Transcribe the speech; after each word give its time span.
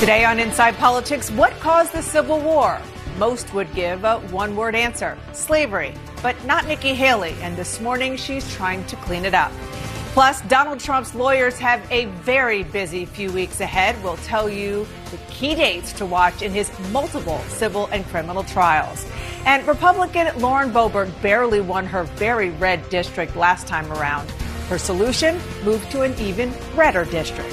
Today 0.00 0.24
on 0.24 0.38
Inside 0.38 0.76
Politics, 0.76 1.30
what 1.30 1.52
caused 1.60 1.92
the 1.92 2.00
Civil 2.00 2.40
War? 2.40 2.80
Most 3.18 3.52
would 3.52 3.70
give 3.74 4.02
a 4.04 4.18
one 4.30 4.56
word 4.56 4.74
answer 4.74 5.18
slavery, 5.34 5.92
but 6.22 6.42
not 6.46 6.66
Nikki 6.66 6.94
Haley, 6.94 7.36
and 7.42 7.54
this 7.54 7.82
morning 7.82 8.16
she's 8.16 8.50
trying 8.54 8.82
to 8.86 8.96
clean 8.96 9.26
it 9.26 9.34
up. 9.34 9.52
Plus, 10.14 10.40
Donald 10.48 10.80
Trump's 10.80 11.14
lawyers 11.14 11.58
have 11.58 11.86
a 11.92 12.06
very 12.22 12.62
busy 12.62 13.04
few 13.04 13.30
weeks 13.30 13.60
ahead. 13.60 14.02
We'll 14.02 14.16
tell 14.16 14.48
you 14.48 14.86
the 15.10 15.18
key 15.28 15.54
dates 15.54 15.92
to 15.92 16.06
watch 16.06 16.40
in 16.40 16.52
his 16.52 16.70
multiple 16.88 17.40
civil 17.48 17.84
and 17.88 18.02
criminal 18.06 18.42
trials. 18.44 19.04
And 19.44 19.68
Republican 19.68 20.34
Lauren 20.40 20.72
Boebert 20.72 21.10
barely 21.20 21.60
won 21.60 21.84
her 21.84 22.04
very 22.04 22.48
red 22.48 22.88
district 22.88 23.36
last 23.36 23.66
time 23.66 23.92
around. 23.92 24.30
Her 24.70 24.78
solution? 24.78 25.38
Move 25.62 25.86
to 25.90 26.00
an 26.00 26.18
even 26.18 26.54
redder 26.74 27.04
district. 27.04 27.52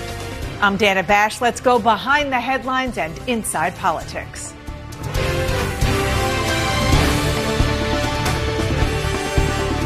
I'm 0.59 0.75
Dana 0.75 1.03
Bash. 1.03 1.39
Let's 1.39 1.61
go 1.61 1.77
behind 1.77 2.31
the 2.31 2.39
headlines 2.39 2.97
and 2.97 3.15
inside 3.27 3.75
politics. 3.75 4.55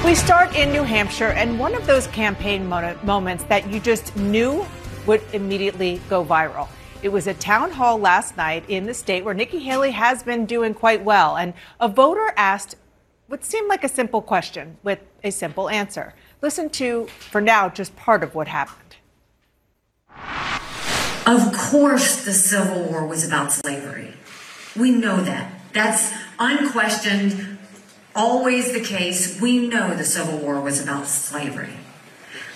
We 0.05 0.15
start 0.15 0.55
in 0.55 0.71
New 0.71 0.83
Hampshire, 0.83 1.33
and 1.33 1.59
one 1.59 1.75
of 1.75 1.85
those 1.85 2.07
campaign 2.07 2.65
moments 2.69 3.43
that 3.45 3.69
you 3.69 3.81
just 3.81 4.15
knew 4.15 4.65
would 5.05 5.21
immediately 5.33 5.99
go 6.07 6.23
viral. 6.23 6.69
It 7.03 7.09
was 7.09 7.27
a 7.27 7.33
town 7.33 7.71
hall 7.71 7.97
last 7.97 8.37
night 8.37 8.63
in 8.69 8.85
the 8.85 8.93
state 8.93 9.25
where 9.25 9.33
Nikki 9.33 9.59
Haley 9.59 9.91
has 9.91 10.23
been 10.23 10.45
doing 10.45 10.73
quite 10.73 11.03
well, 11.03 11.35
and 11.35 11.53
a 11.81 11.89
voter 11.89 12.33
asked 12.37 12.77
what 13.27 13.43
seemed 13.43 13.67
like 13.67 13.83
a 13.83 13.89
simple 13.89 14.21
question 14.21 14.77
with 14.83 14.99
a 15.21 15.31
simple 15.31 15.67
answer. 15.69 16.13
Listen 16.41 16.69
to, 16.69 17.07
for 17.07 17.41
now, 17.41 17.67
just 17.67 17.93
part 17.97 18.23
of 18.23 18.35
what 18.35 18.47
happened. 18.47 18.90
Of 21.25 21.53
course, 21.53 22.25
the 22.25 22.33
Civil 22.33 22.83
War 22.83 23.05
was 23.05 23.25
about 23.25 23.51
slavery. 23.51 24.13
We 24.75 24.91
know 24.91 25.21
that. 25.21 25.51
That's 25.73 26.11
unquestioned, 26.39 27.59
always 28.15 28.73
the 28.73 28.81
case. 28.81 29.39
We 29.39 29.67
know 29.67 29.95
the 29.95 30.03
Civil 30.03 30.39
War 30.39 30.59
was 30.59 30.81
about 30.81 31.07
slavery. 31.07 31.77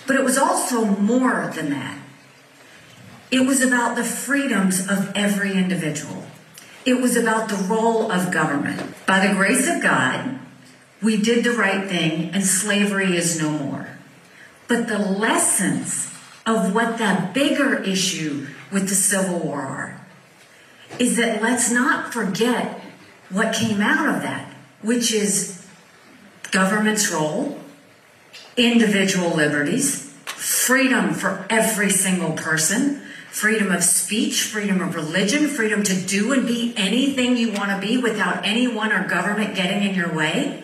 But 0.06 0.16
it 0.16 0.24
was 0.24 0.36
also 0.36 0.84
more 0.84 1.50
than 1.54 1.70
that. 1.70 1.98
It 3.30 3.46
was 3.46 3.62
about 3.62 3.96
the 3.96 4.04
freedoms 4.04 4.80
of 4.88 5.12
every 5.14 5.52
individual. 5.54 6.24
It 6.84 7.00
was 7.00 7.16
about 7.16 7.48
the 7.48 7.56
role 7.56 8.12
of 8.12 8.32
government. 8.32 8.94
By 9.06 9.26
the 9.26 9.34
grace 9.34 9.68
of 9.68 9.82
God, 9.82 10.38
we 11.02 11.16
did 11.16 11.44
the 11.44 11.52
right 11.52 11.88
thing 11.88 12.30
and 12.32 12.44
slavery 12.44 13.16
is 13.16 13.40
no 13.40 13.50
more. 13.50 13.88
But 14.68 14.86
the 14.86 14.98
lessons 14.98 16.12
of 16.46 16.72
what 16.74 16.98
the 16.98 17.28
bigger 17.34 17.82
issue 17.82 18.46
with 18.72 18.88
the 18.88 18.94
Civil 18.94 19.40
War 19.40 19.62
are 19.62 20.00
is 20.98 21.16
that 21.16 21.42
let's 21.42 21.70
not 21.70 22.12
forget 22.12 22.80
what 23.30 23.54
came 23.54 23.80
out 23.80 24.14
of 24.14 24.22
that, 24.22 24.54
which 24.82 25.12
is 25.12 25.66
government's 26.52 27.10
role, 27.10 27.58
individual 28.56 29.30
liberties, 29.30 30.12
freedom 30.24 31.12
for 31.12 31.44
every 31.50 31.90
single 31.90 32.32
person, 32.32 33.02
freedom 33.30 33.72
of 33.72 33.82
speech, 33.82 34.42
freedom 34.42 34.80
of 34.80 34.94
religion, 34.94 35.48
freedom 35.48 35.82
to 35.82 35.94
do 35.94 36.32
and 36.32 36.46
be 36.46 36.72
anything 36.76 37.36
you 37.36 37.52
want 37.52 37.70
to 37.70 37.86
be 37.86 37.98
without 37.98 38.46
anyone 38.46 38.92
or 38.92 39.06
government 39.08 39.54
getting 39.54 39.82
in 39.82 39.94
your 39.94 40.12
way. 40.14 40.62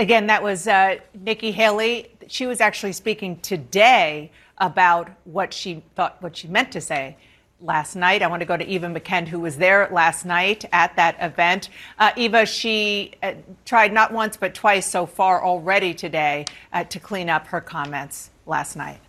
Again, 0.00 0.28
that 0.28 0.42
was 0.42 0.66
uh, 0.66 0.96
Nikki 1.12 1.52
Haley. 1.52 2.10
She 2.26 2.46
was 2.46 2.62
actually 2.62 2.94
speaking 2.94 3.38
today 3.40 4.32
about 4.56 5.10
what 5.24 5.52
she 5.52 5.82
thought, 5.94 6.16
what 6.22 6.38
she 6.38 6.48
meant 6.48 6.72
to 6.72 6.80
say 6.80 7.18
last 7.60 7.96
night. 7.96 8.22
I 8.22 8.26
want 8.28 8.40
to 8.40 8.46
go 8.46 8.56
to 8.56 8.66
Eva 8.66 8.86
McKend, 8.86 9.28
who 9.28 9.40
was 9.40 9.58
there 9.58 9.90
last 9.92 10.24
night 10.24 10.64
at 10.72 10.96
that 10.96 11.18
event. 11.20 11.68
Uh, 11.98 12.12
Eva, 12.16 12.46
she 12.46 13.12
uh, 13.22 13.34
tried 13.66 13.92
not 13.92 14.10
once 14.10 14.38
but 14.38 14.54
twice 14.54 14.86
so 14.86 15.04
far 15.04 15.44
already 15.44 15.92
today 15.92 16.46
uh, 16.72 16.82
to 16.84 16.98
clean 16.98 17.28
up 17.28 17.48
her 17.48 17.60
comments 17.60 18.30
last 18.46 18.76
night. 18.76 19.00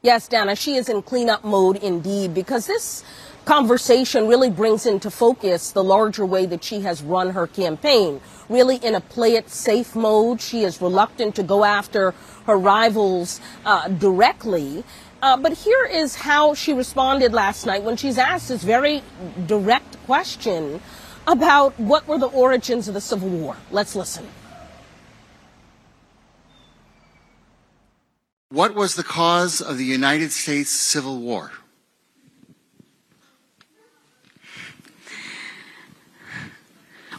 Yes, 0.00 0.26
Dana, 0.26 0.56
she 0.56 0.76
is 0.76 0.88
in 0.88 1.02
cleanup 1.02 1.44
mode 1.44 1.76
indeed 1.82 2.32
because 2.32 2.66
this 2.66 3.04
conversation 3.46 4.26
really 4.26 4.50
brings 4.50 4.84
into 4.84 5.10
focus 5.10 5.70
the 5.70 5.82
larger 5.82 6.26
way 6.26 6.44
that 6.46 6.62
she 6.62 6.80
has 6.80 7.02
run 7.02 7.30
her 7.30 7.46
campaign. 7.46 8.20
Really 8.48 8.76
in 8.76 8.94
a 8.94 9.00
play 9.00 9.36
it 9.36 9.48
safe 9.48 9.94
mode. 9.94 10.40
She 10.40 10.64
is 10.64 10.82
reluctant 10.82 11.36
to 11.36 11.42
go 11.42 11.64
after 11.64 12.12
her 12.44 12.58
rivals 12.58 13.40
uh, 13.64 13.88
directly. 13.88 14.84
Uh, 15.22 15.36
but 15.36 15.52
here 15.52 15.86
is 15.86 16.16
how 16.16 16.54
she 16.54 16.74
responded 16.74 17.32
last 17.32 17.64
night 17.64 17.82
when 17.82 17.96
she's 17.96 18.18
asked 18.18 18.48
this 18.48 18.62
very 18.62 19.02
direct 19.46 19.96
question 20.04 20.80
about 21.26 21.78
what 21.80 22.06
were 22.06 22.18
the 22.18 22.26
origins 22.26 22.88
of 22.88 22.94
the 22.94 23.00
Civil 23.00 23.28
War. 23.28 23.56
Let's 23.70 23.96
listen. 23.96 24.28
What 28.50 28.74
was 28.74 28.94
the 28.94 29.02
cause 29.02 29.60
of 29.60 29.78
the 29.78 29.84
United 29.84 30.32
States 30.32 30.70
Civil 30.70 31.18
War? 31.18 31.52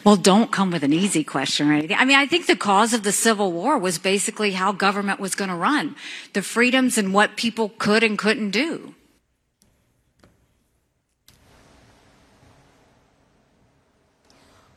Well, 0.08 0.16
don't 0.16 0.50
come 0.50 0.70
with 0.70 0.84
an 0.84 0.94
easy 0.94 1.22
question 1.22 1.68
or 1.68 1.74
anything. 1.74 1.98
I 1.98 2.06
mean, 2.06 2.16
I 2.16 2.24
think 2.24 2.46
the 2.46 2.56
cause 2.56 2.94
of 2.94 3.02
the 3.02 3.12
Civil 3.12 3.52
War 3.52 3.76
was 3.76 3.98
basically 3.98 4.52
how 4.52 4.72
government 4.72 5.20
was 5.20 5.34
going 5.34 5.50
to 5.50 5.54
run, 5.54 5.96
the 6.32 6.40
freedoms 6.40 6.96
and 6.96 7.12
what 7.12 7.36
people 7.36 7.72
could 7.76 8.02
and 8.02 8.16
couldn't 8.16 8.48
do. 8.48 8.94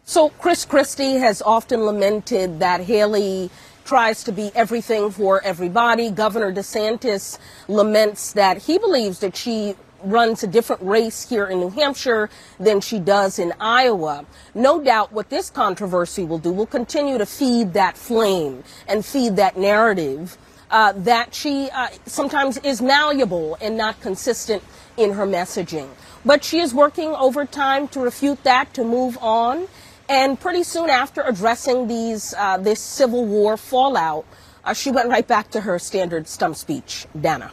So, 0.04 0.32
Chris 0.32 0.66
Christie 0.66 1.14
has 1.14 1.42
often 1.42 1.86
lamented 1.86 2.60
that 2.60 2.82
Haley 2.82 3.50
tries 3.86 4.26
to 4.26 4.34
be 4.34 4.52
everything 4.54 5.12
for 5.12 5.42
everybody. 5.46 6.12
Governor 6.12 6.52
DeSantis 6.52 7.40
laments 7.70 8.34
that 8.34 8.64
he 8.64 8.78
believes 8.78 9.20
that 9.20 9.38
she 9.38 9.78
runs 10.04 10.44
a 10.44 10.48
different 10.48 10.82
race 10.82 11.28
here 11.28 11.48
in 11.48 11.60
New 11.60 11.70
Hampshire 11.70 12.30
than 12.60 12.82
she 12.82 13.00
does 13.00 13.40
in 13.40 13.54
Iowa. 13.60 14.26
No 14.54 14.82
doubt 14.82 15.12
what 15.12 15.30
this 15.30 15.50
controversy 15.50 16.24
will 16.24 16.40
do 16.40 16.52
will 16.52 16.66
continue 16.66 17.18
to 17.18 17.26
feed 17.26 17.74
that 17.74 17.98
flame 17.98 18.64
and 18.88 19.06
feed 19.06 19.36
that 19.38 19.58
narrative 19.58 20.38
uh, 20.72 20.94
that 20.94 21.36
she 21.36 21.70
uh, 21.72 21.90
sometimes 22.06 22.58
is 22.60 22.82
malleable 22.82 23.58
and 23.62 23.78
not 23.78 24.00
consistent 24.02 24.64
in 24.98 25.14
her 25.14 25.26
messaging. 25.26 25.90
But 26.26 26.44
she 26.44 26.60
is 26.60 26.74
working 26.74 27.10
overtime 27.10 27.88
to 27.90 28.00
refute 28.00 28.44
that, 28.44 28.74
to 28.76 28.84
move 28.84 29.18
on. 29.22 29.68
And 30.08 30.40
pretty 30.40 30.64
soon 30.64 30.90
after 30.90 31.22
addressing 31.22 31.88
these 31.88 32.34
uh, 32.38 32.58
this 32.58 32.80
Civil 32.80 33.26
War 33.26 33.58
fallout, 33.58 34.26
uh, 34.64 34.74
she 34.74 34.92
went 34.92 35.10
right 35.10 35.28
back 35.28 35.52
to 35.52 35.62
her 35.62 35.80
standard 35.80 36.28
stump 36.28 36.56
speech. 36.56 37.08
Dana. 37.20 37.52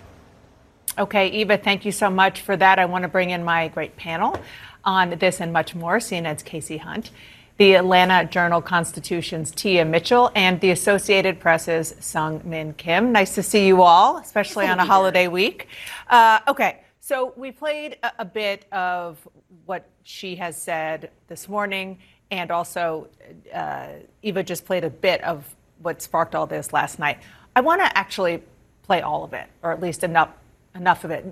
Okay, 0.99 1.29
Eva, 1.29 1.57
thank 1.57 1.85
you 1.85 1.93
so 1.93 2.11
much 2.11 2.41
for 2.41 2.57
that. 2.57 2.81
I 2.81 2.85
want 2.85 3.03
to 3.03 3.09
bring 3.09 3.31
in 3.31 3.45
my 3.45 3.69
great 3.69 3.95
panel 3.95 4.37
on 4.85 5.11
this 5.11 5.41
and 5.41 5.53
much 5.53 5.77
more. 5.77 5.99
CNN's 5.99 6.43
Kasie 6.43 6.81
Hunt, 6.81 7.13
the 7.57 7.75
Atlanta 7.75 8.29
Journal 8.29 8.61
Constitution's 8.61 9.53
Tia 9.53 9.85
Mitchell, 9.85 10.33
and 10.35 10.61
the 10.61 10.73
Associated 10.73 11.39
Press's 11.39 11.93
Seung 12.01 12.45
Min 12.45 12.73
Kim. 12.73 13.13
Nice 13.13 13.37
to 13.37 13.45
see 13.45 13.69
you 13.69 13.83
all, 13.83 14.17
especially 14.17 14.67
on 14.67 14.81
a 14.81 14.85
holiday 14.85 15.23
here. 15.23 15.31
week. 15.31 15.69
Uh, 16.11 16.41
okay, 16.49 16.81
so 16.99 17.33
we 17.37 17.53
played 17.53 17.97
a, 18.03 18.11
a 18.19 18.25
bit 18.25 18.65
of 18.73 19.19
what 19.67 19.89
she 20.03 20.35
has 20.35 20.61
said 20.61 21.13
this 21.29 21.49
morning, 21.49 21.97
and 22.33 22.51
also 22.51 23.07
uh, 23.55 23.87
Eva 24.23 24.43
just 24.43 24.65
played 24.65 24.83
a 24.83 24.91
bit 24.91 25.23
of 25.23 25.45
what 25.81 26.03
sparked 26.03 26.35
all 26.35 26.49
this 26.49 26.73
last 26.73 26.99
night. 26.99 27.19
I 27.55 27.61
want 27.61 27.83
to 27.83 27.97
actually 27.97 28.43
play 28.83 29.01
all 29.01 29.23
of 29.23 29.33
it, 29.33 29.47
or 29.63 29.71
at 29.71 29.81
least 29.81 30.03
enough 30.03 30.31
enough 30.75 31.05
of 31.05 31.11
it, 31.11 31.25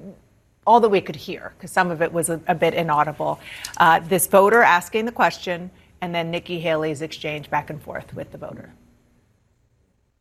all 0.67 0.81
that 0.81 0.89
we 0.89 1.01
could 1.01 1.17
hear, 1.17 1.53
because 1.57 1.71
some 1.71 1.91
of 1.91 2.03
it 2.03 2.13
was 2.13 2.29
a, 2.29 2.41
a 2.47 2.55
bit 2.55 2.75
inaudible. 2.75 3.39
Uh, 3.77 4.01
this 4.01 4.27
voter 4.27 4.63
asking 4.63 5.05
the 5.05 5.13
question, 5.13 5.71
and 6.01 6.15
then 6.15 6.31
Nikki 6.31 6.61
Haley's 6.61 7.03
exchange 7.03 7.49
back 7.51 7.71
and 7.71 7.81
forth 7.81 8.15
with 8.15 8.33
the 8.33 8.39
voter. 8.39 8.73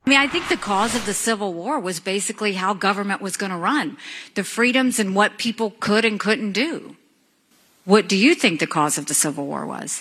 I 0.06 0.10
mean, 0.10 0.20
I 0.20 0.28
think 0.28 0.50
the 0.50 0.58
cause 0.58 0.94
of 0.94 1.08
the 1.08 1.16
Civil 1.16 1.54
War 1.54 1.80
was 1.80 2.00
basically 2.00 2.54
how 2.54 2.76
government 2.76 3.22
was 3.22 3.38
going 3.38 3.52
to 3.52 3.58
run, 3.58 3.98
the 4.36 4.44
freedoms 4.44 5.00
and 5.00 5.16
what 5.16 5.40
people 5.40 5.72
could 5.80 6.06
and 6.06 6.20
couldn't 6.20 6.52
do. 6.52 6.96
What 7.86 8.08
do 8.08 8.16
you 8.16 8.36
think 8.36 8.60
the 8.60 8.68
cause 8.68 9.00
of 9.00 9.08
the 9.08 9.16
Civil 9.16 9.48
War 9.48 9.66
was? 9.66 10.00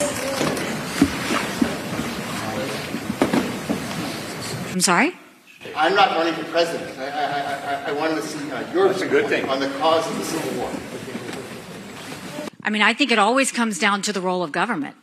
I'm 4.72 4.80
sorry? 4.80 5.14
I'm 5.74 5.94
not 5.94 6.10
running 6.16 6.34
for 6.34 6.44
president. 6.44 6.98
I, 6.98 7.08
I, 7.08 7.88
I, 7.88 7.90
I 7.90 7.92
wanted 7.92 8.16
to 8.16 8.22
see 8.22 8.50
uh, 8.50 8.72
your 8.72 8.88
That's 8.88 9.02
a 9.02 9.08
good 9.08 9.28
thing. 9.28 9.48
on 9.48 9.60
the 9.60 9.68
cause 9.78 10.08
of 10.10 10.18
the 10.18 10.24
Civil 10.24 10.60
War. 10.60 10.70
I 12.62 12.70
mean, 12.70 12.82
I 12.82 12.94
think 12.94 13.10
it 13.10 13.18
always 13.18 13.52
comes 13.52 13.78
down 13.78 14.02
to 14.02 14.12
the 14.12 14.20
role 14.20 14.42
of 14.42 14.52
government 14.52 14.96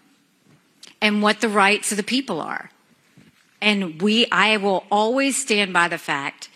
and 1.02 1.22
what 1.22 1.42
the 1.42 1.50
rights 1.50 1.92
of 1.92 1.98
the 1.98 2.04
people 2.04 2.42
are. 2.42 2.70
And 3.62 4.02
we, 4.02 4.28
I 4.32 4.58
will 4.58 4.86
always 4.92 5.38
stand 5.40 5.74
by 5.74 5.88
the 5.88 5.98
fact 5.98 6.50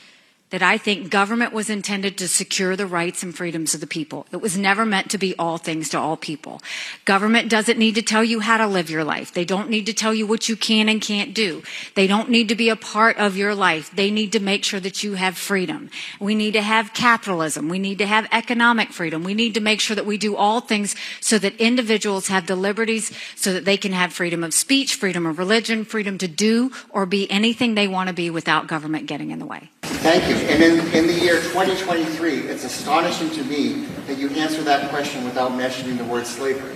that 0.55 0.63
I 0.63 0.77
think 0.77 1.09
government 1.09 1.51
was 1.51 1.69
intended 1.69 2.17
to 2.17 2.29
secure 2.29 2.77
the 2.77 2.87
rights 2.87 3.23
and 3.23 3.35
freedoms 3.35 3.73
of 3.73 3.81
the 3.81 3.87
people. 3.87 4.25
It 4.31 4.39
was 4.39 4.57
never 4.57 4.85
meant 4.85 5.11
to 5.11 5.17
be 5.17 5.35
all 5.37 5.57
things 5.57 5.89
to 5.89 5.99
all 5.99 6.15
people. 6.15 6.61
Government 7.03 7.49
doesn't 7.49 7.77
need 7.77 7.95
to 7.95 8.01
tell 8.01 8.23
you 8.23 8.39
how 8.39 8.55
to 8.55 8.65
live 8.65 8.89
your 8.89 9.03
life. 9.03 9.33
They 9.33 9.43
don't 9.43 9.69
need 9.69 9.85
to 9.87 9.93
tell 9.93 10.13
you 10.13 10.25
what 10.25 10.47
you 10.47 10.55
can 10.55 10.87
and 10.87 11.01
can't 11.01 11.33
do. 11.33 11.61
They 11.95 12.07
don't 12.07 12.29
need 12.29 12.47
to 12.47 12.55
be 12.55 12.69
a 12.69 12.77
part 12.77 13.17
of 13.17 13.35
your 13.35 13.53
life. 13.53 13.93
They 13.93 14.09
need 14.09 14.31
to 14.31 14.39
make 14.39 14.63
sure 14.63 14.79
that 14.79 15.03
you 15.03 15.15
have 15.15 15.37
freedom. 15.37 15.89
We 16.21 16.35
need 16.35 16.53
to 16.53 16.61
have 16.61 16.93
capitalism. 16.93 17.67
We 17.67 17.77
need 17.77 17.97
to 17.97 18.05
have 18.05 18.25
economic 18.31 18.93
freedom. 18.93 19.25
We 19.25 19.33
need 19.33 19.55
to 19.55 19.59
make 19.59 19.81
sure 19.81 19.97
that 19.97 20.05
we 20.05 20.17
do 20.17 20.37
all 20.37 20.61
things 20.61 20.95
so 21.19 21.37
that 21.39 21.59
individuals 21.59 22.29
have 22.29 22.47
the 22.47 22.55
liberties 22.55 23.11
so 23.35 23.51
that 23.51 23.65
they 23.65 23.75
can 23.75 23.91
have 23.91 24.13
freedom 24.13 24.41
of 24.41 24.53
speech, 24.53 24.95
freedom 24.95 25.25
of 25.25 25.37
religion, 25.37 25.83
freedom 25.83 26.17
to 26.19 26.29
do 26.29 26.71
or 26.91 27.05
be 27.05 27.29
anything 27.29 27.75
they 27.75 27.89
want 27.89 28.07
to 28.07 28.13
be 28.13 28.29
without 28.29 28.67
government 28.67 29.05
getting 29.05 29.31
in 29.31 29.39
the 29.39 29.45
way. 29.45 29.69
Thank 30.05 30.29
you. 30.29 30.44
And 30.47 30.61
in, 30.61 30.79
in 30.93 31.07
the 31.07 31.13
year 31.13 31.41
2023, 31.41 32.41
it's 32.41 32.63
astonishing 32.63 33.31
to 33.31 33.43
me 33.45 33.85
that 34.05 34.19
you 34.19 34.29
answer 34.29 34.61
that 34.63 34.89
question 34.91 35.23
without 35.25 35.55
mentioning 35.55 35.97
the 35.97 36.03
word 36.05 36.27
slavery. 36.27 36.75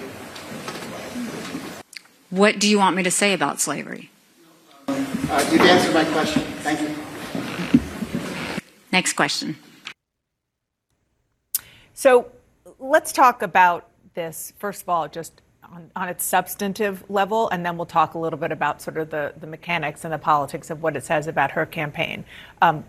What 2.31 2.57
do 2.57 2.67
you 2.67 2.79
want 2.79 2.95
me 2.95 3.03
to 3.03 3.11
say 3.11 3.33
about 3.33 3.61
slavery? 3.61 4.09
Uh, 4.87 5.49
you've 5.51 5.61
answered 5.61 5.93
my 5.93 6.03
question. 6.05 6.41
Thank 6.61 6.81
you. 6.81 6.95
Next 8.91 9.13
question. 9.13 9.55
So 11.93 12.31
let's 12.79 13.11
talk 13.11 13.43
about 13.43 13.87
this, 14.15 14.51
first 14.57 14.81
of 14.81 14.89
all, 14.89 15.07
just 15.07 15.41
on, 15.63 15.91
on, 15.95 16.09
its 16.09 16.25
substantive 16.25 17.07
level, 17.07 17.47
and 17.49 17.63
then 17.63 17.77
we'll 17.77 17.85
talk 17.85 18.15
a 18.15 18.17
little 18.17 18.39
bit 18.39 18.51
about 18.51 18.81
sort 18.81 18.97
of 18.97 19.11
the, 19.11 19.33
the 19.39 19.45
mechanics 19.45 20.03
and 20.03 20.11
the 20.11 20.17
politics 20.17 20.71
of 20.71 20.81
what 20.81 20.97
it 20.97 21.03
says 21.03 21.27
about 21.27 21.51
her 21.51 21.67
campaign. 21.67 22.25
Um, 22.63 22.83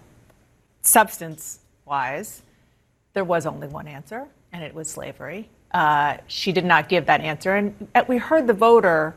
substance 0.83 1.61
wise, 1.85 2.43
there 3.15 3.25
was 3.25 3.47
only 3.47 3.69
one 3.69 3.89
answer, 3.89 4.27
and 4.53 4.63
it 4.63 4.75
was 4.75 4.89
slavery. 4.89 5.49
Uh, 5.73 6.17
she 6.27 6.53
did 6.53 6.65
not 6.65 6.89
give 6.89 7.07
that 7.07 7.21
answer. 7.21 7.55
And 7.55 7.89
we 8.09 8.19
heard 8.19 8.47
the 8.47 8.53
voter 8.53 9.15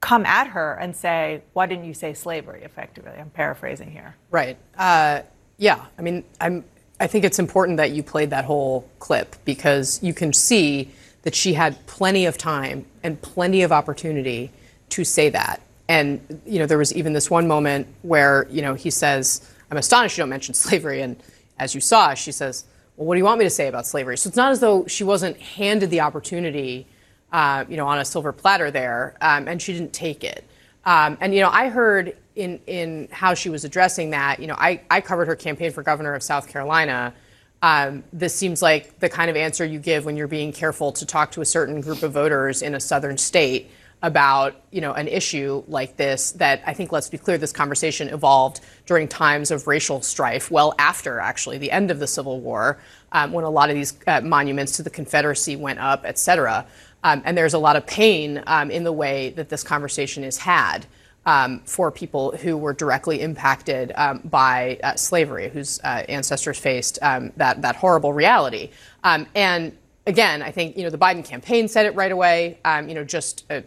come 0.00 0.24
at 0.26 0.48
her 0.48 0.74
and 0.74 0.94
say, 0.94 1.42
Why 1.52 1.66
didn't 1.66 1.84
you 1.84 1.94
say 1.94 2.14
slavery 2.14 2.62
effectively? 2.62 3.12
I'm 3.18 3.30
paraphrasing 3.30 3.90
here. 3.90 4.16
Right. 4.30 4.56
Uh, 4.76 5.22
yeah. 5.56 5.84
I 5.98 6.02
mean, 6.02 6.24
I'm, 6.40 6.64
I 7.00 7.06
think 7.06 7.24
it's 7.24 7.38
important 7.38 7.78
that 7.78 7.92
you 7.92 8.02
played 8.02 8.30
that 8.30 8.44
whole 8.44 8.88
clip 8.98 9.36
because 9.44 10.02
you 10.02 10.12
can 10.12 10.32
see 10.32 10.90
that 11.22 11.34
she 11.34 11.54
had 11.54 11.84
plenty 11.86 12.26
of 12.26 12.38
time 12.38 12.86
and 13.02 13.20
plenty 13.20 13.62
of 13.62 13.72
opportunity 13.72 14.50
to 14.90 15.04
say 15.04 15.28
that. 15.30 15.60
And, 15.88 16.40
you 16.44 16.58
know, 16.58 16.66
there 16.66 16.78
was 16.78 16.94
even 16.94 17.12
this 17.12 17.30
one 17.30 17.48
moment 17.48 17.86
where, 18.02 18.46
you 18.50 18.62
know, 18.62 18.74
he 18.74 18.90
says, 18.90 19.50
I'm 19.70 19.76
astonished 19.76 20.16
you 20.16 20.22
don't 20.22 20.30
mention 20.30 20.54
slavery. 20.54 21.02
And 21.02 21.16
as 21.58 21.74
you 21.74 21.80
saw, 21.80 22.14
she 22.14 22.32
says, 22.32 22.64
Well, 22.96 23.06
what 23.06 23.14
do 23.14 23.18
you 23.18 23.24
want 23.24 23.38
me 23.38 23.44
to 23.44 23.50
say 23.50 23.68
about 23.68 23.86
slavery? 23.86 24.16
So 24.16 24.28
it's 24.28 24.36
not 24.36 24.52
as 24.52 24.60
though 24.60 24.86
she 24.86 25.04
wasn't 25.04 25.36
handed 25.38 25.90
the 25.90 26.00
opportunity, 26.00 26.86
uh, 27.32 27.64
you 27.68 27.76
know, 27.76 27.86
on 27.86 27.98
a 27.98 28.04
silver 28.04 28.32
platter 28.32 28.70
there, 28.70 29.16
um, 29.20 29.48
and 29.48 29.60
she 29.60 29.72
didn't 29.72 29.92
take 29.92 30.24
it. 30.24 30.44
Um, 30.84 31.18
and, 31.20 31.34
you 31.34 31.42
know, 31.42 31.50
I 31.50 31.68
heard 31.68 32.16
in, 32.34 32.60
in 32.66 33.08
how 33.10 33.34
she 33.34 33.50
was 33.50 33.64
addressing 33.64 34.10
that, 34.10 34.40
you 34.40 34.46
know, 34.46 34.54
I, 34.56 34.80
I 34.90 35.00
covered 35.00 35.28
her 35.28 35.36
campaign 35.36 35.72
for 35.72 35.82
governor 35.82 36.14
of 36.14 36.22
South 36.22 36.48
Carolina. 36.48 37.12
Um, 37.60 38.04
this 38.12 38.34
seems 38.34 38.62
like 38.62 39.00
the 39.00 39.08
kind 39.08 39.28
of 39.28 39.36
answer 39.36 39.64
you 39.64 39.80
give 39.80 40.04
when 40.04 40.16
you're 40.16 40.28
being 40.28 40.52
careful 40.52 40.92
to 40.92 41.04
talk 41.04 41.32
to 41.32 41.40
a 41.40 41.44
certain 41.44 41.80
group 41.80 42.02
of 42.02 42.12
voters 42.12 42.62
in 42.62 42.74
a 42.74 42.80
southern 42.80 43.18
state 43.18 43.70
about 44.02 44.54
you 44.70 44.80
know 44.80 44.92
an 44.92 45.08
issue 45.08 45.62
like 45.66 45.96
this 45.96 46.32
that 46.32 46.62
I 46.64 46.72
think 46.72 46.92
let's 46.92 47.08
be 47.08 47.18
clear 47.18 47.36
this 47.36 47.52
conversation 47.52 48.08
evolved 48.08 48.60
during 48.86 49.08
times 49.08 49.50
of 49.50 49.66
racial 49.66 50.02
strife 50.02 50.50
well 50.50 50.74
after 50.78 51.18
actually 51.18 51.58
the 51.58 51.72
end 51.72 51.90
of 51.90 51.98
the 51.98 52.06
Civil 52.06 52.40
War 52.40 52.78
um, 53.10 53.32
when 53.32 53.44
a 53.44 53.50
lot 53.50 53.70
of 53.70 53.74
these 53.74 53.94
uh, 54.06 54.20
monuments 54.20 54.76
to 54.76 54.82
the 54.84 54.90
Confederacy 54.90 55.56
went 55.56 55.80
up 55.80 56.02
et 56.04 56.16
cetera 56.16 56.64
um, 57.02 57.22
and 57.24 57.36
there's 57.36 57.54
a 57.54 57.58
lot 57.58 57.74
of 57.74 57.86
pain 57.86 58.42
um, 58.46 58.70
in 58.70 58.84
the 58.84 58.92
way 58.92 59.30
that 59.30 59.48
this 59.48 59.64
conversation 59.64 60.22
is 60.22 60.38
had 60.38 60.86
um, 61.26 61.60
for 61.64 61.90
people 61.90 62.36
who 62.36 62.56
were 62.56 62.72
directly 62.72 63.20
impacted 63.20 63.92
um, 63.96 64.20
by 64.24 64.78
uh, 64.84 64.94
slavery 64.94 65.48
whose 65.48 65.80
uh, 65.82 66.04
ancestors 66.08 66.56
faced 66.56 67.00
um, 67.02 67.32
that 67.36 67.62
that 67.62 67.74
horrible 67.74 68.12
reality 68.12 68.70
and 69.02 69.76
again, 70.06 70.42
I 70.42 70.50
think 70.50 70.76
you 70.76 70.84
know 70.84 70.90
the 70.90 70.98
Biden 70.98 71.24
campaign 71.24 71.68
said 71.68 71.86
it 71.86 71.94
right 71.94 72.10
away. 72.10 72.58
You 72.64 72.94
know, 72.94 73.04
just 73.04 73.44
uh, 73.50 73.60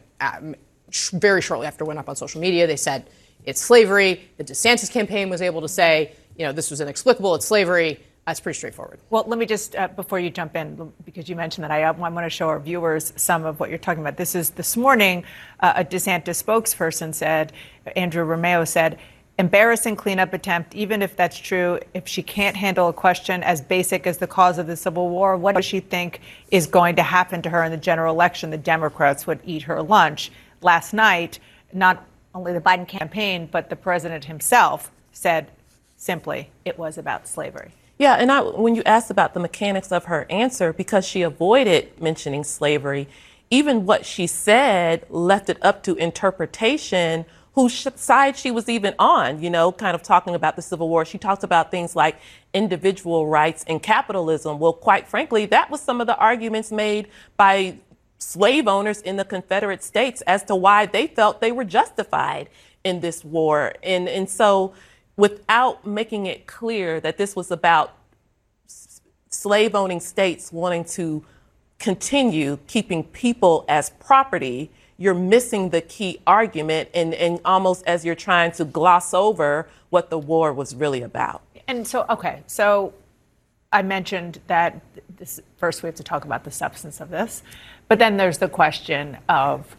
very 1.13 1.41
shortly 1.41 1.67
after 1.67 1.83
it 1.83 1.87
went 1.87 1.99
up 1.99 2.09
on 2.09 2.15
social 2.15 2.41
media, 2.41 2.67
they 2.67 2.75
said 2.75 3.09
it's 3.45 3.61
slavery. 3.61 4.29
The 4.37 4.43
DeSantis 4.43 4.91
campaign 4.91 5.29
was 5.29 5.41
able 5.41 5.61
to 5.61 5.67
say, 5.67 6.13
you 6.37 6.45
know, 6.45 6.51
this 6.51 6.69
was 6.69 6.81
inexplicable. 6.81 7.35
It's 7.35 7.45
slavery. 7.45 7.99
That's 8.27 8.39
pretty 8.39 8.57
straightforward. 8.57 8.99
Well, 9.09 9.23
let 9.25 9.39
me 9.39 9.47
just, 9.47 9.75
uh, 9.75 9.87
before 9.87 10.19
you 10.19 10.29
jump 10.29 10.55
in, 10.55 10.93
because 11.05 11.27
you 11.27 11.35
mentioned 11.35 11.63
that, 11.63 11.71
I, 11.71 11.81
I 11.81 11.91
want 11.91 12.17
to 12.17 12.29
show 12.29 12.47
our 12.49 12.59
viewers 12.59 13.13
some 13.15 13.45
of 13.45 13.59
what 13.59 13.69
you're 13.69 13.79
talking 13.79 14.01
about. 14.01 14.15
This 14.15 14.35
is 14.35 14.51
this 14.51 14.77
morning, 14.77 15.23
uh, 15.59 15.73
a 15.77 15.83
DeSantis 15.83 16.43
spokesperson 16.43 17.15
said, 17.15 17.51
Andrew 17.95 18.23
Romeo 18.23 18.63
said, 18.63 18.99
embarrassing 19.41 19.95
cleanup 19.95 20.33
attempt, 20.33 20.75
even 20.75 21.01
if 21.01 21.15
that's 21.15 21.37
true, 21.37 21.79
if 21.95 22.07
she 22.07 22.21
can't 22.21 22.55
handle 22.55 22.87
a 22.89 22.93
question 22.93 23.41
as 23.41 23.59
basic 23.59 24.05
as 24.05 24.19
the 24.19 24.27
cause 24.27 24.59
of 24.59 24.67
the 24.67 24.75
Civil 24.77 25.09
War, 25.09 25.35
what 25.35 25.55
does 25.55 25.65
she 25.65 25.79
think 25.79 26.21
is 26.51 26.67
going 26.67 26.95
to 26.95 27.03
happen 27.03 27.41
to 27.41 27.49
her 27.49 27.63
in 27.63 27.71
the 27.71 27.77
general 27.77 28.13
election? 28.13 28.51
The 28.51 28.57
Democrats 28.57 29.25
would 29.25 29.39
eat 29.43 29.63
her 29.63 29.81
lunch. 29.81 30.31
Last 30.61 30.93
night, 30.93 31.39
not 31.73 32.05
only 32.35 32.53
the 32.53 32.61
Biden 32.61 32.87
campaign, 32.87 33.49
but 33.51 33.71
the 33.71 33.75
president 33.75 34.25
himself 34.25 34.91
said 35.11 35.49
simply 35.97 36.51
it 36.63 36.77
was 36.77 36.99
about 36.99 37.27
slavery. 37.27 37.71
Yeah, 37.97 38.13
and 38.15 38.31
I, 38.31 38.41
when 38.41 38.75
you 38.75 38.83
asked 38.85 39.09
about 39.09 39.33
the 39.33 39.39
mechanics 39.39 39.91
of 39.91 40.05
her 40.05 40.27
answer, 40.29 40.71
because 40.71 41.03
she 41.03 41.23
avoided 41.23 41.99
mentioning 41.99 42.43
slavery, 42.43 43.07
even 43.49 43.87
what 43.87 44.05
she 44.05 44.27
said 44.27 45.03
left 45.09 45.49
it 45.49 45.57
up 45.63 45.81
to 45.83 45.95
interpretation 45.95 47.25
whose 47.53 47.87
side 47.95 48.37
she 48.37 48.49
was 48.49 48.69
even 48.69 48.95
on, 48.97 49.41
you 49.41 49.49
know, 49.49 49.71
kind 49.71 49.93
of 49.93 50.01
talking 50.01 50.35
about 50.35 50.55
the 50.55 50.61
Civil 50.61 50.87
War. 50.87 51.03
She 51.03 51.17
talked 51.17 51.43
about 51.43 51.69
things 51.69 51.95
like 51.95 52.17
individual 52.53 53.27
rights 53.27 53.65
and 53.67 53.83
capitalism. 53.83 54.57
Well, 54.57 54.73
quite 54.73 55.07
frankly, 55.07 55.45
that 55.47 55.69
was 55.69 55.81
some 55.81 55.99
of 55.99 56.07
the 56.07 56.15
arguments 56.17 56.71
made 56.71 57.07
by 57.35 57.77
slave 58.19 58.67
owners 58.67 59.01
in 59.01 59.17
the 59.17 59.25
Confederate 59.25 59.83
States 59.83 60.21
as 60.21 60.43
to 60.45 60.55
why 60.55 60.85
they 60.85 61.07
felt 61.07 61.41
they 61.41 61.51
were 61.51 61.65
justified 61.65 62.49
in 62.83 63.01
this 63.01 63.25
war. 63.25 63.73
And, 63.83 64.07
and 64.07 64.29
so, 64.29 64.73
without 65.17 65.85
making 65.85 66.27
it 66.27 66.47
clear 66.47 66.99
that 67.01 67.17
this 67.17 67.35
was 67.35 67.51
about 67.51 67.97
slave 69.29 69.75
owning 69.75 69.99
states 69.99 70.51
wanting 70.51 70.83
to 70.83 71.23
continue 71.79 72.57
keeping 72.67 73.03
people 73.03 73.65
as 73.67 73.89
property 73.91 74.69
you're 75.01 75.15
missing 75.15 75.71
the 75.71 75.81
key 75.81 76.19
argument 76.27 76.87
and, 76.93 77.15
and 77.15 77.39
almost 77.43 77.83
as 77.87 78.05
you're 78.05 78.13
trying 78.13 78.51
to 78.51 78.63
gloss 78.63 79.15
over 79.15 79.67
what 79.89 80.11
the 80.11 80.17
war 80.19 80.53
was 80.53 80.75
really 80.75 81.01
about. 81.01 81.41
And 81.67 81.87
so, 81.87 82.05
okay, 82.07 82.43
so 82.45 82.93
I 83.71 83.81
mentioned 83.81 84.39
that 84.45 84.79
this, 85.17 85.39
first 85.57 85.81
we 85.81 85.87
have 85.87 85.95
to 85.95 86.03
talk 86.03 86.23
about 86.23 86.43
the 86.43 86.51
substance 86.51 87.01
of 87.01 87.09
this, 87.09 87.41
but 87.87 87.97
then 87.97 88.17
there's 88.17 88.37
the 88.37 88.47
question 88.47 89.17
of 89.27 89.75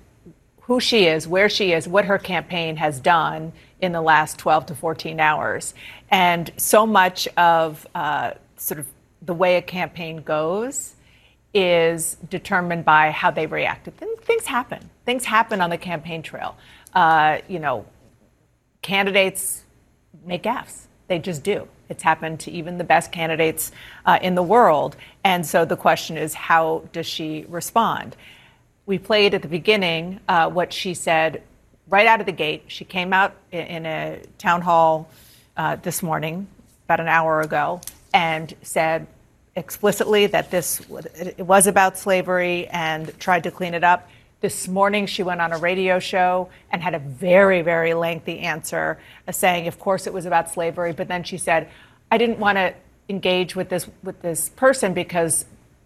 who 0.62 0.81
she 0.81 1.07
is, 1.07 1.29
where 1.29 1.49
she 1.49 1.73
is, 1.73 1.87
what 1.87 2.05
her 2.07 2.19
campaign 2.19 2.75
has 2.75 2.99
done 2.99 3.52
in 3.81 3.93
the 3.93 4.02
last 4.02 4.38
12 4.38 4.67
to 4.67 4.75
14 4.75 5.21
hours. 5.21 5.73
And 6.11 6.50
so 6.57 6.85
much 6.85 7.29
of 7.37 7.87
uh, 7.95 8.33
sort 8.57 8.81
of 8.81 8.87
the 9.23 9.35
way 9.35 9.57
a 9.57 9.62
campaign 9.62 10.17
goes 10.17 10.97
is 11.54 12.16
determined 12.30 12.85
by 12.85 13.11
how 13.11 13.30
they 13.30 13.47
reacted. 13.47 13.94
Things 14.23 14.47
happen. 14.47 14.90
Things 15.04 15.25
happen 15.25 15.61
on 15.61 15.71
the 15.71 15.78
campaign 15.78 16.23
trail. 16.23 16.56
Uh, 16.94 17.38
you 17.49 17.59
know, 17.59 17.87
candidates 18.80 19.64
make 20.25 20.42
gaffes. 20.42 20.87
They 21.09 21.18
just 21.18 21.42
do. 21.42 21.68
It's 21.88 22.02
happened 22.02 22.40
to 22.40 22.50
even 22.50 22.78
the 22.78 22.85
best 22.85 23.12
candidates 23.12 23.71
uh, 24.06 24.18
in 24.23 24.35
the 24.35 24.42
world. 24.42 24.97
And 25.25 25.44
so 25.44 25.64
the 25.64 25.76
question 25.76 26.16
is, 26.16 26.32
how 26.35 26.85
does 26.92 27.06
she 27.06 27.44
respond? 27.49 28.16
We 28.87 28.99
played 28.99 29.35
at 29.35 29.42
the 29.42 29.49
beginning 29.49 30.21
uh, 30.28 30.49
what 30.49 30.73
she 30.73 30.94
said 30.94 31.42
right 31.88 32.06
out 32.06 32.21
of 32.21 32.26
the 32.26 32.32
gate. 32.32 32.64
She 32.68 32.85
came 32.85 33.12
out 33.12 33.35
in, 33.50 33.85
a 33.85 34.23
town 34.38 34.62
hall 34.62 35.11
uh, 35.56 35.76
this 35.76 36.02
morning, 36.02 36.49
about 36.87 37.00
an 37.00 37.09
hour 37.09 37.42
ago, 37.42 37.80
and 38.14 38.54
said, 38.62 39.06
explicitly 39.56 40.26
that 40.26 40.50
this 40.50 40.80
it 41.14 41.47
was 41.47 41.66
about 41.66 41.99
slavery 41.99 42.66
and 42.68 43.18
tried 43.18 43.44
to 43.44 43.50
clean 43.50 43.75
it 43.75 43.85
up. 43.85 44.09
This 44.40 44.66
morning, 44.66 45.06
she 45.06 45.23
went 45.23 45.40
on 45.40 45.52
a 45.52 45.59
radio 45.59 45.99
show 46.00 46.49
and 46.71 46.82
had 46.82 46.94
a 46.94 46.99
very, 46.99 47.62
very 47.62 47.94
lengthy 47.94 48.40
answer 48.40 48.99
uh, 49.28 49.32
saying, 49.32 49.68
of 49.68 49.78
course, 49.78 50.06
it 50.06 50.12
was 50.12 50.26
about 50.26 50.50
slavery. 50.50 50.92
But 50.92 51.06
then 51.09 51.23
she 51.23 51.38
said, 51.38 51.68
I 52.11 52.18
didn't 52.18 52.38
want 52.38 52.56
to 52.59 52.75
engage 53.09 53.54
with 53.54 53.68
this 53.68 53.88
with 54.02 54.21
this 54.23 54.49
person 54.50 54.94
because 54.94 55.44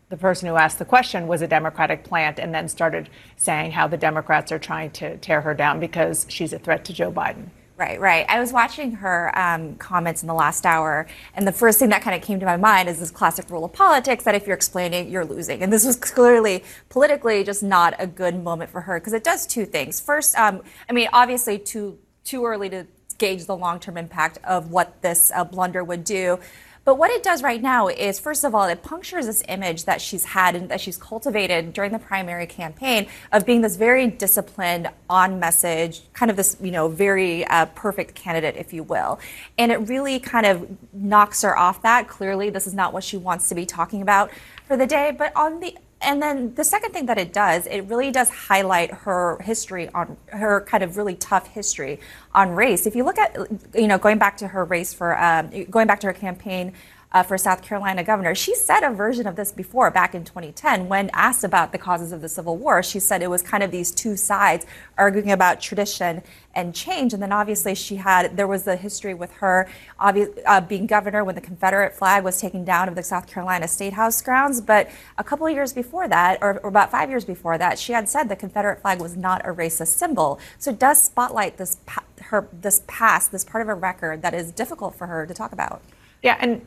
the 0.09 0.17
person 0.17 0.49
who 0.49 0.57
asked 0.57 0.79
the 0.79 0.85
question 0.85 1.27
was 1.27 1.43
a 1.43 1.49
Democratic 1.49 2.05
plant, 2.05 2.39
and 2.39 2.55
then 2.55 2.69
started 2.69 3.11
saying 3.37 3.73
how 3.73 3.89
the 3.89 3.97
Democrats 3.97 4.53
are 4.53 4.59
trying 4.59 4.91
to 4.93 5.17
tear 5.19 5.41
her 5.41 5.53
down 5.53 5.81
because 5.81 6.27
she's 6.29 6.53
a 6.53 6.59
threat 6.59 6.85
to 6.85 6.93
Joe 6.93 7.11
Biden. 7.11 7.49
Right, 7.79 8.01
right. 8.01 8.25
I 8.27 8.41
was 8.41 8.55
watching 8.55 8.93
her 8.93 9.31
um, 9.39 9.75
comments 9.75 10.23
in 10.23 10.29
the 10.29 10.35
last 10.35 10.65
hour, 10.65 11.07
and 11.35 11.47
the 11.47 11.53
first 11.53 11.79
thing 11.79 11.91
that 11.91 12.01
kind 12.01 12.17
of 12.17 12.27
came 12.27 12.41
to 12.41 12.47
my 12.47 12.57
mind 12.57 12.89
is 12.89 13.01
this 13.01 13.11
classic 13.11 13.51
rule 13.51 13.67
of 13.67 13.75
politics 13.75 14.25
that 14.25 14.35
if 14.35 14.47
you're 14.47 14.57
explaining, 14.57 15.11
you're 15.11 15.27
losing. 15.27 15.63
And 15.63 15.71
this 15.71 15.85
was 15.85 15.95
clearly 15.95 16.65
politically 16.89 17.45
just 17.45 17.63
not 17.63 17.95
a 17.99 18.07
good 18.07 18.43
moment 18.43 18.71
for 18.71 18.81
her 18.81 18.99
because 18.99 19.13
it 19.13 19.23
does 19.23 19.47
two 19.47 19.67
things. 19.67 20.01
First, 20.01 20.39
um, 20.39 20.63
I 20.89 20.95
mean, 20.95 21.09
obviously, 21.13 21.59
too 21.59 21.99
too 22.25 22.47
early 22.47 22.71
to 22.71 22.87
gauge 23.19 23.45
the 23.45 23.57
long-term 23.57 23.99
impact 23.99 24.39
of 24.45 24.71
what 24.71 25.03
this 25.03 25.31
uh, 25.35 25.45
blunder 25.45 25.85
would 25.85 26.05
do. 26.05 26.39
But 26.87 26.99
what 26.99 27.11
it 27.11 27.25
does 27.25 27.43
right 27.43 27.61
now 27.61 27.89
is, 27.89 28.21
first 28.21 28.45
of 28.45 28.55
all, 28.55 28.65
it 28.67 28.85
punctures 28.85 29.27
this 29.27 29.43
image 29.49 29.87
that 29.87 30.01
she's 30.01 30.25
had 30.25 30.55
and 30.55 30.69
that 30.69 30.81
she's 30.81 30.97
cultivated 30.97 31.73
during 31.73 31.91
the 31.91 31.99
primary 31.99 32.47
campaign 32.47 33.09
of 33.33 33.45
being 33.45 33.61
this 33.61 33.75
very 33.75 34.07
disciplined, 34.07 34.89
on 35.11 35.41
message, 35.41 36.03
kind 36.13 36.31
of 36.31 36.37
this, 36.37 36.57
you 36.61 36.71
know, 36.71 36.87
very 36.87 37.45
uh, 37.47 37.67
perfect 37.67 38.15
candidate, 38.15 38.57
if 38.57 38.73
you 38.73 38.85
will. 38.85 39.19
And 39.59 39.73
it 39.73 39.79
really 39.89 40.21
kind 40.21 40.47
of 40.47 40.77
knocks 40.93 41.43
her 41.43 41.59
off 41.59 41.83
that. 41.83 42.07
Clearly, 42.07 42.51
this 42.51 42.69
is 42.69 42.75
not 42.75 42.93
what 42.93 43.03
she 43.03 43.17
wants 43.17 43.49
to 43.49 43.57
be 43.57 43.67
talking 43.67 44.01
about 44.01 44.31
for 44.69 44.77
the 44.77 44.87
day. 44.87 45.13
But 45.17 45.35
on 45.35 45.59
the 45.59 45.77
and 46.03 46.21
then 46.21 46.55
the 46.55 46.65
second 46.65 46.93
thing 46.93 47.07
that 47.07 47.19
it 47.19 47.33
does, 47.33 47.67
it 47.67 47.83
really 47.83 48.11
does 48.11 48.29
highlight 48.29 48.91
her 48.91 49.39
history 49.43 49.89
on 49.91 50.17
her 50.29 50.61
kind 50.63 50.85
of 50.85 50.97
really 50.97 51.15
tough 51.15 51.49
history 51.49 52.01
on 52.35 52.51
race. 52.51 52.87
If 52.87 52.95
you 52.95 53.05
look 53.05 53.19
at, 53.19 53.37
you 53.75 53.89
know, 53.89 53.99
going 53.99 54.19
back 54.19 54.37
to 54.39 54.49
her 54.49 54.65
race 54.65 54.93
for, 54.93 55.19
um, 55.19 55.51
going 55.71 55.87
back 55.87 56.01
to 56.01 56.07
her 56.09 56.13
campaign 56.13 56.75
uh, 57.13 57.23
for 57.23 57.39
South 57.39 57.63
Carolina 57.63 58.05
governor. 58.05 58.35
She 58.35 58.55
said 58.55 58.83
a 58.83 58.91
version 58.91 59.27
of 59.27 59.37
this 59.37 59.51
before 59.51 59.91
back 59.91 60.15
in 60.15 60.25
2010 60.25 60.89
when 60.89 61.09
asked 61.15 61.45
about 61.45 61.73
the 61.73 61.79
causes 61.79 62.13
of 62.13 62.21
the 62.21 62.29
Civil 62.29 62.59
War. 62.59 62.83
She 62.83 63.01
said 63.01 63.23
it 63.23 63.31
was 63.31 63.43
kind 63.43 63.63
of 63.63 63.71
these 63.71 63.91
two 63.91 64.17
sides 64.17 64.67
arguing 64.99 65.31
about 65.31 65.61
tradition 65.61 66.23
and 66.57 66.75
change. 66.75 67.13
And 67.13 67.23
then 67.23 67.31
obviously 67.31 67.75
she 67.75 67.97
had, 67.97 68.37
there 68.37 68.47
was 68.49 68.65
the 68.65 68.77
history 68.77 69.15
with 69.15 69.31
her 69.35 69.69
uh, 70.01 70.61
being 70.63 70.87
governor 70.87 71.23
when 71.23 71.35
the 71.35 71.41
Confederate 71.41 71.95
flag 71.95 72.25
was 72.25 72.41
taken 72.41 72.65
down 72.65 72.89
of 72.89 72.95
the 72.95 73.03
South 73.03 73.27
Carolina 73.27 73.69
State 73.69 73.93
House 73.93 74.21
grounds. 74.23 74.61
But 74.61 74.91
a 75.19 75.23
couple 75.23 75.47
of 75.47 75.53
years 75.53 75.73
before 75.73 76.09
that, 76.09 76.39
or, 76.41 76.59
or 76.61 76.71
about 76.71 76.91
five 76.91 77.11
years 77.11 77.25
before 77.25 77.59
that, 77.59 77.79
she 77.79 77.93
had 77.93 78.09
said 78.09 78.29
the 78.29 78.35
Confederate 78.35 78.81
flag 78.81 79.01
was 79.01 79.17
not 79.17 79.47
a 79.47 79.53
racist 79.53 79.89
symbol. 79.89 80.41
So 80.59 80.71
it 80.71 80.79
does 80.79 81.01
spotlight 81.03 81.59
this, 81.59 81.77
her, 82.23 82.49
this 82.53 82.83
past, 82.87 83.31
this 83.31 83.45
part 83.45 83.61
of 83.61 83.69
her 83.69 83.77
record 83.77 84.23
that 84.23 84.35
is 84.35 84.51
difficult 84.51 84.97
for 84.97 85.07
her 85.07 85.27
to 85.27 85.35
talk 85.35 85.53
about. 85.53 85.83
Yeah, 86.23 86.39
and 86.41 86.65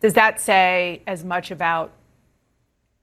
does 0.00 0.12
that 0.14 0.40
say 0.40 1.02
as 1.06 1.24
much 1.24 1.50
about 1.50 1.92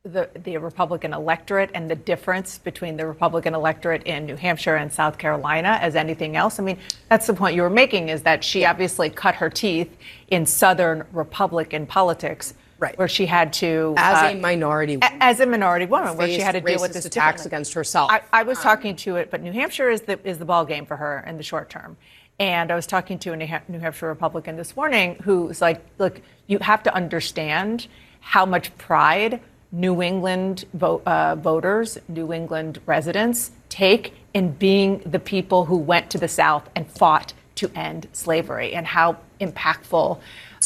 the, 0.07 0.29
the 0.43 0.57
Republican 0.57 1.13
electorate 1.13 1.69
and 1.73 1.89
the 1.89 1.95
difference 1.95 2.57
between 2.57 2.97
the 2.97 3.05
Republican 3.05 3.53
electorate 3.53 4.03
in 4.03 4.25
New 4.25 4.35
Hampshire 4.35 4.75
and 4.75 4.91
South 4.91 5.17
Carolina 5.17 5.77
as 5.81 5.95
anything 5.95 6.35
else? 6.35 6.59
I 6.59 6.63
mean, 6.63 6.77
that's 7.09 7.27
the 7.27 7.33
point 7.33 7.55
you 7.55 7.61
were 7.61 7.69
making 7.69 8.09
is 8.09 8.23
that 8.23 8.43
she 8.43 8.65
obviously 8.65 9.09
cut 9.09 9.35
her 9.35 9.49
teeth 9.49 9.95
in 10.29 10.45
Southern 10.45 11.05
Republican 11.11 11.85
politics. 11.85 12.53
Right. 12.79 12.95
Where 12.95 13.07
she 13.07 13.25
had 13.25 13.53
to. 13.53 13.95
As 13.97 14.23
uh, 14.23 14.37
a 14.37 14.39
minority 14.39 14.99
a- 15.01 15.23
As 15.23 15.39
a 15.39 15.47
minority 15.47 15.87
woman, 15.87 16.15
where 16.15 16.27
she 16.27 16.39
had 16.39 16.51
to 16.51 16.61
deal 16.61 16.79
with 16.79 16.93
this 16.93 17.05
attacks 17.05 17.47
against 17.47 17.73
herself. 17.73 18.11
I, 18.11 18.21
I 18.31 18.43
was 18.43 18.59
talking 18.59 18.95
to 18.97 19.15
it, 19.15 19.31
but 19.31 19.41
New 19.41 19.51
Hampshire 19.51 19.89
is 19.89 20.01
the 20.01 20.19
is 20.23 20.37
the 20.37 20.45
ball 20.45 20.63
game 20.63 20.85
for 20.85 20.95
her 20.95 21.23
in 21.25 21.37
the 21.37 21.43
short 21.43 21.71
term. 21.71 21.97
And 22.39 22.71
I 22.71 22.75
was 22.75 22.85
talking 22.85 23.17
to 23.17 23.33
a 23.33 23.35
New 23.35 23.47
New 23.67 23.79
Hampshire 23.79 24.05
Republican 24.05 24.57
this 24.57 24.75
morning 24.75 25.15
who's 25.23 25.59
like, 25.59 25.83
look, 25.97 26.21
you 26.45 26.59
have 26.59 26.83
to 26.83 26.93
understand 26.93 27.87
how 28.19 28.45
much 28.45 28.77
pride 28.77 29.41
New 29.71 30.01
England 30.01 30.65
vo- 30.73 31.01
uh, 31.05 31.35
voters, 31.35 31.97
New 32.07 32.31
England 32.33 32.79
residents 32.85 33.51
take 33.69 34.13
in 34.33 34.51
being 34.51 34.99
the 35.05 35.19
people 35.19 35.65
who 35.65 35.77
went 35.77 36.09
to 36.11 36.17
the 36.17 36.27
South 36.27 36.69
and 36.75 36.89
fought 36.89 37.33
to 37.55 37.69
end 37.75 38.07
slavery, 38.13 38.73
and 38.73 38.85
how 38.85 39.17
impactful 39.41 40.17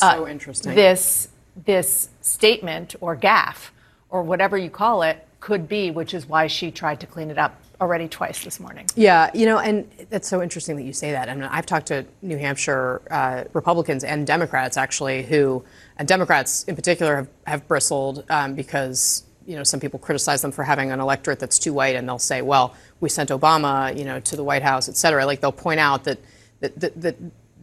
uh, 0.01 0.13
So 0.13 0.27
interesting. 0.27 0.75
this 0.75 1.29
this 1.65 2.10
statement 2.22 2.96
or 3.01 3.15
gaffe 3.15 3.72
or 4.10 4.24
whatever 4.24 4.58
you 4.58 4.70
call 4.70 5.01
it 5.01 5.25
could 5.39 5.67
be, 5.67 5.89
which 5.91 6.13
is 6.13 6.27
why 6.27 6.48
she 6.48 6.70
tried 6.70 7.00
to 7.00 7.08
clean 7.08 7.29
it 7.31 7.38
up 7.38 7.60
already 7.81 8.08
twice 8.08 8.43
this 8.43 8.60
morning. 8.60 8.86
Yeah, 8.96 9.31
you 9.34 9.46
know, 9.46 9.58
and 9.58 9.89
it's 10.12 10.27
so 10.27 10.41
interesting 10.41 10.75
that 10.75 10.84
you 10.84 10.93
say 10.93 11.12
that. 11.12 11.29
I 11.29 11.34
mean, 11.34 11.46
I've 11.46 11.65
talked 11.65 11.88
to 11.88 12.05
New 12.22 12.38
Hampshire 12.38 13.01
uh, 13.10 13.46
Republicans 13.53 14.03
and 14.03 14.27
Democrats 14.27 14.77
actually, 14.77 15.24
who, 15.24 15.63
and 16.01 16.08
Democrats 16.08 16.63
in 16.63 16.75
particular, 16.75 17.15
have, 17.15 17.29
have 17.46 17.67
bristled 17.67 18.25
um, 18.31 18.55
because 18.55 19.24
you 19.46 19.55
know 19.55 19.63
some 19.63 19.79
people 19.79 20.00
criticize 20.00 20.41
them 20.41 20.51
for 20.51 20.63
having 20.63 20.89
an 20.89 21.00
electorate 21.00 21.39
that's 21.39 21.60
too 21.60 21.74
white, 21.74 21.96
and 21.96 22.10
they'll 22.10 22.17
say, 22.17 22.41
"Well, 22.41 22.74
we 23.01 23.08
sent 23.08 23.29
Obama, 23.29 23.96
you 23.96 24.03
know, 24.03 24.20
to 24.20 24.36
the 24.36 24.43
White 24.43 24.63
House, 24.63 24.89
et 24.89 24.98
cetera." 24.98 25.27
Like 25.27 25.41
they'll 25.41 25.51
point 25.51 25.79
out 25.79 26.05
that 26.05 26.17
that, 26.62 26.79
that, 26.79 27.01
that 27.01 27.15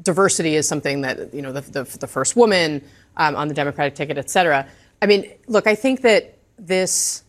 diversity 0.04 0.54
is 0.54 0.68
something 0.68 1.00
that 1.00 1.35
you 1.35 1.42
know 1.42 1.52
the, 1.52 1.62
the, 1.62 1.83
the 1.99 2.07
first 2.07 2.37
woman 2.37 2.80
um, 3.16 3.35
on 3.35 3.49
the 3.49 3.54
Democratic 3.54 3.97
ticket, 3.97 4.16
et 4.18 4.30
cetera. 4.30 4.68
I 5.02 5.07
mean, 5.07 5.33
look, 5.49 5.66
I 5.66 5.75
think 5.75 6.02
that 6.02 6.38
this, 6.61 7.25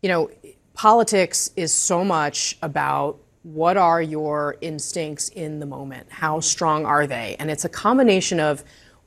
you 0.00 0.08
know, 0.08 0.30
politics 0.72 1.50
is 1.54 1.70
so 1.70 2.02
much 2.02 2.56
about 2.62 3.18
what 3.42 3.76
are 3.76 4.00
your 4.00 4.56
instincts 4.62 5.28
in 5.28 5.60
the 5.60 5.66
moment? 5.66 6.06
How 6.08 6.40
strong 6.40 6.86
are 6.86 7.06
they? 7.06 7.36
And 7.38 7.50
it's 7.50 7.66
a 7.66 7.68
combination 7.68 8.40
of 8.40 8.64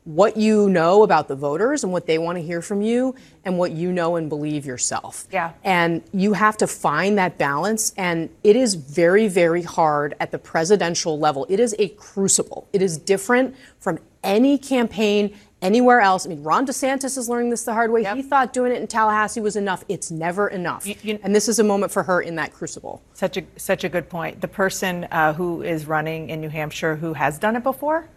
what 0.09 0.35
you 0.35 0.67
know 0.69 1.03
about 1.03 1.27
the 1.27 1.35
voters 1.35 1.83
and 1.83 1.93
what 1.93 2.07
they 2.07 2.17
want 2.17 2.35
to 2.35 2.41
hear 2.41 2.63
from 2.63 2.81
you 2.81 3.13
and 3.45 3.59
what 3.59 3.71
you 3.73 3.91
know 3.91 4.15
and 4.15 4.27
believe 4.27 4.65
yourself. 4.65 5.27
Yeah. 5.31 5.51
And 5.63 6.01
you 6.11 6.33
have 6.33 6.57
to 6.57 6.67
find 6.67 7.15
that 7.19 7.37
balance. 7.37 7.93
And 7.95 8.27
it 8.43 8.55
is 8.55 8.73
very, 8.73 9.27
very 9.27 9.61
hard 9.61 10.15
at 10.19 10.31
the 10.31 10.39
presidential 10.39 11.19
level. 11.19 11.45
It 11.47 11.59
is 11.59 11.75
a 11.77 11.89
crucible. 11.89 12.67
It 12.73 12.81
is 12.81 12.97
different 12.97 13.55
from 13.77 13.99
any 14.23 14.57
campaign 14.57 15.37
anywhere 15.61 16.01
else. 16.01 16.25
I 16.25 16.29
mean, 16.29 16.41
Ron 16.41 16.65
DeSantis 16.65 17.15
is 17.15 17.29
learning 17.29 17.51
this 17.51 17.63
the 17.65 17.73
hard 17.73 17.91
way. 17.91 18.03
He 18.15 18.23
thought 18.23 18.51
doing 18.51 18.71
it 18.71 18.81
in 18.81 18.87
Tallahassee 18.87 19.41
was 19.41 19.55
enough. 19.55 19.83
It's 19.87 20.09
never 20.09 20.47
enough. 20.47 20.87
you- 20.87 21.19
and 21.21 21.35
this 21.35 21.47
is 21.47 21.59
a 21.59 21.63
moment 21.63 21.91
for 21.91 22.01
her 22.01 22.19
in 22.19 22.33
that 22.37 22.51
crucible. 22.51 23.03
Such 23.13 23.37
a 23.37 23.43
such 23.57 23.83
a 23.83 23.89
good 23.89 24.09
point. 24.09 24.41
The 24.41 24.47
person 24.47 25.05
uh, 25.11 25.33
who 25.33 25.61
is 25.61 25.85
running 25.85 26.31
in 26.31 26.41
New 26.41 26.49
Hampshire 26.49 26.95
who 26.95 27.13
has 27.13 27.37
done 27.37 27.55
it 27.55 27.61
before 27.63 28.07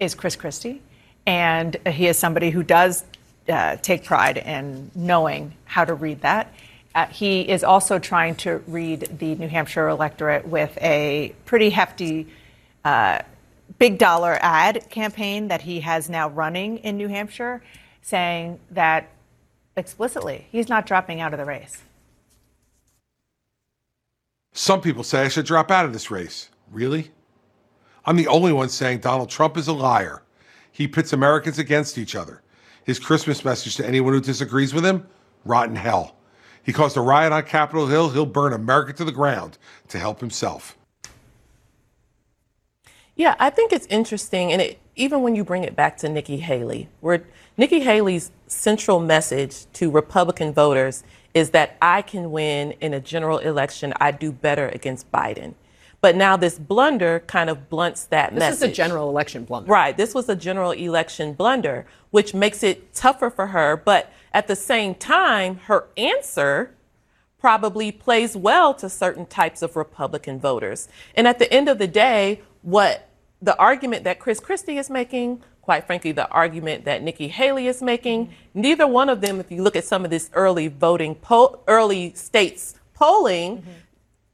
is 0.00 0.14
Chris 0.14 0.36
Christie, 0.36 0.82
and 1.26 1.76
he 1.86 2.06
is 2.06 2.16
somebody 2.16 2.50
who 2.50 2.62
does 2.62 3.04
uh, 3.48 3.76
take 3.76 4.04
pride 4.04 4.38
in 4.38 4.90
knowing 4.94 5.54
how 5.64 5.84
to 5.84 5.94
read 5.94 6.20
that. 6.22 6.52
Uh, 6.94 7.06
he 7.06 7.42
is 7.42 7.62
also 7.62 7.98
trying 7.98 8.34
to 8.36 8.62
read 8.66 9.18
the 9.18 9.34
New 9.34 9.48
Hampshire 9.48 9.88
electorate 9.88 10.46
with 10.46 10.76
a 10.80 11.34
pretty 11.44 11.70
hefty. 11.70 12.26
Uh, 12.84 13.20
big 13.78 13.98
dollar 13.98 14.38
ad 14.40 14.88
campaign 14.90 15.48
that 15.48 15.62
he 15.62 15.80
has 15.80 16.08
now 16.08 16.28
running 16.28 16.78
in 16.78 16.96
New 16.96 17.08
Hampshire, 17.08 17.62
saying 18.02 18.58
that 18.70 19.08
explicitly 19.76 20.46
he's 20.50 20.68
not 20.68 20.86
dropping 20.86 21.20
out 21.20 21.32
of 21.32 21.38
the 21.38 21.44
race. 21.44 21.82
Some 24.52 24.80
people 24.80 25.02
say 25.02 25.22
I 25.22 25.28
should 25.28 25.44
drop 25.44 25.70
out 25.70 25.84
of 25.84 25.92
this 25.92 26.10
race. 26.10 26.48
Really? 26.70 27.10
I'm 28.04 28.16
the 28.16 28.28
only 28.28 28.52
one 28.52 28.68
saying 28.68 29.00
Donald 29.00 29.28
Trump 29.28 29.56
is 29.56 29.68
a 29.68 29.72
liar. 29.72 30.22
He 30.76 30.86
pits 30.86 31.14
Americans 31.14 31.58
against 31.58 31.96
each 31.96 32.14
other. 32.14 32.42
His 32.84 32.98
Christmas 32.98 33.46
message 33.46 33.76
to 33.76 33.86
anyone 33.86 34.12
who 34.12 34.20
disagrees 34.20 34.74
with 34.74 34.84
him 34.84 35.06
rotten 35.46 35.74
hell. 35.74 36.16
He 36.62 36.72
caused 36.74 36.98
a 36.98 37.00
riot 37.00 37.32
on 37.32 37.44
Capitol 37.44 37.86
Hill. 37.86 38.10
He'll 38.10 38.26
burn 38.26 38.52
America 38.52 38.92
to 38.92 39.04
the 39.04 39.10
ground 39.10 39.56
to 39.88 39.98
help 39.98 40.20
himself. 40.20 40.76
Yeah, 43.14 43.36
I 43.38 43.48
think 43.48 43.72
it's 43.72 43.86
interesting, 43.86 44.52
and 44.52 44.60
it, 44.60 44.78
even 44.96 45.22
when 45.22 45.34
you 45.34 45.44
bring 45.44 45.64
it 45.64 45.74
back 45.74 45.96
to 45.98 46.10
Nikki 46.10 46.36
Haley, 46.36 46.90
where 47.00 47.24
Nikki 47.56 47.80
Haley's 47.80 48.30
central 48.46 49.00
message 49.00 49.64
to 49.72 49.90
Republican 49.90 50.52
voters 50.52 51.04
is 51.32 51.50
that 51.50 51.78
I 51.80 52.02
can 52.02 52.30
win 52.30 52.72
in 52.82 52.92
a 52.92 53.00
general 53.00 53.38
election. 53.38 53.94
I 53.98 54.10
do 54.10 54.30
better 54.30 54.68
against 54.68 55.10
Biden. 55.10 55.54
But 56.00 56.14
now 56.16 56.36
this 56.36 56.58
blunder 56.58 57.20
kind 57.26 57.50
of 57.50 57.68
blunts 57.68 58.04
that 58.06 58.32
This 58.32 58.40
message. 58.40 58.56
is 58.56 58.62
a 58.62 58.72
general 58.72 59.08
election 59.08 59.44
blunder. 59.44 59.70
Right. 59.70 59.96
This 59.96 60.14
was 60.14 60.28
a 60.28 60.36
general 60.36 60.72
election 60.72 61.32
blunder, 61.32 61.86
which 62.10 62.34
makes 62.34 62.62
it 62.62 62.94
tougher 62.94 63.30
for 63.30 63.48
her. 63.48 63.76
But 63.76 64.12
at 64.32 64.46
the 64.46 64.56
same 64.56 64.94
time, 64.94 65.58
her 65.64 65.88
answer 65.96 66.74
probably 67.38 67.92
plays 67.92 68.36
well 68.36 68.74
to 68.74 68.88
certain 68.88 69.26
types 69.26 69.62
of 69.62 69.76
Republican 69.76 70.38
voters. 70.38 70.88
And 71.14 71.26
at 71.26 71.38
the 71.38 71.52
end 71.52 71.68
of 71.68 71.78
the 71.78 71.86
day, 71.86 72.42
what 72.62 73.08
the 73.40 73.56
argument 73.58 74.04
that 74.04 74.18
Chris 74.18 74.40
Christie 74.40 74.78
is 74.78 74.90
making, 74.90 75.42
quite 75.62 75.86
frankly, 75.86 76.12
the 76.12 76.28
argument 76.30 76.84
that 76.84 77.02
Nikki 77.02 77.28
Haley 77.28 77.66
is 77.66 77.82
making, 77.82 78.32
neither 78.54 78.86
one 78.86 79.08
of 79.08 79.20
them, 79.20 79.40
if 79.40 79.50
you 79.50 79.62
look 79.62 79.76
at 79.76 79.84
some 79.84 80.04
of 80.04 80.10
this 80.10 80.30
early 80.32 80.68
voting, 80.68 81.16
early 81.68 82.12
states 82.14 82.74
polling, 82.94 83.58
mm-hmm. 83.58 83.70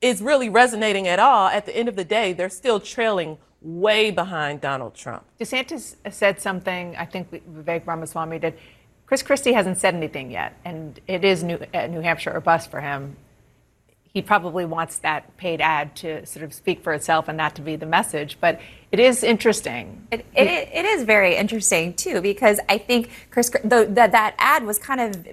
Is 0.03 0.21
really 0.21 0.51
resonating 0.51 1.09
at 1.09 1.19
all. 1.19 1.49
At 1.49 1.65
the 1.65 1.75
end 1.75 1.89
of 1.89 1.97
the 1.97 2.05
day, 2.05 2.35
they're 2.35 2.51
still 2.51 2.81
trailing 2.81 3.39
way 3.63 4.11
behind 4.11 4.61
Donald 4.61 4.95
Trump. 4.95 5.25
DeSantis 5.41 5.95
said 6.11 6.41
something, 6.41 6.97
I 6.97 7.05
think 7.07 7.31
Vivek 7.31 7.87
Ramaswamy 7.87 8.41
did. 8.41 8.55
Chris 9.07 9.23
Christie 9.23 9.53
hasn't 9.53 9.79
said 9.79 9.95
anything 9.95 10.31
yet, 10.33 10.59
and 10.65 11.01
it 11.07 11.25
is 11.25 11.45
New, 11.45 11.59
uh, 11.73 11.87
New 11.87 12.01
Hampshire 12.01 12.33
or 12.33 12.41
bust 12.41 12.71
for 12.71 12.81
him. 12.81 13.17
he 14.13 14.21
probably 14.21 14.65
wants 14.65 14.99
that 14.99 15.37
paid 15.39 15.61
ad 15.61 15.97
to 15.97 16.25
sort 16.27 16.45
of 16.45 16.53
speak 16.53 16.83
for 16.83 16.93
itself 16.93 17.29
and 17.29 17.37
not 17.39 17.55
to 17.57 17.63
be 17.63 17.77
the 17.77 17.87
message. 17.87 18.37
But 18.41 18.61
it 18.91 19.01
is 19.01 19.23
interesting. 19.25 20.07
It, 20.13 20.27
it, 20.37 20.69
it 20.73 20.85
is 20.85 21.05
very 21.05 21.37
interesting 21.37 21.95
too 21.95 22.21
because 22.21 22.61
I 22.69 22.77
think 22.79 23.11
Chris 23.31 23.49
the, 23.65 23.87
that 23.91 24.13
that 24.13 24.35
ad 24.39 24.65
was 24.65 24.79
kind 24.79 25.01
of 25.01 25.27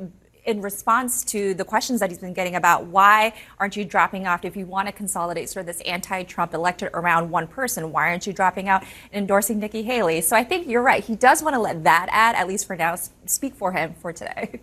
in 0.50 0.62
response 0.62 1.24
to 1.24 1.54
the 1.54 1.64
questions 1.64 2.00
that 2.00 2.10
he's 2.10 2.20
been 2.20 2.34
getting 2.34 2.56
about 2.56 2.86
why 2.88 3.34
aren't 3.60 3.78
you 3.78 3.86
dropping 3.86 4.26
off 4.26 4.44
if 4.44 4.58
you 4.58 4.66
want 4.66 4.88
to 4.88 4.92
consolidate 4.92 5.48
sort 5.48 5.62
of 5.62 5.68
this 5.68 5.82
anti-Trump 5.82 6.54
electorate 6.54 6.92
around 6.94 7.30
one 7.30 7.48
person, 7.48 7.92
why 7.92 8.10
aren't 8.10 8.26
you 8.26 8.34
dropping 8.34 8.68
out 8.68 8.82
and 9.14 9.22
endorsing 9.22 9.60
Nikki 9.60 9.84
Haley? 9.84 10.22
So 10.22 10.36
I 10.36 10.44
think 10.44 10.68
you're 10.68 10.82
right. 10.82 11.04
He 11.04 11.16
does 11.16 11.44
want 11.44 11.54
to 11.54 11.60
let 11.60 11.84
that 11.84 12.08
ad, 12.12 12.36
at 12.36 12.48
least 12.48 12.66
for 12.66 12.76
now, 12.76 12.96
speak 13.26 13.54
for 13.54 13.72
him 13.72 13.94
for 14.02 14.12
today. 14.12 14.60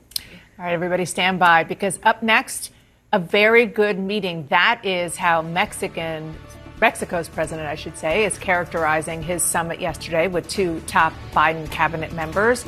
All 0.58 0.64
right, 0.64 0.72
everybody 0.72 1.04
stand 1.04 1.38
by 1.38 1.62
because 1.62 2.00
up 2.02 2.22
next, 2.22 2.72
a 3.12 3.18
very 3.20 3.66
good 3.66 3.98
meeting. 3.98 4.46
That 4.48 4.80
is 4.84 5.16
how 5.16 5.40
Mexican 5.42 6.34
Mexico's 6.80 7.28
president, 7.28 7.66
I 7.66 7.74
should 7.74 7.96
say, 7.96 8.24
is 8.24 8.36
characterizing 8.36 9.22
his 9.22 9.42
summit 9.42 9.80
yesterday 9.80 10.28
with 10.28 10.46
two 10.48 10.80
top 10.86 11.14
Biden 11.32 11.70
cabinet 11.70 12.12
members. 12.12 12.66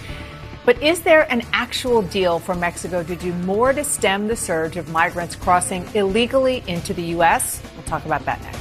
But 0.69 0.83
is 0.83 1.01
there 1.01 1.23
an 1.33 1.45
actual 1.55 2.03
deal 2.03 2.39
for 2.39 2.55
Mexico 2.55 3.03
to 3.03 3.17
do 3.17 3.33
more 3.33 3.73
to 3.73 3.83
stem 3.83 4.29
the 4.29 4.37
surge 4.37 4.77
of 4.77 4.91
migrants 4.91 5.35
crossing 5.35 5.89
illegally 5.95 6.63
into 6.67 6.93
the 6.93 7.01
U.S.? 7.17 7.63
We'll 7.75 7.87
talk 7.87 8.05
about 8.05 8.27
that 8.27 8.39
next. 8.43 8.61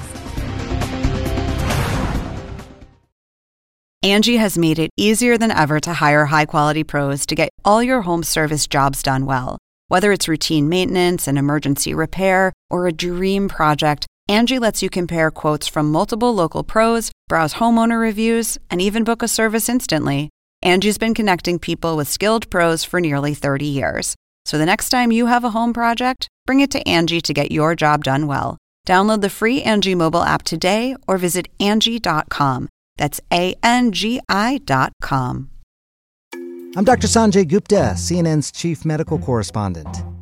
Angie 4.03 4.37
has 4.37 4.57
made 4.57 4.79
it 4.79 4.89
easier 4.95 5.37
than 5.37 5.51
ever 5.51 5.81
to 5.81 5.95
hire 5.95 6.27
high 6.27 6.45
quality 6.45 6.85
pros 6.85 7.25
to 7.25 7.35
get 7.35 7.49
all 7.65 7.83
your 7.83 8.03
home 8.03 8.23
service 8.23 8.67
jobs 8.67 9.03
done 9.03 9.25
well. 9.25 9.57
Whether 9.89 10.13
it's 10.13 10.29
routine 10.29 10.69
maintenance, 10.69 11.27
an 11.27 11.37
emergency 11.37 11.93
repair, 11.93 12.53
or 12.69 12.87
a 12.87 12.93
dream 12.93 13.49
project, 13.49 14.07
Angie 14.29 14.59
lets 14.59 14.81
you 14.81 14.89
compare 14.89 15.29
quotes 15.29 15.67
from 15.67 15.91
multiple 15.91 16.33
local 16.33 16.63
pros, 16.63 17.11
browse 17.27 17.55
homeowner 17.55 17.99
reviews, 17.99 18.57
and 18.71 18.81
even 18.81 19.03
book 19.03 19.21
a 19.21 19.27
service 19.27 19.67
instantly. 19.67 20.29
Angie's 20.63 20.97
been 20.97 21.13
connecting 21.13 21.59
people 21.59 21.97
with 21.97 22.07
skilled 22.07 22.49
pros 22.49 22.83
for 22.83 22.99
nearly 22.99 23.33
30 23.33 23.65
years. 23.65 24.15
So 24.45 24.57
the 24.57 24.65
next 24.65 24.89
time 24.89 25.11
you 25.11 25.27
have 25.27 25.43
a 25.43 25.51
home 25.51 25.73
project, 25.73 26.27
bring 26.45 26.61
it 26.61 26.71
to 26.71 26.87
Angie 26.87 27.21
to 27.21 27.33
get 27.33 27.51
your 27.51 27.75
job 27.75 28.03
done 28.03 28.27
well. 28.27 28.57
Download 28.87 29.21
the 29.21 29.29
free 29.29 29.61
Angie 29.61 29.95
mobile 29.95 30.23
app 30.23 30.43
today 30.43 30.95
or 31.07 31.17
visit 31.17 31.47
Angie.com. 31.59 32.69
That's 32.97 33.19
A 33.31 33.55
N 33.61 33.91
G 33.91 34.19
I.com. 34.29 35.49
I'm 36.75 36.83
Dr. 36.83 37.07
Sanjay 37.07 37.47
Gupta, 37.47 37.93
CNN's 37.95 38.51
chief 38.51 38.85
medical 38.85 39.19
correspondent. 39.19 40.03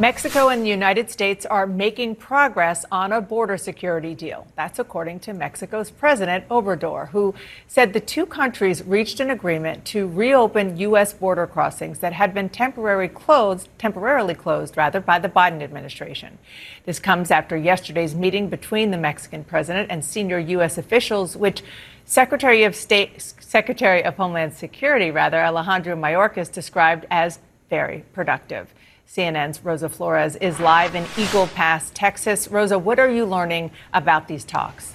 Mexico 0.00 0.48
and 0.48 0.64
the 0.64 0.68
United 0.70 1.10
States 1.10 1.44
are 1.44 1.66
making 1.66 2.14
progress 2.14 2.86
on 2.90 3.12
a 3.12 3.20
border 3.20 3.58
security 3.58 4.14
deal. 4.14 4.46
That's 4.56 4.78
according 4.78 5.20
to 5.20 5.34
Mexico's 5.34 5.90
President 5.90 6.48
Obrador, 6.48 7.10
who 7.10 7.34
said 7.68 7.92
the 7.92 8.00
two 8.00 8.24
countries 8.24 8.82
reached 8.82 9.20
an 9.20 9.28
agreement 9.28 9.84
to 9.84 10.08
reopen 10.08 10.78
U.S. 10.78 11.12
border 11.12 11.46
crossings 11.46 11.98
that 11.98 12.14
had 12.14 12.32
been 12.32 12.48
temporarily 12.48 13.08
closed, 13.08 13.68
temporarily 13.76 14.32
closed 14.32 14.74
rather, 14.74 15.00
by 15.00 15.18
the 15.18 15.28
Biden 15.28 15.60
administration. 15.60 16.38
This 16.86 16.98
comes 16.98 17.30
after 17.30 17.54
yesterday's 17.54 18.14
meeting 18.14 18.48
between 18.48 18.92
the 18.92 18.96
Mexican 18.96 19.44
president 19.44 19.90
and 19.90 20.02
senior 20.02 20.38
U.S. 20.38 20.78
officials, 20.78 21.36
which 21.36 21.62
Secretary 22.06 22.64
of 22.64 22.74
State, 22.74 23.20
Secretary 23.20 24.02
of 24.02 24.16
Homeland 24.16 24.54
Security, 24.54 25.10
rather, 25.10 25.36
Alejandro 25.36 25.94
Mayorkas 25.94 26.50
described 26.50 27.04
as 27.10 27.38
very 27.68 28.02
productive. 28.14 28.72
CNN's 29.10 29.64
Rosa 29.64 29.88
Flores 29.88 30.36
is 30.36 30.60
live 30.60 30.94
in 30.94 31.04
Eagle 31.18 31.48
Pass, 31.48 31.90
Texas. 31.94 32.46
Rosa, 32.46 32.78
what 32.78 33.00
are 33.00 33.10
you 33.10 33.24
learning 33.24 33.72
about 33.92 34.28
these 34.28 34.44
talks? 34.44 34.94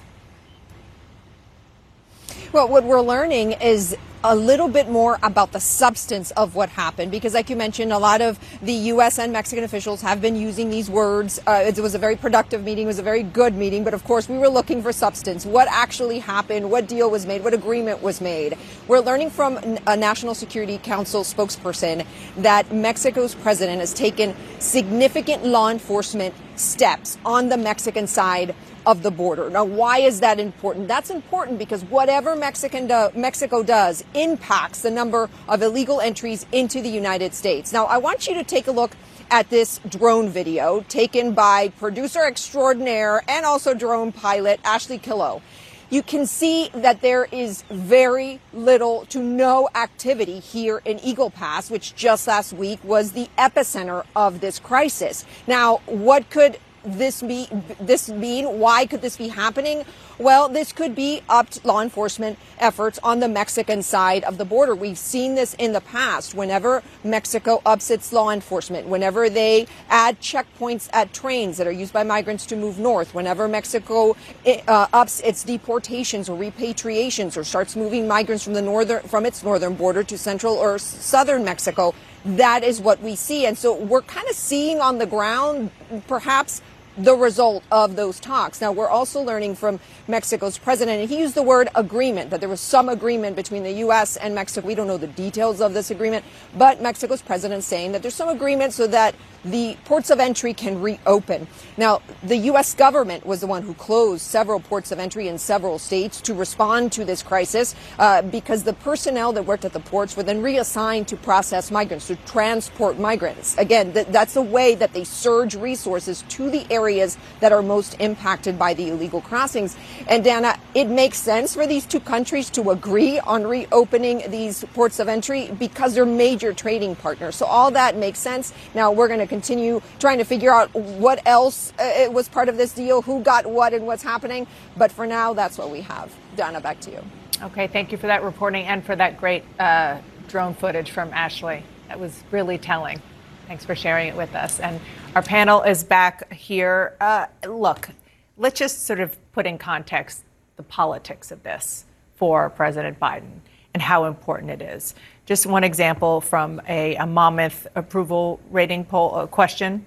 Well, 2.52 2.68
what 2.68 2.84
we're 2.84 3.02
learning 3.02 3.54
is 3.54 3.98
a 4.28 4.36
little 4.36 4.68
bit 4.68 4.90
more 4.90 5.20
about 5.22 5.52
the 5.52 5.60
substance 5.60 6.32
of 6.32 6.56
what 6.56 6.70
happened 6.70 7.12
because, 7.12 7.36
like 7.36 7.48
you 7.48 7.56
mentioned, 7.56 7.94
a 7.94 7.98
lot 8.00 8.22
of 8.22 8.40
the 8.64 8.74
U.S. 8.74 9.20
and 9.20 9.32
Mexican 9.32 9.64
officials 9.64 10.02
have 10.02 10.20
been 10.20 10.36
using 10.36 10.72
these 10.72 10.90
words. 10.90 11.40
Uh, 11.46 11.64
it 11.68 11.78
was 11.78 11.94
a 11.94 12.00
very 12.00 12.16
productive 12.16 12.64
meeting, 12.64 12.86
it 12.86 12.88
was 12.88 12.98
a 12.98 13.04
very 13.04 13.22
good 13.22 13.54
meeting, 13.54 13.84
but 13.84 13.94
of 13.94 14.04
course, 14.04 14.28
we 14.28 14.40
were 14.40 14.50
looking 14.50 14.82
for 14.82 14.92
substance. 14.92 15.46
What 15.46 15.68
actually 15.70 16.18
happened? 16.18 16.72
What 16.72 16.88
deal 16.88 17.12
was 17.12 17.28
made? 17.28 17.44
What 17.44 17.54
agreement 17.54 18.02
was 18.02 18.20
made? 18.20 18.58
We're 18.88 19.00
learning 19.00 19.30
from 19.30 19.58
a 19.86 19.96
National 19.96 20.34
Security 20.34 20.80
Council 20.80 21.22
spokesperson 21.22 22.04
that 22.38 22.74
Mexico's 22.74 23.36
president 23.36 23.80
has 23.80 23.94
taken 23.94 24.36
significant 24.58 25.46
law 25.46 25.70
enforcement 25.70 26.34
steps 26.56 27.20
on 27.24 27.50
the 27.50 27.58
Mexican 27.58 28.08
side 28.08 28.56
of 28.86 29.04
the 29.04 29.12
border. 29.12 29.50
Now, 29.50 29.64
why 29.64 30.00
is 30.00 30.20
that 30.20 30.40
important? 30.40 30.88
That's 30.88 31.10
important 31.10 31.60
because 31.60 31.84
whatever 31.86 32.36
Mexican 32.36 32.88
do, 32.88 33.10
Mexico 33.16 33.64
does 33.64 34.04
impacts 34.14 34.82
the 34.82 34.92
number 34.92 35.30
of 35.48 35.62
illegal 35.62 36.02
entries 36.02 36.46
into 36.52 36.82
the 36.82 36.90
United 36.90 37.34
States. 37.34 37.74
Now, 37.74 37.86
I 37.86 37.98
want 37.98 38.28
you 38.28 38.36
to 38.36 38.44
take 38.44 38.68
a 38.68 38.72
look 38.72 38.92
at 39.32 39.50
this 39.50 39.80
drone 39.90 40.30
video 40.30 40.86
taken 40.88 41.34
by 41.34 41.70
producer 41.70 42.24
extraordinaire 42.24 43.24
and 43.28 43.46
also 43.46 43.74
drone 43.74 44.12
pilot 44.12 44.60
Ashley 44.64 45.00
Killough. 45.00 45.42
You 45.90 46.02
can 46.02 46.26
see 46.26 46.70
that 46.74 47.02
there 47.02 47.26
is 47.32 47.64
very 47.70 48.40
little 48.54 49.06
to 49.08 49.20
no 49.20 49.70
activity 49.76 50.40
here 50.40 50.82
in 50.84 51.00
Eagle 51.00 51.30
Pass, 51.30 51.70
which 51.70 51.96
just 51.96 52.28
last 52.28 52.54
week 52.54 52.84
was 52.84 53.12
the 53.12 53.30
epicenter 53.38 54.04
of 54.16 54.42
this 54.42 54.58
crisis. 54.58 55.26
Now, 55.46 55.78
what 55.86 56.30
could 56.32 56.58
this 56.86 57.22
be 57.22 57.48
this 57.80 58.10
mean? 58.10 58.60
Why 58.60 58.86
could 58.86 59.02
this 59.02 59.18
be 59.18 59.30
happening? 59.30 59.86
Well, 60.18 60.48
this 60.48 60.72
could 60.72 60.96
be 60.96 61.22
upped 61.28 61.66
law 61.66 61.82
enforcement 61.82 62.40
efforts 62.60 63.00
on 63.04 63.20
the 63.20 63.28
Mexican 63.28 63.84
side 63.84 64.24
of 64.24 64.38
the 64.38 64.46
border. 64.46 64.74
We've 64.74 64.98
seen 64.98 65.36
this 65.36 65.54
in 65.56 65.74
the 65.74 65.82
past. 65.82 66.34
Whenever 66.34 66.84
Mexico 67.04 67.62
ups 67.66 67.92
its 67.92 68.14
law 68.14 68.30
enforcement, 68.32 68.88
whenever 68.88 69.30
they 69.30 69.68
add 69.90 70.22
checkpoints 70.22 70.90
at 70.94 71.12
trains 71.12 71.58
that 71.58 71.68
are 71.68 71.72
used 71.72 71.92
by 71.92 72.04
migrants 72.04 72.46
to 72.48 72.56
move 72.56 72.80
north, 72.80 73.14
whenever 73.14 73.48
Mexico 73.48 74.16
uh, 74.46 74.88
ups 74.94 75.20
its 75.22 75.44
deportations 75.44 76.30
or 76.30 76.40
repatriations 76.40 77.36
or 77.36 77.44
starts 77.44 77.76
moving 77.76 78.08
migrants 78.08 78.44
from 78.44 78.54
the 78.54 78.62
northern 78.62 79.02
from 79.02 79.26
its 79.26 79.44
northern 79.44 79.74
border 79.74 80.04
to 80.04 80.18
central 80.18 80.56
or 80.56 80.78
southern 80.80 81.44
Mexico, 81.44 81.94
that 82.26 82.64
is 82.64 82.80
what 82.80 83.02
we 83.02 83.16
see. 83.16 83.46
And 83.46 83.58
so 83.58 83.76
we're 83.76 84.02
kind 84.02 84.28
of 84.30 84.36
seeing 84.36 84.80
on 84.80 84.98
the 84.98 85.06
ground 85.06 85.72
perhaps 86.08 86.62
the 86.98 87.16
result 87.16 87.64
of 87.72 87.96
those 87.96 88.20
talks. 88.20 88.62
Now, 88.62 88.72
we're 88.72 88.90
also 88.90 89.22
learning 89.22 89.56
from 89.56 89.80
Mexico's 90.08 90.58
president, 90.58 91.02
and 91.02 91.10
he 91.10 91.20
used 91.20 91.36
the 91.36 91.44
word 91.44 91.70
agreement, 91.76 92.30
that 92.30 92.40
there 92.40 92.50
was 92.50 92.62
some 92.62 92.90
agreement 92.90 93.36
between 93.36 93.64
the 93.64 93.72
U.S. 93.72 94.18
and 94.18 94.34
Mexico. 94.34 94.68
We 94.68 94.76
don't 94.76 94.88
know 94.88 94.98
the 94.98 95.08
details 95.08 95.62
of 95.62 95.74
this 95.74 95.92
agreement, 95.92 96.24
but 96.58 96.82
Mexico's 96.82 97.22
president 97.22 97.64
saying 97.64 97.92
that 97.92 98.02
there's 98.02 98.16
some 98.16 98.30
agreement 98.30 98.74
so 98.74 98.88
that 98.88 99.16
the 99.46 99.78
ports 99.86 100.10
of 100.10 100.20
entry 100.20 100.54
can 100.54 100.82
reopen. 100.82 101.48
Now, 101.78 102.02
the 102.24 102.38
U.S. 102.38 102.74
government 102.74 103.26
was 103.26 103.42
the 103.42 103.48
one 103.48 103.64
who 103.64 103.74
closed 103.76 104.24
several 104.24 104.60
ports 104.60 104.92
of 104.92 105.00
entry 105.00 105.28
in 105.28 105.38
several 105.38 105.80
states 105.80 106.20
to 106.22 106.34
respond 106.34 106.92
to 106.94 107.06
this 107.06 107.24
crisis 107.24 107.76
uh, 108.00 108.22
because 108.24 108.64
the 108.64 108.74
personnel 108.74 109.32
that 109.34 109.44
worked 109.44 109.66
at 109.66 109.74
the 109.74 109.80
ports 109.80 110.18
were 110.18 110.24
then 110.24 110.42
reassigned 110.42 111.08
to 111.08 111.16
process 111.16 111.72
migrants, 111.72 112.08
to 112.08 112.16
transport 112.26 113.00
migrants. 113.00 113.58
Again, 113.58 113.94
th- 113.94 114.08
that's 114.08 114.34
the 114.34 114.42
way 114.42 114.76
that 114.76 114.94
they 114.94 115.04
surge 115.04 115.56
resources 115.56 116.24
to 116.30 116.50
the 116.50 116.66
areas 116.72 117.18
that 117.40 117.52
are 117.52 117.62
most 117.62 117.96
impacted 118.00 118.58
by 118.58 118.74
the 118.74 118.90
illegal 118.90 119.22
crossings. 119.22 119.78
And 120.08 120.24
Dana, 120.24 120.58
it 120.76 120.90
makes 120.90 121.18
sense 121.18 121.56
for 121.56 121.66
these 121.66 121.86
two 121.86 122.02
countries 122.02 122.50
to 122.50 122.70
agree 122.70 123.18
on 123.20 123.48
reopening 123.48 124.30
these 124.30 124.66
ports 124.74 125.00
of 125.00 125.08
entry 125.08 125.50
because 125.58 125.96
they're 125.96 126.06
major 126.06 126.52
trading 126.52 126.98
partners. 126.98 127.38
So 127.38 127.46
all 127.46 127.72
that 127.72 127.96
makes 127.96 128.20
sense. 128.20 128.54
Now 128.74 128.92
we're 128.92 129.08
going 129.08 129.22
to 129.22 129.26
continue 129.26 129.82
trying 130.00 130.18
to 130.18 130.26
figure 130.26 130.52
out 130.52 130.76
what 130.76 131.26
else 131.26 131.72
uh, 131.80 132.12
was 132.12 132.28
part 132.28 132.50
of 132.50 132.58
this 132.58 132.74
deal, 132.74 133.02
who 133.02 133.22
got 133.22 133.46
what, 133.46 133.74
and 133.74 133.88
what's 133.88 134.04
happening. 134.04 134.48
But 134.76 134.92
for 134.92 135.08
now, 135.08 135.34
that's 135.34 135.58
what 135.58 135.72
we 135.72 135.80
have. 135.80 136.14
Donna, 136.36 136.60
back 136.60 136.82
to 136.82 136.92
you. 136.92 137.04
Okay, 137.42 137.68
thank 137.68 137.94
you 137.94 137.98
for 137.98 138.08
that 138.08 138.22
reporting 138.22 138.66
and 138.66 138.86
for 138.86 138.98
that 138.98 139.18
great 139.18 139.46
uh, 139.58 140.00
drone 140.28 140.54
footage 140.54 140.92
from 140.92 141.14
Ashley. 141.14 141.64
That 141.88 142.02
was 142.02 142.22
really 142.32 142.58
telling. 142.58 143.02
Thanks 143.48 143.64
for 143.64 143.76
sharing 143.76 144.10
it 144.10 144.18
with 144.18 144.36
us. 144.36 144.60
And 144.60 144.82
our 145.16 145.22
panel 145.22 145.62
is 145.62 145.86
back 145.86 146.34
here. 146.34 146.98
Uh, 147.00 147.28
look, 147.48 147.90
let's 148.38 148.60
just 148.60 148.86
sort 148.86 149.00
of 149.00 149.18
put 149.32 149.46
in 149.46 149.58
context 149.58 150.26
the 150.58 150.64
politics 150.64 151.32
of 151.32 151.44
this 151.44 151.86
for 152.16 152.50
President 152.50 153.00
Biden 153.00 153.40
and 153.74 153.82
how 153.82 154.06
important 154.06 154.52
it 154.52 154.62
is. 154.62 154.96
Just 155.26 155.46
one 155.46 155.64
example 155.64 156.22
from 156.22 156.62
a, 156.68 156.96
a 156.96 157.06
Monmouth 157.06 157.68
approval 157.76 158.40
rating 158.50 158.86
poll 158.86 159.16
uh, 159.16 159.28
question. 159.28 159.86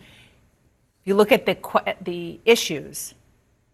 If 1.00 1.06
you 1.06 1.14
look 1.14 1.32
at 1.32 1.46
the, 1.46 1.56
the 2.02 2.38
issues 2.44 3.14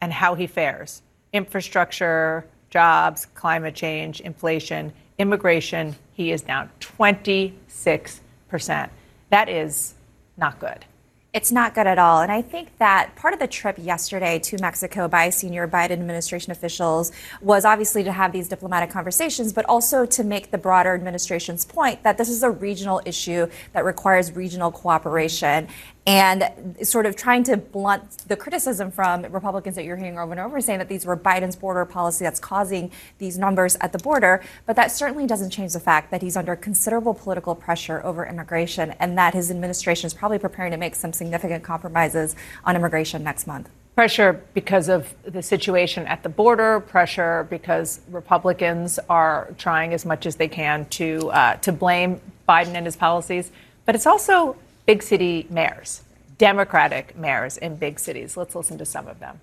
and 0.00 0.12
how 0.12 0.34
he 0.34 0.46
fares 0.46 1.02
infrastructure, 1.32 2.46
jobs, 2.70 3.26
climate 3.34 3.74
change, 3.74 4.20
inflation, 4.20 4.92
immigration 5.18 5.96
he 6.12 6.30
is 6.30 6.42
down 6.42 6.70
26%. 6.80 8.88
That 9.30 9.48
is 9.48 9.94
not 10.36 10.60
good. 10.60 10.84
It's 11.34 11.50
not 11.50 11.74
good 11.74 11.88
at 11.88 11.98
all. 11.98 12.22
And 12.22 12.30
I 12.30 12.42
think 12.42 12.78
that 12.78 13.16
part 13.16 13.34
of 13.34 13.40
the 13.40 13.48
trip 13.48 13.74
yesterday 13.76 14.38
to 14.38 14.56
Mexico 14.60 15.08
by 15.08 15.30
senior 15.30 15.66
Biden 15.66 15.90
administration 15.90 16.52
officials 16.52 17.10
was 17.40 17.64
obviously 17.64 18.04
to 18.04 18.12
have 18.12 18.30
these 18.30 18.46
diplomatic 18.46 18.90
conversations, 18.90 19.52
but 19.52 19.64
also 19.64 20.06
to 20.06 20.22
make 20.22 20.52
the 20.52 20.58
broader 20.58 20.94
administration's 20.94 21.64
point 21.64 22.04
that 22.04 22.18
this 22.18 22.28
is 22.28 22.44
a 22.44 22.50
regional 22.52 23.02
issue 23.04 23.48
that 23.72 23.84
requires 23.84 24.30
regional 24.30 24.70
cooperation 24.70 25.66
and 26.06 26.76
sort 26.82 27.06
of 27.06 27.16
trying 27.16 27.42
to 27.44 27.56
blunt 27.56 28.28
the 28.28 28.36
criticism 28.36 28.90
from 28.90 29.22
Republicans 29.32 29.74
that 29.76 29.84
you're 29.84 29.96
hearing 29.96 30.18
over 30.18 30.32
and 30.32 30.40
over 30.40 30.60
saying 30.60 30.78
that 30.78 30.88
these 30.88 31.06
were 31.06 31.16
Biden's 31.16 31.56
border 31.56 31.84
policy 31.86 32.24
that's 32.24 32.40
causing 32.40 32.90
these 33.18 33.38
numbers 33.38 33.76
at 33.80 33.92
the 33.92 33.98
border. 33.98 34.42
But 34.66 34.76
that 34.76 34.90
certainly 34.90 35.26
doesn't 35.26 35.50
change 35.50 35.72
the 35.72 35.80
fact 35.80 36.10
that 36.10 36.20
he's 36.20 36.36
under 36.36 36.56
considerable 36.56 37.14
political 37.14 37.54
pressure 37.54 38.04
over 38.04 38.26
immigration 38.26 38.90
and 39.00 39.16
that 39.16 39.32
his 39.32 39.50
administration 39.50 40.06
is 40.06 40.14
probably 40.14 40.38
preparing 40.38 40.72
to 40.72 40.76
make 40.76 40.94
some 40.94 41.12
significant 41.12 41.64
compromises 41.64 42.36
on 42.64 42.76
immigration 42.76 43.22
next 43.22 43.46
month. 43.46 43.70
Pressure 43.94 44.44
because 44.52 44.88
of 44.88 45.14
the 45.22 45.40
situation 45.40 46.06
at 46.06 46.22
the 46.22 46.28
border, 46.28 46.80
pressure 46.80 47.46
because 47.48 48.00
Republicans 48.10 48.98
are 49.08 49.54
trying 49.56 49.94
as 49.94 50.04
much 50.04 50.26
as 50.26 50.36
they 50.36 50.48
can 50.48 50.84
to, 50.86 51.30
uh, 51.30 51.56
to 51.56 51.72
blame 51.72 52.20
Biden 52.46 52.74
and 52.74 52.84
his 52.84 52.96
policies. 52.96 53.52
But 53.86 53.94
it's 53.94 54.06
also 54.06 54.56
big 54.86 55.02
city 55.02 55.46
mayors, 55.50 56.02
Democratic 56.38 57.16
mayors 57.16 57.56
in 57.56 57.76
big 57.76 57.98
cities. 57.98 58.36
Let's 58.36 58.54
listen 58.54 58.78
to 58.78 58.84
some 58.84 59.06
of 59.06 59.20
them. 59.20 59.40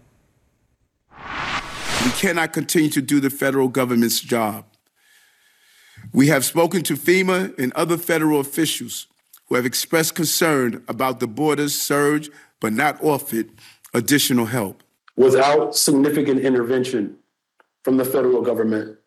We 2.05 2.11
cannot 2.11 2.53
continue 2.53 2.89
to 2.89 3.01
do 3.01 3.19
the 3.19 3.29
federal 3.29 3.67
government's 3.67 4.19
job. 4.19 4.65
We 6.13 6.27
have 6.27 6.43
spoken 6.43 6.81
to 6.83 6.95
FEMA 6.95 7.57
and 7.59 7.71
other 7.73 7.97
federal 7.97 8.39
officials 8.39 9.07
who 9.47 9.55
have 9.55 9.65
expressed 9.65 10.15
concern 10.15 10.83
about 10.87 11.19
the 11.19 11.27
border's 11.27 11.79
surge 11.79 12.29
but 12.59 12.73
not 12.73 13.03
offered 13.03 13.51
additional 13.93 14.45
help. 14.45 14.81
Without 15.15 15.75
significant 15.75 16.39
intervention 16.39 17.17
from 17.83 17.97
the 17.97 18.05
federal 18.05 18.41
government, 18.41 18.97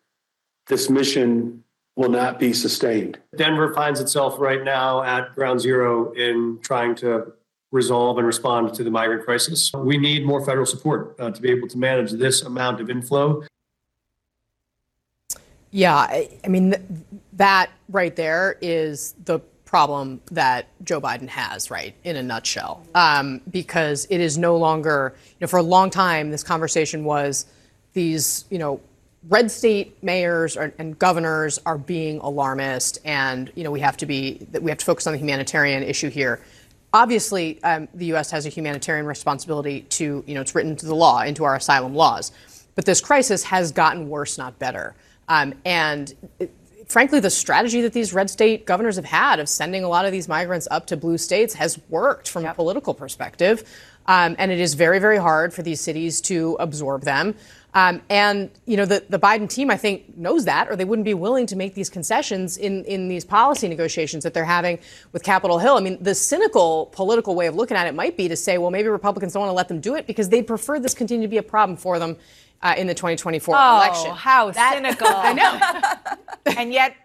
this 0.67 0.89
mission 0.89 1.64
will 1.95 2.09
not 2.09 2.39
be 2.39 2.53
sustained. 2.53 3.17
Denver 3.37 3.73
finds 3.73 3.99
itself 3.99 4.39
right 4.39 4.63
now 4.63 5.01
at 5.03 5.33
ground 5.33 5.61
zero 5.61 6.11
in 6.13 6.59
trying 6.61 6.95
to 6.95 7.33
resolve 7.71 8.17
and 8.17 8.27
respond 8.27 8.73
to 8.73 8.83
the 8.83 8.91
migrant 8.91 9.23
crisis. 9.23 9.71
We 9.73 9.97
need 9.97 10.25
more 10.25 10.45
federal 10.45 10.65
support 10.65 11.15
uh, 11.19 11.31
to 11.31 11.41
be 11.41 11.49
able 11.49 11.67
to 11.69 11.77
manage 11.77 12.11
this 12.11 12.41
amount 12.41 12.81
of 12.81 12.89
inflow. 12.89 13.43
Yeah, 15.71 15.95
I, 15.95 16.29
I 16.43 16.47
mean, 16.47 16.71
th- 16.71 16.81
that 17.33 17.69
right 17.89 18.15
there 18.15 18.57
is 18.61 19.13
the 19.25 19.39
problem 19.65 20.21
that 20.31 20.67
Joe 20.85 21.01
Biden 21.01 21.27
has, 21.27 21.69
right, 21.69 21.93
in 22.05 22.15
a 22.15 22.23
nutshell. 22.23 22.85
Um, 22.95 23.41
because 23.49 24.07
it 24.09 24.21
is 24.21 24.37
no 24.37 24.55
longer, 24.55 25.13
you 25.31 25.37
know, 25.41 25.47
for 25.47 25.59
a 25.59 25.63
long 25.63 25.89
time, 25.89 26.31
this 26.31 26.43
conversation 26.43 27.03
was 27.03 27.45
these, 27.91 28.45
you 28.49 28.57
know, 28.57 28.79
red 29.29 29.49
state 29.49 29.97
mayors 30.03 30.57
are, 30.57 30.73
and 30.77 30.97
governors 30.97 31.59
are 31.65 31.77
being 31.77 32.19
alarmist, 32.19 32.99
and 33.05 33.51
you 33.55 33.63
know 33.63 33.71
we 33.71 33.79
have 33.79 33.97
to 33.97 34.05
be 34.05 34.45
we 34.61 34.71
have 34.71 34.77
to 34.77 34.85
focus 34.85 35.07
on 35.07 35.13
the 35.13 35.19
humanitarian 35.19 35.83
issue 35.83 36.09
here. 36.09 36.41
Obviously, 36.93 37.61
um, 37.63 37.87
the 37.93 38.05
U.S. 38.07 38.31
has 38.31 38.45
a 38.45 38.49
humanitarian 38.49 39.05
responsibility 39.05 39.81
to 39.81 40.23
you 40.25 40.35
know 40.35 40.41
it's 40.41 40.55
written 40.55 40.71
into 40.71 40.85
the 40.85 40.95
law 40.95 41.21
into 41.21 41.43
our 41.43 41.55
asylum 41.55 41.95
laws, 41.95 42.31
but 42.75 42.85
this 42.85 43.01
crisis 43.01 43.43
has 43.43 43.71
gotten 43.71 44.09
worse, 44.09 44.37
not 44.37 44.57
better. 44.59 44.95
Um, 45.27 45.53
and 45.65 46.13
it, 46.39 46.51
frankly, 46.87 47.19
the 47.19 47.29
strategy 47.29 47.81
that 47.81 47.93
these 47.93 48.13
red 48.13 48.29
state 48.29 48.65
governors 48.65 48.95
have 48.95 49.05
had 49.05 49.39
of 49.39 49.49
sending 49.49 49.83
a 49.83 49.89
lot 49.89 50.05
of 50.05 50.11
these 50.11 50.27
migrants 50.27 50.67
up 50.69 50.87
to 50.87 50.97
blue 50.97 51.17
states 51.17 51.53
has 51.55 51.79
worked 51.89 52.29
from 52.29 52.43
yep. 52.43 52.53
a 52.53 52.55
political 52.55 52.93
perspective. 52.93 53.63
Um, 54.07 54.35
and 54.37 54.51
it 54.51 54.59
is 54.59 54.75
very, 54.75 54.99
very 54.99 55.17
hard 55.17 55.53
for 55.53 55.63
these 55.63 55.81
cities 55.81 56.21
to 56.21 56.57
absorb 56.59 57.01
them. 57.01 57.35
Um, 57.75 58.01
and 58.09 58.49
you 58.65 58.77
know 58.77 58.85
the, 58.85 59.03
the 59.09 59.19
Biden 59.19 59.49
team, 59.49 59.69
I 59.69 59.75
think, 59.75 60.17
knows 60.17 60.45
that, 60.45 60.69
or 60.69 60.77
they 60.77 60.85
wouldn't 60.85 61.03
be 61.05 61.13
willing 61.13 61.45
to 61.47 61.57
make 61.57 61.75
these 61.75 61.89
concessions 61.89 62.55
in, 62.55 62.85
in 62.85 63.09
these 63.09 63.25
policy 63.25 63.67
negotiations 63.67 64.23
that 64.23 64.33
they're 64.33 64.45
having 64.45 64.79
with 65.11 65.23
Capitol 65.23 65.59
Hill. 65.59 65.75
I 65.75 65.81
mean, 65.81 66.01
the 66.01 66.15
cynical 66.15 66.87
political 66.93 67.35
way 67.35 67.47
of 67.47 67.55
looking 67.55 67.75
at 67.75 67.85
it 67.85 67.93
might 67.93 68.15
be 68.15 68.29
to 68.29 68.35
say, 68.37 68.57
well, 68.57 68.71
maybe 68.71 68.87
Republicans 68.87 69.33
don't 69.33 69.41
want 69.41 69.49
to 69.49 69.55
let 69.55 69.67
them 69.67 69.81
do 69.81 69.95
it 69.95 70.07
because 70.07 70.29
they'd 70.29 70.47
prefer 70.47 70.79
this 70.79 70.93
continue 70.93 71.27
to 71.27 71.29
be 71.29 71.37
a 71.37 71.43
problem 71.43 71.77
for 71.77 71.99
them 71.99 72.15
uh, 72.61 72.73
in 72.77 72.87
the 72.87 72.93
2024 72.93 73.53
oh, 73.55 73.75
election. 73.75 74.11
how 74.15 74.51
that, 74.51 74.73
cynical! 74.75 75.07
I 75.09 75.33
know, 75.33 76.55
and 76.57 76.71
yet 76.71 76.95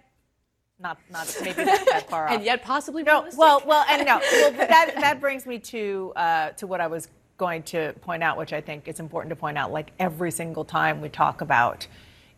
not 0.78 0.98
not 1.11 1.37
maybe 1.42 1.64
that, 1.64 1.85
that 1.87 2.09
far 2.09 2.26
off. 2.26 2.33
And 2.33 2.44
yet 2.44 2.62
possibly 2.62 3.02
no. 3.02 3.28
Well, 3.37 3.62
well, 3.66 3.85
and 3.88 4.06
no. 4.06 4.20
Well, 4.33 4.52
that 4.52 4.92
that 4.94 5.20
brings 5.20 5.46
me 5.46 5.59
to 5.59 6.12
uh, 6.16 6.50
to 6.50 6.66
what 6.66 6.80
I 6.80 6.87
was 6.87 7.09
going 7.40 7.62
to 7.62 7.94
point 8.03 8.22
out, 8.22 8.37
which 8.37 8.53
I 8.53 8.61
think 8.61 8.87
is 8.87 9.00
important 9.00 9.31
to 9.31 9.37
point 9.37 9.57
out, 9.57 9.72
like 9.72 9.92
every 9.98 10.31
single 10.31 10.64
time 10.64 11.00
we 11.00 11.09
talk 11.09 11.40
about 11.40 11.87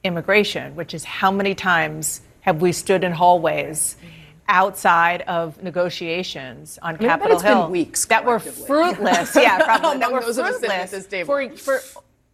immigration, 0.04 0.76
which 0.76 0.94
is 0.94 1.02
how 1.02 1.30
many 1.30 1.56
times 1.56 2.22
have 2.42 2.62
we 2.62 2.70
stood 2.70 3.02
in 3.02 3.10
hallways 3.10 3.96
outside 4.46 5.22
of 5.22 5.60
negotiations 5.60 6.78
on 6.82 6.94
I 6.94 6.98
mean, 6.98 7.08
Capitol 7.08 7.40
Hill 7.40 7.68
weeks 7.68 8.04
that 8.06 8.24
were 8.24 8.38
fruitless. 8.38 9.34
yeah, 9.34 9.64
probably 9.64 9.98
that 9.98 10.12
were 10.12 10.22
fruitless 10.22 11.06
for, 11.26 11.50
for 11.56 11.80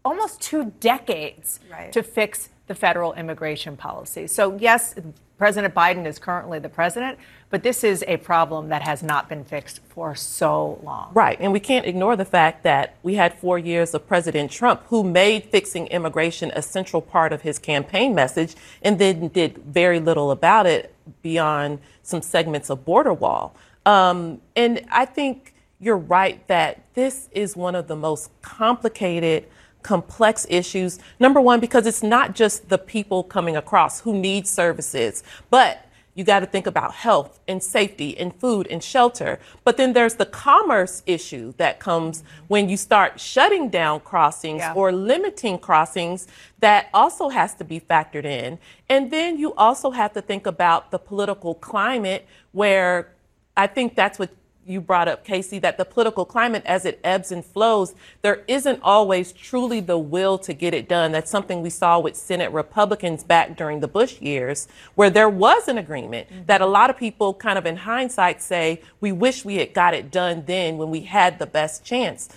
almost 0.05 0.43
two 0.43 0.73
decades 0.79 1.61
right. 1.71 1.91
to 1.93 2.03
fix 2.03 2.51
the 2.69 2.75
federal 2.75 3.15
immigration 3.15 3.77
policy. 3.77 4.27
So 4.27 4.57
yes, 4.59 4.95
President 5.39 5.75
Biden 5.75 6.05
is 6.05 6.19
currently 6.19 6.59
the 6.59 6.69
president, 6.69 7.19
but 7.49 7.63
this 7.63 7.85
is 7.85 8.05
a 8.09 8.17
problem 8.19 8.69
that 8.69 8.83
has 8.83 9.03
not 9.03 9.29
been 9.29 9.45
fixed 9.45 9.81
for 9.89 10.15
so 10.15 10.81
long. 10.83 11.11
Right. 11.15 11.39
And 11.41 11.53
we 11.53 11.61
can't 11.61 11.87
ignore 11.87 12.17
the 12.17 12.25
fact 12.25 12.65
that 12.65 12.97
we 13.03 13.15
had 13.15 13.35
four 13.35 13.59
years 13.59 13.95
of 13.95 14.07
President 14.07 14.51
Trump 14.51 14.83
who 14.89 15.03
made 15.05 15.45
fixing 15.45 15.87
immigration 15.87 16.51
a 16.55 16.63
central 16.63 17.01
part 17.01 17.33
of 17.33 17.43
his 17.43 17.59
campaign 17.59 18.15
message 18.15 18.55
and 18.83 18.99
then 18.99 19.29
did 19.29 19.59
very 19.59 20.01
little 20.01 20.31
about 20.31 20.67
it 20.67 20.95
beyond 21.23 21.79
some 22.03 22.21
segments 22.21 22.69
of 22.69 22.85
border 22.85 23.15
wall. 23.15 23.55
Um, 23.87 24.41
and 24.57 24.85
I 24.91 25.05
think 25.05 25.55
you're 25.81 25.97
right 25.97 26.47
that 26.49 26.83
this 26.95 27.29
is 27.33 27.57
one 27.57 27.77
of 27.77 27.87
the 27.87 27.97
most 27.97 28.31
complicated 28.43 29.47
complex 29.89 30.47
issues. 30.51 30.99
Number 31.19 31.41
one, 31.41 31.61
because 31.61 31.87
it's 31.87 32.03
not 32.03 32.35
just 32.35 32.69
the 32.69 32.77
people 32.77 33.23
coming 33.23 33.57
across 33.57 34.01
who 34.01 34.13
need 34.13 34.47
services, 34.47 35.23
but 35.49 35.87
you 36.15 36.25
got 36.25 36.41
to 36.41 36.47
think 36.47 36.67
about 36.67 36.93
health 36.93 37.41
and 37.49 37.63
safety 37.63 38.19
and 38.19 38.35
food 38.35 38.67
and 38.67 38.85
shelter. 38.85 39.39
But 39.65 39.79
then 39.79 39.95
there's 39.95 40.17
the 40.17 40.27
commerce 40.27 41.03
issue 41.07 41.55
that 41.57 41.81
comes 41.81 42.23
when 42.49 42.69
you 42.69 42.77
start 42.77 43.19
shutting 43.19 43.71
down 43.71 44.01
crossings 44.01 44.61
yeah. 44.61 44.75
or 44.75 44.93
limiting 44.93 45.59
crossings 45.59 46.27
that 46.59 46.91
also 46.93 47.31
has 47.31 47.55
to 47.55 47.65
be 47.65 47.81
factored 47.81 48.27
in. 48.27 48.59
And 48.91 49.11
then 49.11 49.39
you 49.39 49.55
also 49.55 49.91
have 49.93 50.13
to 50.15 50.21
think 50.21 50.47
about 50.47 50.91
the 50.91 50.99
political 50.99 51.55
climate 51.55 52.27
where 52.53 53.15
I 53.57 53.67
think 53.67 53.95
that's 53.95 54.19
what 54.19 54.31
you 54.69 54.81
brought 54.81 55.09
up, 55.09 55.25
Casey, 55.25 55.59
that 55.61 55.79
the 55.79 55.85
political 55.85 56.25
climate, 56.25 56.63
as 56.67 56.85
it 56.85 57.01
ebbs 57.03 57.33
and 57.33 57.45
flows, 57.45 57.95
there 58.23 58.45
isn't 58.47 58.81
always 58.83 59.33
truly 59.33 59.81
the 59.81 59.99
will 59.99 60.39
to 60.39 60.53
get 60.53 60.75
it 60.75 60.89
done. 60.89 61.13
That's 61.13 61.31
something 61.31 61.63
we 61.63 61.71
saw 61.71 61.99
with 61.99 62.17
Senate 62.17 62.53
Republicans 62.53 63.25
back 63.25 63.57
during 63.57 63.81
the 63.81 63.89
Bush 63.89 64.21
years, 64.21 64.69
where 64.95 65.11
there 65.11 65.29
was 65.29 65.69
an 65.69 65.79
agreement 65.79 66.29
mm-hmm. 66.29 66.45
that 66.47 66.61
a 66.61 66.67
lot 66.67 66.91
of 66.91 66.97
people, 66.97 67.35
kind 67.35 67.59
of 67.59 67.67
in 67.67 67.77
hindsight, 67.77 68.43
say, 68.43 68.83
we 69.01 69.13
wish 69.13 69.45
we 69.45 69.57
had 69.57 69.73
got 69.73 69.95
it 69.95 70.11
done 70.11 70.45
then 70.47 70.79
when 70.79 70.91
we 70.91 71.01
had 71.01 71.39
the 71.39 71.47
best 71.47 71.85
chance 71.85 72.29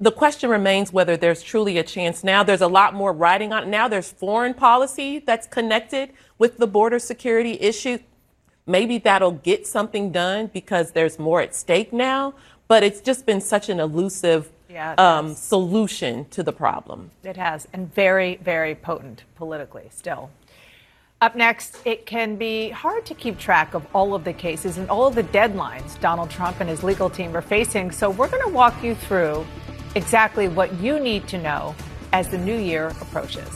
the 0.00 0.10
question 0.10 0.50
remains 0.50 0.92
whether 0.92 1.16
there's 1.16 1.42
truly 1.42 1.78
a 1.78 1.82
chance 1.82 2.24
now. 2.24 2.42
There's 2.42 2.60
a 2.60 2.66
lot 2.66 2.94
more 2.94 3.12
writing 3.12 3.52
on 3.52 3.64
it. 3.64 3.66
Now 3.68 3.88
there's 3.88 4.10
foreign 4.10 4.52
policy 4.52 5.20
that's 5.20 5.46
connected 5.46 6.10
with 6.36 6.58
the 6.58 6.66
border 6.66 6.98
security 6.98 7.52
issue. 7.60 7.98
Maybe 8.66 8.96
that'll 8.96 9.32
get 9.32 9.66
something 9.66 10.10
done 10.10 10.46
because 10.46 10.92
there's 10.92 11.18
more 11.18 11.42
at 11.42 11.54
stake 11.54 11.92
now, 11.92 12.32
but 12.66 12.82
it's 12.82 13.02
just 13.02 13.26
been 13.26 13.42
such 13.42 13.68
an 13.68 13.78
elusive 13.78 14.50
yeah, 14.70 14.94
um, 14.96 15.34
solution 15.34 16.24
to 16.30 16.42
the 16.42 16.52
problem. 16.52 17.10
It 17.22 17.36
has, 17.36 17.68
and 17.74 17.94
very, 17.94 18.36
very 18.36 18.74
potent 18.74 19.24
politically 19.36 19.88
still. 19.90 20.30
Up 21.20 21.36
next, 21.36 21.76
it 21.84 22.06
can 22.06 22.36
be 22.36 22.70
hard 22.70 23.04
to 23.06 23.14
keep 23.14 23.38
track 23.38 23.74
of 23.74 23.86
all 23.94 24.14
of 24.14 24.24
the 24.24 24.32
cases 24.32 24.78
and 24.78 24.88
all 24.88 25.06
of 25.06 25.14
the 25.14 25.24
deadlines 25.24 26.00
Donald 26.00 26.30
Trump 26.30 26.60
and 26.60 26.68
his 26.68 26.82
legal 26.82 27.10
team 27.10 27.36
are 27.36 27.42
facing. 27.42 27.90
So, 27.90 28.08
we're 28.08 28.28
going 28.28 28.42
to 28.42 28.48
walk 28.48 28.82
you 28.82 28.94
through 28.94 29.46
exactly 29.94 30.48
what 30.48 30.72
you 30.80 30.98
need 30.98 31.28
to 31.28 31.38
know 31.38 31.74
as 32.14 32.28
the 32.28 32.38
new 32.38 32.56
year 32.56 32.88
approaches. 33.00 33.48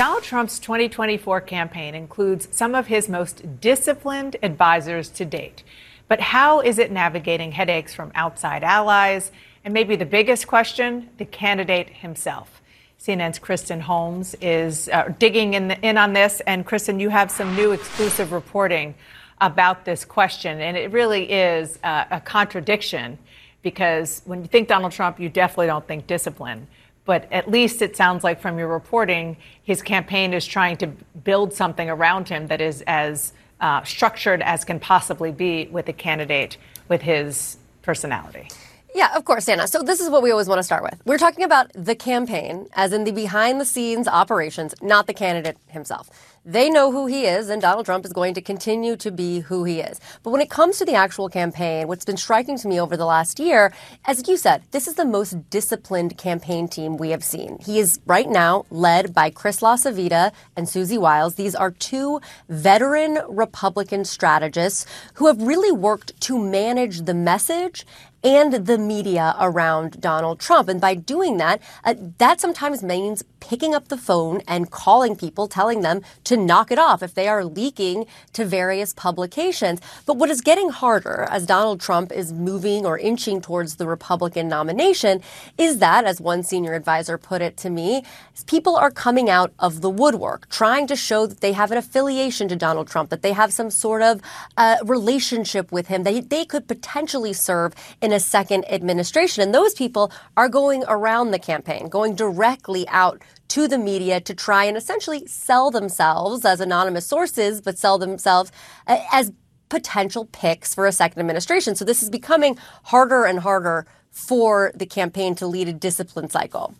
Donald 0.00 0.22
Trump's 0.22 0.58
2024 0.60 1.42
campaign 1.42 1.94
includes 1.94 2.48
some 2.50 2.74
of 2.74 2.86
his 2.86 3.06
most 3.06 3.60
disciplined 3.60 4.34
advisors 4.42 5.10
to 5.10 5.26
date. 5.26 5.62
But 6.08 6.22
how 6.22 6.60
is 6.60 6.78
it 6.78 6.90
navigating 6.90 7.52
headaches 7.52 7.92
from 7.92 8.10
outside 8.14 8.64
allies? 8.64 9.30
And 9.62 9.74
maybe 9.74 9.96
the 9.96 10.06
biggest 10.06 10.46
question 10.46 11.10
the 11.18 11.26
candidate 11.26 11.90
himself. 11.90 12.62
CNN's 12.98 13.38
Kristen 13.38 13.78
Holmes 13.78 14.34
is 14.40 14.88
uh, 14.88 15.12
digging 15.18 15.52
in, 15.52 15.68
the, 15.68 15.78
in 15.86 15.98
on 15.98 16.14
this. 16.14 16.40
And 16.46 16.64
Kristen, 16.64 16.98
you 16.98 17.10
have 17.10 17.30
some 17.30 17.54
new 17.54 17.72
exclusive 17.72 18.32
reporting 18.32 18.94
about 19.42 19.84
this 19.84 20.06
question. 20.06 20.62
And 20.62 20.78
it 20.78 20.90
really 20.92 21.30
is 21.30 21.78
uh, 21.84 22.06
a 22.10 22.22
contradiction 22.22 23.18
because 23.60 24.22
when 24.24 24.40
you 24.40 24.48
think 24.48 24.66
Donald 24.66 24.92
Trump, 24.92 25.20
you 25.20 25.28
definitely 25.28 25.66
don't 25.66 25.86
think 25.86 26.06
discipline 26.06 26.68
but 27.10 27.26
at 27.32 27.50
least 27.50 27.82
it 27.82 27.96
sounds 27.96 28.22
like 28.22 28.40
from 28.40 28.56
your 28.56 28.68
reporting, 28.68 29.36
his 29.64 29.82
campaign 29.82 30.32
is 30.32 30.46
trying 30.46 30.76
to 30.76 30.86
build 31.24 31.52
something 31.52 31.90
around 31.90 32.28
him 32.28 32.46
that 32.46 32.60
is 32.60 32.84
as 32.86 33.32
uh, 33.60 33.82
structured 33.82 34.40
as 34.42 34.64
can 34.64 34.78
possibly 34.78 35.32
be 35.32 35.66
with 35.72 35.88
a 35.88 35.92
candidate 35.92 36.56
with 36.86 37.02
his 37.02 37.56
personality. 37.82 38.46
Yeah, 38.94 39.16
of 39.16 39.24
course, 39.24 39.48
Anna. 39.48 39.68
So 39.68 39.82
this 39.82 40.00
is 40.00 40.10
what 40.10 40.22
we 40.22 40.30
always 40.30 40.48
want 40.48 40.58
to 40.58 40.64
start 40.64 40.82
with. 40.82 41.00
We're 41.04 41.18
talking 41.18 41.44
about 41.44 41.70
the 41.74 41.94
campaign, 41.94 42.66
as 42.72 42.92
in 42.92 43.04
the 43.04 43.12
behind 43.12 43.60
the 43.60 43.64
scenes 43.64 44.08
operations, 44.08 44.74
not 44.82 45.06
the 45.06 45.14
candidate 45.14 45.58
himself. 45.68 46.10
They 46.44 46.70
know 46.70 46.90
who 46.90 47.06
he 47.06 47.26
is, 47.26 47.50
and 47.50 47.60
Donald 47.60 47.84
Trump 47.84 48.06
is 48.06 48.14
going 48.14 48.32
to 48.34 48.40
continue 48.40 48.96
to 48.96 49.10
be 49.10 49.40
who 49.40 49.64
he 49.64 49.80
is. 49.80 50.00
But 50.22 50.30
when 50.30 50.40
it 50.40 50.48
comes 50.48 50.78
to 50.78 50.86
the 50.86 50.94
actual 50.94 51.28
campaign, 51.28 51.86
what's 51.86 52.06
been 52.06 52.16
striking 52.16 52.56
to 52.58 52.66
me 52.68 52.80
over 52.80 52.96
the 52.96 53.04
last 53.04 53.38
year, 53.38 53.72
as 54.06 54.26
you 54.26 54.38
said, 54.38 54.62
this 54.70 54.88
is 54.88 54.94
the 54.94 55.04
most 55.04 55.50
disciplined 55.50 56.16
campaign 56.16 56.66
team 56.66 56.96
we 56.96 57.10
have 57.10 57.22
seen. 57.22 57.58
He 57.60 57.78
is 57.78 58.00
right 58.06 58.28
now 58.28 58.64
led 58.70 59.12
by 59.12 59.28
Chris 59.28 59.60
LaCivita 59.60 60.32
and 60.56 60.66
Susie 60.66 60.96
Wiles. 60.96 61.34
These 61.34 61.54
are 61.54 61.70
two 61.72 62.22
veteran 62.48 63.18
Republican 63.28 64.06
strategists 64.06 64.86
who 65.14 65.26
have 65.26 65.40
really 65.42 65.72
worked 65.72 66.18
to 66.22 66.38
manage 66.38 67.02
the 67.02 67.14
message 67.14 67.84
and 68.22 68.66
the 68.66 68.78
media 68.78 69.34
around 69.40 70.00
Donald 70.00 70.40
Trump. 70.40 70.68
And 70.68 70.80
by 70.80 70.94
doing 70.94 71.38
that, 71.38 71.60
uh, 71.84 71.94
that 72.18 72.40
sometimes 72.40 72.82
means 72.82 73.22
picking 73.40 73.74
up 73.74 73.88
the 73.88 73.96
phone 73.96 74.42
and 74.46 74.70
calling 74.70 75.16
people, 75.16 75.48
telling 75.48 75.80
them 75.80 76.02
to 76.24 76.36
knock 76.36 76.70
it 76.70 76.78
off 76.78 77.02
if 77.02 77.14
they 77.14 77.26
are 77.26 77.44
leaking 77.44 78.06
to 78.34 78.44
various 78.44 78.92
publications. 78.92 79.80
But 80.06 80.16
what 80.18 80.30
is 80.30 80.40
getting 80.40 80.68
harder 80.68 81.26
as 81.30 81.46
Donald 81.46 81.80
Trump 81.80 82.12
is 82.12 82.32
moving 82.32 82.84
or 82.84 82.98
inching 82.98 83.40
towards 83.40 83.76
the 83.76 83.86
Republican 83.86 84.48
nomination 84.48 85.22
is 85.56 85.78
that, 85.78 86.04
as 86.04 86.20
one 86.20 86.42
senior 86.42 86.74
advisor 86.74 87.16
put 87.16 87.40
it 87.40 87.56
to 87.58 87.70
me, 87.70 88.04
people 88.46 88.76
are 88.76 88.90
coming 88.90 89.30
out 89.30 89.52
of 89.58 89.80
the 89.80 89.90
woodwork, 89.90 90.48
trying 90.48 90.86
to 90.86 90.96
show 90.96 91.26
that 91.26 91.40
they 91.40 91.52
have 91.52 91.72
an 91.72 91.78
affiliation 91.78 92.48
to 92.48 92.56
Donald 92.56 92.88
Trump, 92.88 93.10
that 93.10 93.22
they 93.22 93.32
have 93.32 93.52
some 93.52 93.70
sort 93.70 94.02
of 94.02 94.20
uh, 94.56 94.76
relationship 94.84 95.72
with 95.72 95.88
him, 95.88 96.02
they, 96.02 96.20
they 96.20 96.44
could 96.44 96.68
potentially 96.68 97.32
serve 97.32 97.74
in 98.00 98.09
in 98.10 98.16
a 98.16 98.20
second 98.20 98.64
administration. 98.70 99.42
And 99.42 99.54
those 99.54 99.72
people 99.72 100.12
are 100.36 100.48
going 100.48 100.82
around 100.88 101.30
the 101.30 101.38
campaign, 101.38 101.88
going 101.88 102.16
directly 102.16 102.88
out 102.88 103.22
to 103.48 103.68
the 103.68 103.78
media 103.78 104.20
to 104.20 104.34
try 104.34 104.64
and 104.64 104.76
essentially 104.76 105.26
sell 105.26 105.70
themselves 105.70 106.44
as 106.44 106.60
anonymous 106.60 107.06
sources, 107.06 107.60
but 107.60 107.78
sell 107.78 107.98
themselves 107.98 108.50
uh, 108.88 108.98
as 109.12 109.32
potential 109.68 110.28
picks 110.32 110.74
for 110.74 110.86
a 110.86 110.92
second 110.92 111.20
administration. 111.20 111.76
So 111.76 111.84
this 111.84 112.02
is 112.02 112.10
becoming 112.10 112.58
harder 112.84 113.24
and 113.24 113.38
harder 113.38 113.86
for 114.10 114.72
the 114.74 114.86
campaign 114.86 115.36
to 115.36 115.46
lead 115.46 115.68
a 115.68 115.72
discipline 115.72 116.28
cycle. 116.28 116.74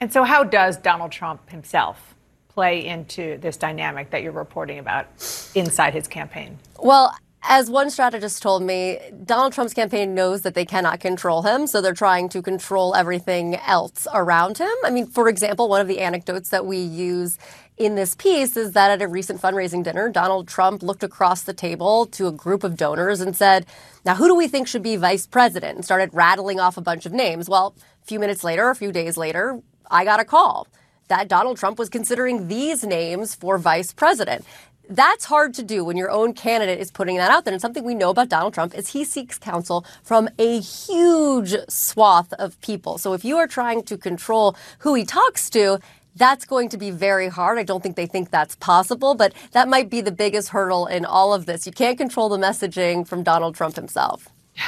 And 0.00 0.12
so, 0.12 0.22
how 0.22 0.44
does 0.44 0.76
Donald 0.76 1.10
Trump 1.10 1.50
himself 1.50 2.14
play 2.48 2.86
into 2.86 3.38
this 3.38 3.56
dynamic 3.56 4.10
that 4.10 4.22
you're 4.22 4.32
reporting 4.32 4.78
about 4.78 5.06
inside 5.54 5.94
his 5.94 6.06
campaign? 6.06 6.58
Well, 6.78 7.12
as 7.42 7.70
one 7.70 7.90
strategist 7.90 8.42
told 8.42 8.62
me, 8.62 8.98
Donald 9.24 9.52
Trump's 9.52 9.74
campaign 9.74 10.14
knows 10.14 10.42
that 10.42 10.54
they 10.54 10.64
cannot 10.64 11.00
control 11.00 11.42
him, 11.42 11.66
so 11.66 11.80
they're 11.80 11.94
trying 11.94 12.28
to 12.30 12.42
control 12.42 12.94
everything 12.94 13.56
else 13.56 14.06
around 14.12 14.58
him. 14.58 14.72
I 14.84 14.90
mean, 14.90 15.06
for 15.06 15.28
example, 15.28 15.68
one 15.68 15.80
of 15.80 15.88
the 15.88 16.00
anecdotes 16.00 16.50
that 16.50 16.66
we 16.66 16.78
use 16.78 17.38
in 17.78 17.94
this 17.94 18.14
piece 18.14 18.58
is 18.58 18.72
that 18.72 18.90
at 18.90 19.00
a 19.00 19.08
recent 19.08 19.40
fundraising 19.40 19.82
dinner, 19.82 20.10
Donald 20.10 20.48
Trump 20.48 20.82
looked 20.82 21.02
across 21.02 21.42
the 21.42 21.54
table 21.54 22.04
to 22.06 22.26
a 22.26 22.32
group 22.32 22.62
of 22.62 22.76
donors 22.76 23.22
and 23.22 23.34
said, 23.34 23.64
Now, 24.04 24.16
who 24.16 24.28
do 24.28 24.34
we 24.34 24.46
think 24.46 24.68
should 24.68 24.82
be 24.82 24.96
vice 24.96 25.26
president? 25.26 25.76
and 25.76 25.84
started 25.84 26.10
rattling 26.12 26.60
off 26.60 26.76
a 26.76 26.82
bunch 26.82 27.06
of 27.06 27.12
names. 27.12 27.48
Well, 27.48 27.74
a 28.02 28.06
few 28.06 28.20
minutes 28.20 28.44
later, 28.44 28.68
a 28.68 28.74
few 28.74 28.92
days 28.92 29.16
later, 29.16 29.60
I 29.90 30.04
got 30.04 30.20
a 30.20 30.24
call 30.24 30.68
that 31.08 31.26
Donald 31.26 31.56
Trump 31.56 31.78
was 31.78 31.88
considering 31.88 32.48
these 32.48 32.84
names 32.84 33.34
for 33.34 33.58
vice 33.58 33.92
president 33.92 34.44
that's 34.90 35.24
hard 35.24 35.54
to 35.54 35.62
do 35.62 35.84
when 35.84 35.96
your 35.96 36.10
own 36.10 36.34
candidate 36.34 36.80
is 36.80 36.90
putting 36.90 37.16
that 37.16 37.30
out 37.30 37.44
there. 37.44 37.54
And 37.54 37.60
something 37.60 37.84
we 37.84 37.94
know 37.94 38.10
about 38.10 38.28
Donald 38.28 38.52
Trump 38.52 38.74
is 38.74 38.88
he 38.88 39.04
seeks 39.04 39.38
counsel 39.38 39.86
from 40.02 40.28
a 40.38 40.60
huge 40.60 41.54
swath 41.68 42.32
of 42.34 42.60
people. 42.60 42.98
So 42.98 43.14
if 43.14 43.24
you 43.24 43.36
are 43.38 43.46
trying 43.46 43.84
to 43.84 43.96
control 43.96 44.56
who 44.80 44.94
he 44.94 45.04
talks 45.04 45.48
to, 45.50 45.78
that's 46.16 46.44
going 46.44 46.68
to 46.70 46.76
be 46.76 46.90
very 46.90 47.28
hard. 47.28 47.56
I 47.56 47.62
don't 47.62 47.82
think 47.82 47.94
they 47.96 48.06
think 48.06 48.30
that's 48.30 48.56
possible, 48.56 49.14
but 49.14 49.32
that 49.52 49.68
might 49.68 49.88
be 49.88 50.00
the 50.00 50.12
biggest 50.12 50.48
hurdle 50.48 50.86
in 50.86 51.04
all 51.04 51.32
of 51.32 51.46
this. 51.46 51.66
You 51.66 51.72
can't 51.72 51.96
control 51.96 52.28
the 52.28 52.36
messaging 52.36 53.06
from 53.06 53.22
Donald 53.22 53.54
Trump 53.54 53.76
himself. 53.76 54.28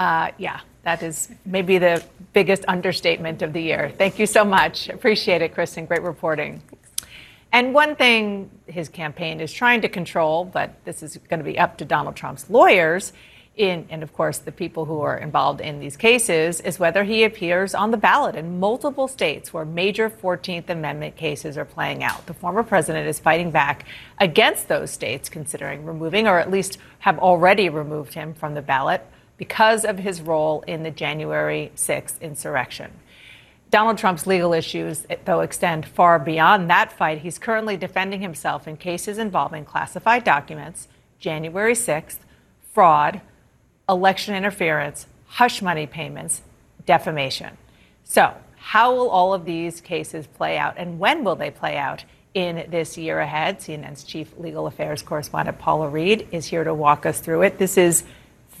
Uh, 0.00 0.30
yeah, 0.38 0.60
that 0.84 1.02
is 1.02 1.28
maybe 1.44 1.76
the 1.76 2.00
biggest 2.32 2.64
understatement 2.68 3.42
of 3.42 3.52
the 3.52 3.60
year. 3.60 3.92
Thank 3.98 4.20
you 4.20 4.26
so 4.26 4.44
much. 4.44 4.88
Appreciate 4.88 5.42
it, 5.42 5.52
Kristen. 5.52 5.86
Great 5.86 6.02
reporting. 6.02 6.62
And 7.52 7.72
one 7.72 7.96
thing 7.96 8.50
his 8.66 8.88
campaign 8.88 9.40
is 9.40 9.52
trying 9.52 9.80
to 9.80 9.88
control, 9.88 10.44
but 10.44 10.74
this 10.84 11.02
is 11.02 11.16
going 11.28 11.40
to 11.40 11.44
be 11.44 11.58
up 11.58 11.78
to 11.78 11.84
Donald 11.84 12.14
Trump's 12.14 12.50
lawyers, 12.50 13.12
in, 13.56 13.86
and 13.90 14.02
of 14.02 14.12
course 14.12 14.38
the 14.38 14.52
people 14.52 14.84
who 14.84 15.00
are 15.00 15.18
involved 15.18 15.60
in 15.60 15.80
these 15.80 15.96
cases, 15.96 16.60
is 16.60 16.78
whether 16.78 17.04
he 17.04 17.24
appears 17.24 17.74
on 17.74 17.90
the 17.90 17.96
ballot 17.96 18.36
in 18.36 18.60
multiple 18.60 19.08
states 19.08 19.52
where 19.52 19.64
major 19.64 20.08
14th 20.08 20.68
Amendment 20.68 21.16
cases 21.16 21.58
are 21.58 21.64
playing 21.64 22.04
out. 22.04 22.26
The 22.26 22.34
former 22.34 22.62
president 22.62 23.08
is 23.08 23.18
fighting 23.18 23.50
back 23.50 23.86
against 24.18 24.68
those 24.68 24.90
states, 24.90 25.28
considering 25.28 25.84
removing, 25.84 26.28
or 26.28 26.38
at 26.38 26.50
least 26.50 26.78
have 27.00 27.18
already 27.18 27.68
removed 27.68 28.14
him 28.14 28.34
from 28.34 28.54
the 28.54 28.62
ballot 28.62 29.04
because 29.38 29.84
of 29.84 29.98
his 29.98 30.20
role 30.20 30.62
in 30.66 30.82
the 30.82 30.90
January 30.90 31.72
6th 31.74 32.20
insurrection. 32.20 32.92
Donald 33.70 33.98
Trump's 33.98 34.26
legal 34.26 34.54
issues, 34.54 35.06
though, 35.24 35.40
extend 35.40 35.86
far 35.86 36.18
beyond 36.18 36.70
that 36.70 36.90
fight. 36.92 37.18
He's 37.18 37.38
currently 37.38 37.76
defending 37.76 38.22
himself 38.22 38.66
in 38.66 38.76
cases 38.78 39.18
involving 39.18 39.64
classified 39.64 40.24
documents, 40.24 40.88
January 41.18 41.74
6th, 41.74 42.18
fraud, 42.72 43.20
election 43.88 44.34
interference, 44.34 45.06
hush 45.26 45.60
money 45.60 45.86
payments, 45.86 46.42
defamation. 46.86 47.58
So, 48.04 48.34
how 48.56 48.94
will 48.94 49.10
all 49.10 49.34
of 49.34 49.44
these 49.44 49.80
cases 49.80 50.26
play 50.26 50.56
out, 50.56 50.74
and 50.78 50.98
when 50.98 51.22
will 51.22 51.36
they 51.36 51.50
play 51.50 51.76
out 51.76 52.04
in 52.32 52.66
this 52.70 52.96
year 52.96 53.20
ahead? 53.20 53.58
CNN's 53.58 54.02
chief 54.02 54.36
legal 54.38 54.66
affairs 54.66 55.02
correspondent 55.02 55.58
Paula 55.58 55.88
Reid, 55.88 56.26
is 56.32 56.46
here 56.46 56.64
to 56.64 56.72
walk 56.72 57.04
us 57.04 57.20
through 57.20 57.42
it. 57.42 57.58
This 57.58 57.76
is 57.76 58.04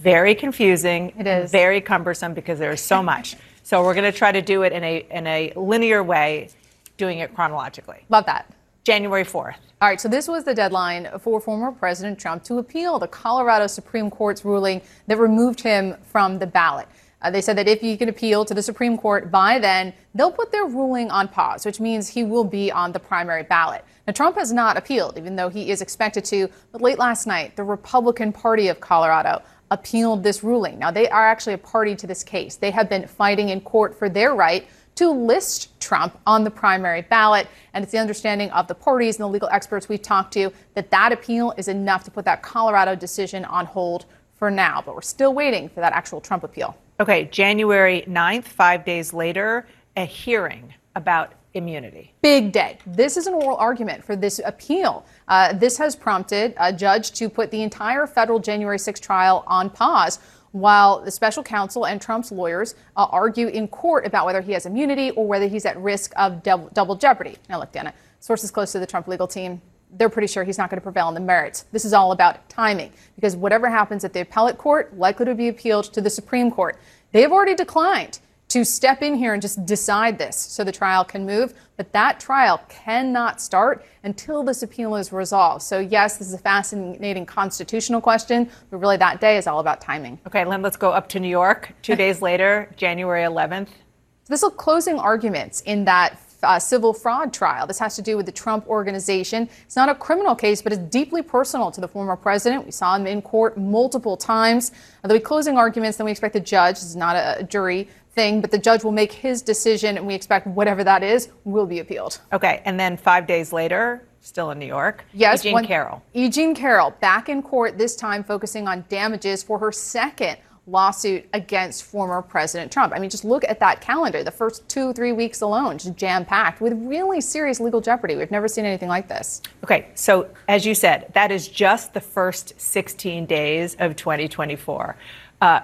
very 0.00 0.34
confusing. 0.34 1.12
It 1.18 1.26
is 1.26 1.50
very 1.50 1.80
cumbersome 1.80 2.34
because 2.34 2.58
there 2.58 2.72
is 2.72 2.80
so 2.80 3.02
much. 3.02 3.36
So 3.68 3.82
we're 3.82 3.92
going 3.92 4.10
to 4.10 4.18
try 4.18 4.32
to 4.32 4.40
do 4.40 4.62
it 4.62 4.72
in 4.72 4.82
a 4.82 5.06
in 5.10 5.26
a 5.26 5.52
linear 5.54 6.02
way, 6.02 6.48
doing 6.96 7.18
it 7.18 7.34
chronologically. 7.34 7.98
Love 8.08 8.24
that. 8.24 8.50
January 8.82 9.24
4th. 9.24 9.56
All 9.82 9.88
right, 9.90 10.00
so 10.00 10.08
this 10.08 10.26
was 10.26 10.44
the 10.44 10.54
deadline 10.54 11.06
for 11.20 11.38
former 11.38 11.70
President 11.70 12.18
Trump 12.18 12.42
to 12.44 12.56
appeal 12.56 12.98
the 12.98 13.08
Colorado 13.08 13.66
Supreme 13.66 14.08
Court's 14.08 14.42
ruling 14.42 14.80
that 15.06 15.18
removed 15.18 15.60
him 15.60 15.98
from 16.02 16.38
the 16.38 16.46
ballot. 16.46 16.88
Uh, 17.20 17.30
they 17.30 17.42
said 17.42 17.58
that 17.58 17.68
if 17.68 17.82
he 17.82 17.94
can 17.98 18.08
appeal 18.08 18.42
to 18.46 18.54
the 18.54 18.62
Supreme 18.62 18.96
Court 18.96 19.30
by 19.30 19.58
then, 19.58 19.92
they'll 20.14 20.32
put 20.32 20.50
their 20.50 20.64
ruling 20.64 21.10
on 21.10 21.28
pause, 21.28 21.66
which 21.66 21.78
means 21.78 22.08
he 22.08 22.24
will 22.24 22.44
be 22.44 22.72
on 22.72 22.92
the 22.92 23.00
primary 23.00 23.42
ballot. 23.42 23.84
Now, 24.06 24.14
Trump 24.14 24.36
has 24.36 24.50
not 24.50 24.78
appealed, 24.78 25.18
even 25.18 25.36
though 25.36 25.50
he 25.50 25.70
is 25.70 25.82
expected 25.82 26.24
to. 26.26 26.48
But 26.72 26.80
late 26.80 26.98
last 26.98 27.26
night, 27.26 27.54
the 27.54 27.64
Republican 27.64 28.32
Party 28.32 28.68
of 28.68 28.80
Colorado 28.80 29.42
appealed 29.70 30.22
this 30.22 30.42
ruling. 30.42 30.78
Now, 30.78 30.90
they 30.90 31.08
are 31.08 31.26
actually 31.26 31.54
a 31.54 31.58
party 31.58 31.94
to 31.96 32.06
this 32.06 32.22
case. 32.22 32.56
They 32.56 32.70
have 32.70 32.88
been 32.88 33.06
fighting 33.06 33.50
in 33.50 33.60
court 33.60 33.98
for 33.98 34.08
their 34.08 34.34
right 34.34 34.66
to 34.96 35.10
list 35.10 35.78
Trump 35.80 36.18
on 36.26 36.42
the 36.42 36.50
primary 36.50 37.02
ballot. 37.02 37.46
And 37.72 37.84
it's 37.84 37.92
the 37.92 37.98
understanding 37.98 38.50
of 38.50 38.66
the 38.66 38.74
parties 38.74 39.16
and 39.16 39.22
the 39.22 39.28
legal 39.28 39.48
experts 39.50 39.88
we've 39.88 40.02
talked 40.02 40.32
to 40.34 40.52
that 40.74 40.90
that 40.90 41.12
appeal 41.12 41.54
is 41.56 41.68
enough 41.68 42.02
to 42.04 42.10
put 42.10 42.24
that 42.24 42.42
Colorado 42.42 42.96
decision 42.96 43.44
on 43.44 43.66
hold 43.66 44.06
for 44.34 44.50
now. 44.50 44.82
But 44.84 44.96
we're 44.96 45.02
still 45.02 45.34
waiting 45.34 45.68
for 45.68 45.80
that 45.80 45.92
actual 45.92 46.20
Trump 46.20 46.42
appeal. 46.42 46.76
Okay, 46.98 47.26
January 47.26 48.02
9th, 48.08 48.44
five 48.44 48.84
days 48.84 49.14
later, 49.14 49.68
a 49.96 50.04
hearing 50.04 50.74
about 50.96 51.32
immunity. 51.54 52.14
Big 52.22 52.52
day. 52.52 52.78
This 52.86 53.16
is 53.16 53.26
an 53.26 53.34
oral 53.34 53.56
argument 53.56 54.04
for 54.04 54.16
this 54.16 54.40
appeal. 54.44 55.04
Uh, 55.28 55.52
this 55.52 55.78
has 55.78 55.96
prompted 55.96 56.54
a 56.58 56.72
judge 56.72 57.12
to 57.12 57.28
put 57.28 57.50
the 57.50 57.62
entire 57.62 58.06
federal 58.06 58.38
January 58.38 58.78
6 58.78 59.00
trial 59.00 59.44
on 59.46 59.70
pause 59.70 60.18
while 60.52 61.00
the 61.00 61.10
special 61.10 61.42
counsel 61.42 61.86
and 61.86 62.00
Trump's 62.00 62.32
lawyers 62.32 62.74
uh, 62.96 63.06
argue 63.10 63.48
in 63.48 63.68
court 63.68 64.06
about 64.06 64.26
whether 64.26 64.40
he 64.40 64.52
has 64.52 64.66
immunity 64.66 65.10
or 65.12 65.26
whether 65.26 65.46
he's 65.46 65.66
at 65.66 65.76
risk 65.78 66.12
of 66.16 66.42
double, 66.42 66.70
double 66.72 66.96
jeopardy. 66.96 67.36
Now, 67.48 67.58
look, 67.58 67.72
Dana, 67.72 67.92
sources 68.20 68.50
close 68.50 68.72
to 68.72 68.78
the 68.78 68.86
Trump 68.86 69.08
legal 69.08 69.26
team, 69.26 69.60
they're 69.92 70.08
pretty 70.08 70.26
sure 70.28 70.44
he's 70.44 70.58
not 70.58 70.70
going 70.70 70.78
to 70.78 70.82
prevail 70.82 71.06
on 71.06 71.14
the 71.14 71.20
merits. 71.20 71.64
This 71.72 71.84
is 71.84 71.92
all 71.92 72.12
about 72.12 72.48
timing 72.48 72.92
because 73.14 73.36
whatever 73.36 73.68
happens 73.68 74.04
at 74.04 74.12
the 74.12 74.20
appellate 74.20 74.58
court 74.58 74.96
likely 74.96 75.26
to 75.26 75.34
be 75.34 75.48
appealed 75.48 75.84
to 75.94 76.00
the 76.00 76.10
Supreme 76.10 76.50
Court. 76.50 76.78
They 77.12 77.22
have 77.22 77.32
already 77.32 77.54
declined 77.54 78.18
to 78.48 78.64
step 78.64 79.02
in 79.02 79.14
here 79.14 79.34
and 79.34 79.42
just 79.42 79.64
decide 79.66 80.18
this 80.18 80.36
so 80.36 80.64
the 80.64 80.72
trial 80.72 81.04
can 81.04 81.26
move. 81.26 81.54
But 81.76 81.92
that 81.92 82.18
trial 82.18 82.60
cannot 82.68 83.40
start 83.40 83.84
until 84.02 84.42
this 84.42 84.62
appeal 84.62 84.96
is 84.96 85.12
resolved. 85.12 85.62
So, 85.62 85.78
yes, 85.78 86.16
this 86.16 86.28
is 86.28 86.34
a 86.34 86.38
fascinating 86.38 87.26
constitutional 87.26 88.00
question, 88.00 88.50
but 88.70 88.78
really 88.78 88.96
that 88.96 89.20
day 89.20 89.36
is 89.36 89.46
all 89.46 89.60
about 89.60 89.80
timing. 89.80 90.18
Okay, 90.26 90.44
Lynn, 90.44 90.62
let's 90.62 90.76
go 90.76 90.90
up 90.90 91.08
to 91.10 91.20
New 91.20 91.28
York. 91.28 91.72
Two 91.82 91.94
days 92.04 92.22
later, 92.22 92.70
January 92.76 93.22
11th. 93.22 93.68
So 93.68 94.34
this 94.34 94.42
will 94.42 94.50
closing 94.50 94.98
arguments 94.98 95.60
in 95.62 95.84
that 95.84 96.18
uh, 96.42 96.58
civil 96.58 96.92
fraud 96.92 97.32
trial. 97.32 97.66
This 97.66 97.78
has 97.78 97.96
to 97.96 98.02
do 98.02 98.16
with 98.16 98.26
the 98.26 98.32
Trump 98.32 98.66
organization. 98.68 99.48
It's 99.64 99.76
not 99.76 99.88
a 99.88 99.94
criminal 99.94 100.34
case, 100.34 100.62
but 100.62 100.72
it's 100.72 100.82
deeply 100.82 101.22
personal 101.22 101.70
to 101.72 101.80
the 101.80 101.88
former 101.88 102.16
president. 102.16 102.64
We 102.64 102.70
saw 102.70 102.94
him 102.96 103.06
in 103.06 103.22
court 103.22 103.58
multiple 103.58 104.16
times. 104.16 104.70
Uh, 105.02 105.08
there'll 105.08 105.20
be 105.20 105.24
closing 105.24 105.56
arguments, 105.56 105.98
then 105.98 106.04
we 106.04 106.10
expect 106.10 106.34
the 106.34 106.40
judge, 106.40 106.76
this 106.76 106.84
is 106.84 106.96
not 106.96 107.16
a, 107.16 107.40
a 107.40 107.42
jury, 107.42 107.88
thing, 108.18 108.40
but 108.40 108.50
the 108.50 108.58
judge 108.58 108.82
will 108.82 108.92
make 108.92 109.12
his 109.12 109.42
decision, 109.42 109.96
and 109.96 110.04
we 110.04 110.12
expect 110.12 110.46
whatever 110.48 110.82
that 110.82 111.04
is 111.04 111.30
will 111.44 111.66
be 111.66 111.78
appealed. 111.78 112.20
Okay, 112.32 112.60
and 112.64 112.78
then 112.78 112.96
five 112.96 113.28
days 113.28 113.52
later, 113.52 114.08
still 114.20 114.50
in 114.50 114.58
New 114.58 114.66
York, 114.66 115.04
yes, 115.14 115.44
Eugene 115.44 115.52
one, 115.52 115.64
Carroll. 115.64 116.02
E. 116.14 116.28
Jean 116.28 116.52
Carroll 116.52 116.90
back 117.00 117.28
in 117.28 117.40
court 117.40 117.78
this 117.78 117.94
time, 117.94 118.24
focusing 118.24 118.66
on 118.66 118.84
damages 118.88 119.44
for 119.44 119.56
her 119.60 119.70
second 119.70 120.36
lawsuit 120.66 121.26
against 121.32 121.84
former 121.84 122.20
President 122.20 122.70
Trump. 122.70 122.92
I 122.92 122.98
mean, 122.98 123.08
just 123.08 123.24
look 123.24 123.44
at 123.44 123.60
that 123.60 123.80
calendar. 123.80 124.22
The 124.24 124.32
first 124.32 124.68
two, 124.68 124.92
three 124.92 125.12
weeks 125.12 125.40
alone, 125.40 125.78
just 125.78 125.96
jam 125.96 126.24
packed 126.24 126.60
with 126.60 126.74
really 126.74 127.20
serious 127.20 127.60
legal 127.60 127.80
jeopardy. 127.80 128.16
We've 128.16 128.30
never 128.30 128.48
seen 128.48 128.64
anything 128.64 128.88
like 128.88 129.08
this. 129.08 129.42
Okay, 129.64 129.88
so 129.94 130.28
as 130.48 130.66
you 130.66 130.74
said, 130.74 131.10
that 131.14 131.30
is 131.30 131.46
just 131.46 131.94
the 131.94 132.00
first 132.00 132.60
16 132.60 133.26
days 133.26 133.76
of 133.78 133.94
2024. 133.96 134.96
Uh, 135.40 135.60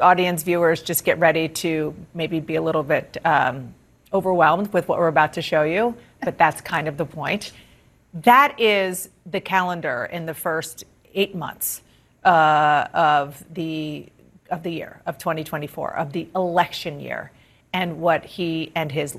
audience 0.00 0.42
viewers, 0.42 0.82
just 0.82 1.04
get 1.04 1.18
ready 1.18 1.48
to 1.48 1.94
maybe 2.14 2.40
be 2.40 2.56
a 2.56 2.62
little 2.62 2.82
bit 2.82 3.16
um, 3.24 3.74
overwhelmed 4.12 4.72
with 4.72 4.88
what 4.88 4.98
we're 4.98 5.08
about 5.08 5.32
to 5.34 5.42
show 5.42 5.62
you, 5.62 5.96
but 6.22 6.36
that's 6.36 6.60
kind 6.60 6.88
of 6.88 6.96
the 6.96 7.06
point. 7.06 7.52
That 8.12 8.60
is 8.60 9.08
the 9.24 9.40
calendar 9.40 10.08
in 10.12 10.26
the 10.26 10.34
first 10.34 10.84
eight 11.14 11.34
months 11.34 11.82
uh, 12.24 12.86
of 12.92 13.42
the 13.52 14.06
of 14.50 14.62
the 14.62 14.70
year 14.70 15.00
of 15.06 15.16
2024 15.16 15.96
of 15.96 16.12
the 16.12 16.28
election 16.36 17.00
year, 17.00 17.30
and 17.72 18.00
what 18.00 18.24
he 18.24 18.70
and 18.74 18.92
his 18.92 19.18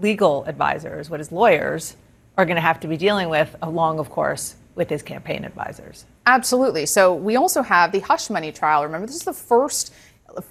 legal 0.00 0.44
advisors, 0.46 1.08
what 1.08 1.20
his 1.20 1.30
lawyers 1.30 1.96
are 2.36 2.44
going 2.44 2.56
to 2.56 2.62
have 2.62 2.80
to 2.80 2.88
be 2.88 2.96
dealing 2.96 3.28
with, 3.28 3.54
along, 3.62 4.00
of 4.00 4.10
course, 4.10 4.56
with 4.74 4.88
his 4.90 5.02
campaign 5.02 5.44
advisors. 5.44 6.04
Absolutely. 6.26 6.86
So 6.86 7.14
we 7.14 7.36
also 7.36 7.62
have 7.62 7.90
the 7.92 8.00
hush 8.00 8.30
money 8.30 8.52
trial. 8.52 8.84
Remember, 8.84 9.06
this 9.06 9.16
is 9.16 9.24
the 9.24 9.32
first 9.32 9.92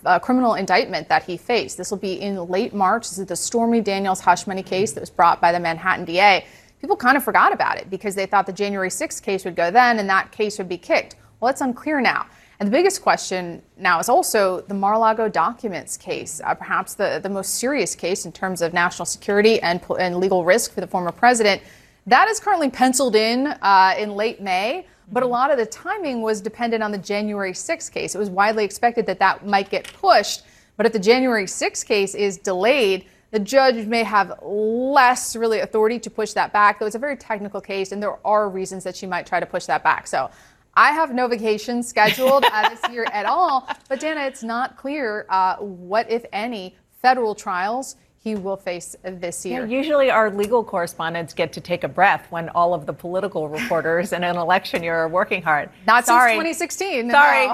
uh, 0.06 0.20
criminal 0.20 0.56
indictment 0.56 1.08
that 1.10 1.24
he 1.24 1.38
faced. 1.38 1.78
This 1.78 1.92
will 1.92 1.98
be 1.98 2.20
in 2.20 2.36
late 2.50 2.74
March. 2.74 3.10
This 3.10 3.20
is 3.20 3.26
the 3.26 3.36
Stormy 3.36 3.82
Daniels 3.82 4.20
hush 4.20 4.48
money 4.48 4.64
case 4.64 4.92
that 4.94 5.00
was 5.00 5.10
brought 5.10 5.40
by 5.40 5.52
the 5.52 5.60
Manhattan 5.60 6.06
DA. 6.06 6.46
People 6.80 6.96
kind 6.96 7.16
of 7.16 7.24
forgot 7.24 7.54
about 7.54 7.78
it 7.78 7.90
because 7.90 8.16
they 8.16 8.26
thought 8.26 8.46
the 8.46 8.54
January 8.54 8.90
6th 8.90 9.22
case 9.22 9.46
would 9.46 9.56
go 9.56 9.72
then 9.72 10.00
and 10.00 10.10
that 10.10 10.32
case 10.32 10.58
would 10.58 10.70
be 10.70 10.78
kicked. 10.78 11.16
Well, 11.40 11.50
it's 11.50 11.62
unclear 11.62 12.02
now. 12.02 12.26
And 12.60 12.68
the 12.68 12.72
biggest 12.72 13.02
question 13.02 13.64
now 13.78 14.00
is 14.00 14.08
also 14.08 14.62
the 14.62 14.76
Mar-a-Lago 14.76 15.30
documents 15.30 15.98
case, 15.98 16.42
uh, 16.44 16.54
perhaps 16.54 16.94
the, 16.94 17.20
the 17.22 17.30
most 17.30 17.56
serious 17.56 17.96
case 17.96 18.26
in 18.26 18.32
terms 18.32 18.62
of 18.62 18.72
national 18.72 19.08
security 19.08 19.60
and, 19.62 19.82
and 20.00 20.18
legal 20.18 20.46
risk 20.46 20.74
for 20.74 20.82
the 20.82 20.86
former 20.86 21.12
president. 21.12 21.62
That 22.06 22.28
is 22.30 22.40
currently 22.40 22.70
penciled 22.70 23.16
in 23.16 23.48
uh, 23.48 23.96
in 23.98 24.12
late 24.12 24.42
May, 24.42 24.86
but 25.12 25.24
a 25.24 25.28
lot 25.28 25.52
of 25.52 25.58
the 25.58 25.66
timing 25.66 26.22
was 26.22 26.42
dependent 26.42 26.82
on 26.84 26.92
the 26.92 26.98
January 26.98 27.52
6th 27.52 27.92
case. 27.92 28.16
It 28.16 28.18
was 28.18 28.30
widely 28.30 28.64
expected 28.64 29.06
that 29.08 29.20
that 29.20 29.46
might 29.46 29.70
get 29.70 29.92
pushed, 29.94 30.44
but 30.78 30.86
if 30.86 30.94
the 30.94 31.00
January 31.00 31.46
6th 31.46 31.86
case 31.86 32.16
is 32.16 32.38
delayed, 32.38 33.06
the 33.32 33.40
judge 33.40 33.86
may 33.88 34.04
have 34.04 34.38
less 34.42 35.36
really 35.36 35.60
authority 35.60 36.00
to 36.00 36.10
push 36.10 36.34
that 36.34 36.52
back, 36.52 36.80
though 36.80 36.86
it's 36.86 36.96
a 36.96 37.00
very 37.00 37.16
technical 37.16 37.62
case, 37.62 37.92
and 37.92 38.04
there 38.04 38.20
are 38.26 38.50
reasons 38.50 38.84
that 38.84 38.96
she 38.96 39.08
might 39.08 39.26
try 39.26 39.40
to 39.40 39.46
push 39.46 39.66
that 39.66 39.84
back. 39.84 40.06
So 40.08 40.30
I 40.76 40.92
have 40.92 41.14
no 41.14 41.28
vacation 41.28 41.84
scheduled 41.84 42.46
uh, 42.46 42.70
this 42.70 42.92
year 42.92 43.06
at 43.12 43.26
all. 43.26 43.68
But 43.90 44.00
Dana, 44.00 44.22
it's 44.22 44.44
not 44.44 44.78
clear 44.78 45.26
uh, 45.30 45.58
what, 45.58 46.10
if 46.10 46.26
any, 46.32 46.76
federal 47.02 47.36
trials 47.36 47.96
he 48.24 48.36
will 48.36 48.56
face 48.56 48.96
this 49.04 49.44
year. 49.46 49.66
Yeah, 49.66 49.78
usually, 49.78 50.12
our 50.12 50.30
legal 50.30 50.64
correspondents 50.64 51.34
get 51.34 51.54
to 51.54 51.62
take 51.62 51.84
a 51.84 51.88
breath 51.88 52.28
when 52.30 52.50
all 52.50 52.76
of 52.76 52.86
the 52.86 52.94
political 52.94 53.50
reporters 53.50 54.14
in 54.14 54.24
an 54.24 54.38
election 54.38 54.84
year 54.84 54.96
are 54.96 55.08
working 55.08 55.42
hard. 55.42 55.72
Not 55.88 56.06
Sorry. 56.06 56.34
since 56.34 56.60
2016. 56.60 57.10
Sorry, 57.10 57.48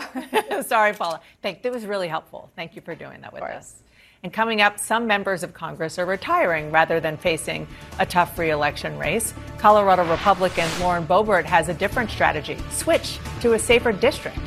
no. 0.52 0.62
sorry, 0.68 0.94
Paula. 0.94 1.22
Thank. 1.42 1.62
That 1.62 1.72
was 1.72 1.86
really 1.86 2.10
helpful. 2.10 2.52
Thank 2.58 2.76
you 2.76 2.82
for 2.82 2.96
doing 2.96 3.22
that 3.22 3.32
with 3.32 3.44
us. 3.44 3.76
And 4.24 4.34
coming 4.34 4.62
up, 4.62 4.78
some 4.78 5.08
members 5.08 5.42
of 5.42 5.54
Congress 5.54 5.98
are 5.98 6.06
retiring 6.06 6.70
rather 6.70 7.00
than 7.00 7.16
facing 7.16 7.66
a 8.00 8.06
tough 8.06 8.38
reelection 8.38 8.98
race. 8.98 9.34
Colorado 9.60 10.10
Republican 10.10 10.68
Lauren 10.82 11.08
Boebert 11.08 11.46
has 11.46 11.70
a 11.70 11.74
different 11.74 12.12
strategy 12.12 12.58
switch 12.72 13.20
to 13.40 13.54
a 13.54 13.60
safer 13.60 13.94
district. 13.94 14.40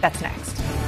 That's 0.00 0.20
next. 0.22 0.87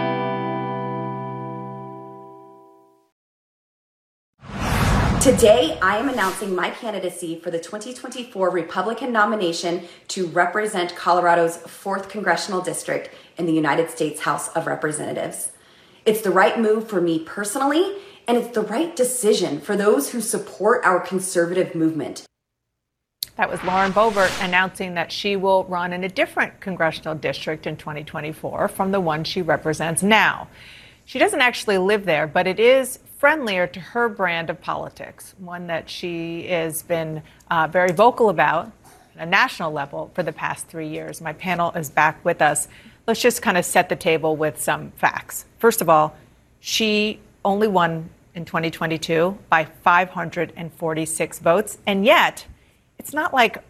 Today, 5.21 5.77
I 5.83 5.97
am 5.97 6.09
announcing 6.09 6.55
my 6.55 6.71
candidacy 6.71 7.39
for 7.39 7.51
the 7.51 7.59
2024 7.59 8.49
Republican 8.49 9.11
nomination 9.11 9.83
to 10.07 10.25
represent 10.25 10.95
Colorado's 10.95 11.57
4th 11.57 12.09
Congressional 12.09 12.59
District 12.59 13.07
in 13.37 13.45
the 13.45 13.53
United 13.53 13.91
States 13.91 14.21
House 14.21 14.47
of 14.55 14.65
Representatives. 14.65 15.51
It's 16.07 16.21
the 16.21 16.31
right 16.31 16.59
move 16.59 16.89
for 16.89 16.99
me 16.99 17.19
personally, 17.19 17.97
and 18.27 18.35
it's 18.35 18.55
the 18.55 18.63
right 18.63 18.95
decision 18.95 19.61
for 19.61 19.77
those 19.77 20.09
who 20.09 20.21
support 20.21 20.83
our 20.83 20.99
conservative 20.99 21.75
movement. 21.75 22.25
That 23.35 23.47
was 23.47 23.63
Lauren 23.63 23.91
Boebert 23.91 24.43
announcing 24.43 24.95
that 24.95 25.11
she 25.11 25.35
will 25.35 25.65
run 25.65 25.93
in 25.93 26.03
a 26.03 26.09
different 26.09 26.59
congressional 26.61 27.13
district 27.13 27.67
in 27.67 27.77
2024 27.77 28.69
from 28.69 28.91
the 28.91 28.99
one 28.99 29.23
she 29.23 29.43
represents 29.43 30.01
now. 30.01 30.47
She 31.05 31.19
doesn't 31.19 31.41
actually 31.41 31.77
live 31.77 32.05
there, 32.05 32.25
but 32.25 32.47
it 32.47 32.59
is 32.59 32.97
friendlier 33.21 33.67
to 33.67 33.79
her 33.79 34.09
brand 34.09 34.49
of 34.49 34.59
politics, 34.61 35.35
one 35.37 35.67
that 35.67 35.87
she 35.87 36.47
has 36.47 36.81
been 36.81 37.21
uh, 37.51 37.67
very 37.67 37.91
vocal 37.91 38.29
about 38.29 38.71
at 39.15 39.27
a 39.27 39.29
national 39.29 39.71
level 39.71 40.09
for 40.15 40.23
the 40.23 40.31
past 40.31 40.67
three 40.67 40.87
years. 40.87 41.21
My 41.21 41.31
panel 41.33 41.71
is 41.73 41.91
back 41.91 42.25
with 42.25 42.41
us. 42.41 42.67
Let's 43.05 43.21
just 43.21 43.43
kind 43.43 43.59
of 43.59 43.63
set 43.63 43.89
the 43.89 43.95
table 43.95 44.35
with 44.35 44.59
some 44.59 44.89
facts. 44.93 45.45
First 45.59 45.81
of 45.81 45.87
all, 45.87 46.15
she 46.59 47.19
only 47.45 47.67
won 47.67 48.09
in 48.33 48.43
2022 48.43 49.37
by 49.51 49.65
546 49.65 51.39
votes, 51.39 51.77
and 51.85 52.03
yet 52.03 52.47
it's 52.97 53.13
not 53.13 53.35
like 53.35 53.63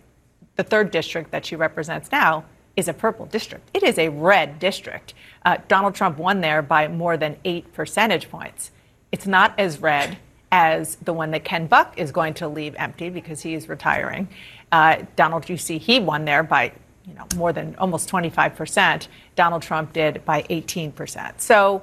the 0.55 0.63
third 0.63 0.91
district 0.91 1.31
that 1.31 1.45
she 1.45 1.57
represents 1.57 2.09
now 2.09 2.45
is 2.77 2.87
a 2.87 2.93
purple 2.93 3.25
district. 3.25 3.69
It 3.73 3.83
is 3.83 3.99
a 3.99 4.07
red 4.07 4.59
district. 4.59 5.13
Uh, 5.43 5.57
Donald 5.67 5.93
Trump 5.93 6.17
won 6.17 6.39
there 6.39 6.61
by 6.61 6.87
more 6.87 7.17
than 7.17 7.35
eight 7.43 7.73
percentage 7.73 8.29
points. 8.29 8.71
It's 9.11 9.27
not 9.27 9.59
as 9.59 9.79
red 9.79 10.17
as 10.51 10.95
the 10.95 11.13
one 11.13 11.31
that 11.31 11.43
Ken 11.43 11.67
Buck 11.67 11.97
is 11.97 12.11
going 12.11 12.33
to 12.35 12.47
leave 12.47 12.75
empty 12.77 13.09
because 13.09 13.41
he 13.41 13.53
is 13.53 13.69
retiring. 13.69 14.27
Uh, 14.71 15.03
Donald, 15.15 15.49
you 15.49 15.57
see, 15.57 15.77
he 15.77 15.99
won 15.99 16.25
there 16.25 16.43
by 16.43 16.73
you 17.07 17.13
know 17.13 17.25
more 17.35 17.51
than 17.51 17.75
almost 17.77 18.07
25 18.09 18.55
percent. 18.55 19.07
Donald 19.35 19.61
Trump 19.61 19.93
did 19.93 20.23
by 20.25 20.45
18 20.49 20.91
percent. 20.91 21.41
So, 21.41 21.81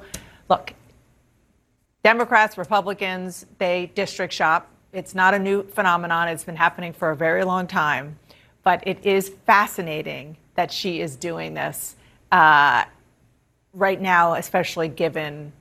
look, 0.49 0.74
Democrats, 2.03 2.57
Republicans, 2.57 3.47
they 3.59 3.91
district 3.95 4.33
shop. 4.33 4.70
It's 4.93 5.14
not 5.14 5.35
a 5.35 5.39
new 5.39 5.64
phenomenon. 5.64 6.29
It's 6.29 6.45
been 6.45 6.57
happening 6.57 6.93
for 6.93 7.11
a 7.11 7.16
very 7.16 7.45
long 7.45 7.66
time. 7.66 8.18
But 8.62 8.87
it 8.87 9.05
is 9.05 9.31
fascinating 9.47 10.37
that 10.55 10.72
she 10.72 11.01
is 11.01 11.16
doing 11.16 11.55
this 11.55 11.97
uh, 12.33 12.85
right 13.72 14.01
now, 14.01 14.35
especially 14.35 14.89
given 14.89 15.53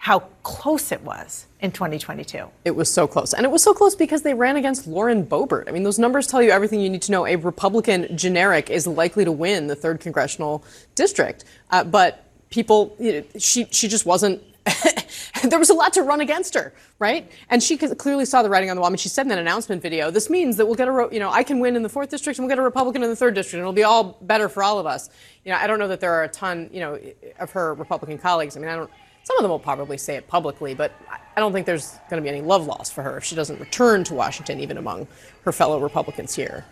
how 0.00 0.20
close 0.42 0.92
it 0.92 1.02
was 1.02 1.46
in 1.60 1.70
2022. 1.70 2.46
It 2.64 2.70
was 2.70 2.90
so 2.90 3.06
close. 3.06 3.34
And 3.34 3.44
it 3.44 3.50
was 3.50 3.62
so 3.62 3.74
close 3.74 3.94
because 3.94 4.22
they 4.22 4.32
ran 4.32 4.56
against 4.56 4.86
Lauren 4.86 5.26
Boebert. 5.26 5.68
I 5.68 5.72
mean, 5.72 5.82
those 5.82 5.98
numbers 5.98 6.26
tell 6.26 6.42
you 6.42 6.50
everything 6.50 6.80
you 6.80 6.88
need 6.88 7.02
to 7.02 7.12
know. 7.12 7.26
A 7.26 7.36
Republican 7.36 8.16
generic 8.16 8.70
is 8.70 8.86
likely 8.86 9.26
to 9.26 9.32
win 9.32 9.66
the 9.66 9.76
third 9.76 10.00
congressional 10.00 10.64
district. 10.94 11.44
Uh, 11.68 11.84
but 11.84 12.24
people, 12.48 12.96
you 12.98 13.12
know, 13.12 13.24
she, 13.38 13.66
she 13.70 13.88
just 13.88 14.06
wasn't. 14.06 14.42
there 15.44 15.58
was 15.58 15.68
a 15.68 15.74
lot 15.74 15.92
to 15.92 16.02
run 16.02 16.22
against 16.22 16.54
her, 16.54 16.72
right? 16.98 17.30
And 17.50 17.62
she 17.62 17.76
clearly 17.76 18.24
saw 18.24 18.42
the 18.42 18.48
writing 18.48 18.70
on 18.70 18.76
the 18.76 18.80
wall. 18.80 18.88
I 18.88 18.92
mean, 18.92 18.96
she 18.96 19.10
said 19.10 19.22
in 19.22 19.28
that 19.28 19.38
announcement 19.38 19.82
video, 19.82 20.10
"This 20.10 20.30
means 20.30 20.56
that 20.56 20.64
we'll 20.64 20.76
get 20.76 20.88
a, 20.88 21.08
you 21.12 21.18
know, 21.18 21.30
I 21.30 21.42
can 21.42 21.60
win 21.60 21.76
in 21.76 21.82
the 21.82 21.88
fourth 21.88 22.08
district, 22.08 22.38
and 22.38 22.46
we'll 22.46 22.54
get 22.54 22.58
a 22.58 22.62
Republican 22.62 23.02
in 23.02 23.10
the 23.10 23.16
third 23.16 23.34
district, 23.34 23.54
and 23.54 23.60
it'll 23.62 23.72
be 23.72 23.84
all 23.84 24.18
better 24.22 24.48
for 24.48 24.62
all 24.62 24.78
of 24.78 24.86
us." 24.86 25.10
You 25.44 25.52
know, 25.52 25.58
I 25.58 25.66
don't 25.66 25.78
know 25.78 25.88
that 25.88 26.00
there 26.00 26.12
are 26.12 26.24
a 26.24 26.28
ton, 26.28 26.70
you 26.72 26.80
know, 26.80 26.98
of 27.38 27.50
her 27.52 27.74
Republican 27.74 28.18
colleagues. 28.18 28.56
I 28.56 28.60
mean, 28.60 28.68
I 28.68 28.76
don't 28.76 28.90
some 29.22 29.36
of 29.36 29.42
them 29.42 29.50
will 29.50 29.58
probably 29.58 29.98
say 29.98 30.16
it 30.16 30.26
publicly, 30.28 30.74
but 30.74 30.92
I 31.36 31.40
don't 31.40 31.52
think 31.52 31.66
there's 31.66 31.98
going 32.08 32.22
to 32.22 32.22
be 32.22 32.28
any 32.28 32.42
love 32.42 32.66
lost 32.66 32.92
for 32.92 33.02
her 33.02 33.18
if 33.18 33.24
she 33.24 33.34
doesn't 33.34 33.60
return 33.60 34.04
to 34.04 34.14
Washington, 34.14 34.60
even 34.60 34.76
among 34.76 35.06
her 35.44 35.52
fellow 35.52 35.78
Republicans 35.78 36.34
here. 36.34 36.64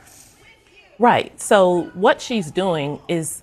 Right. 0.99 1.41
So 1.41 1.91
what 1.95 2.21
she's 2.21 2.51
doing 2.51 3.01
is 3.07 3.43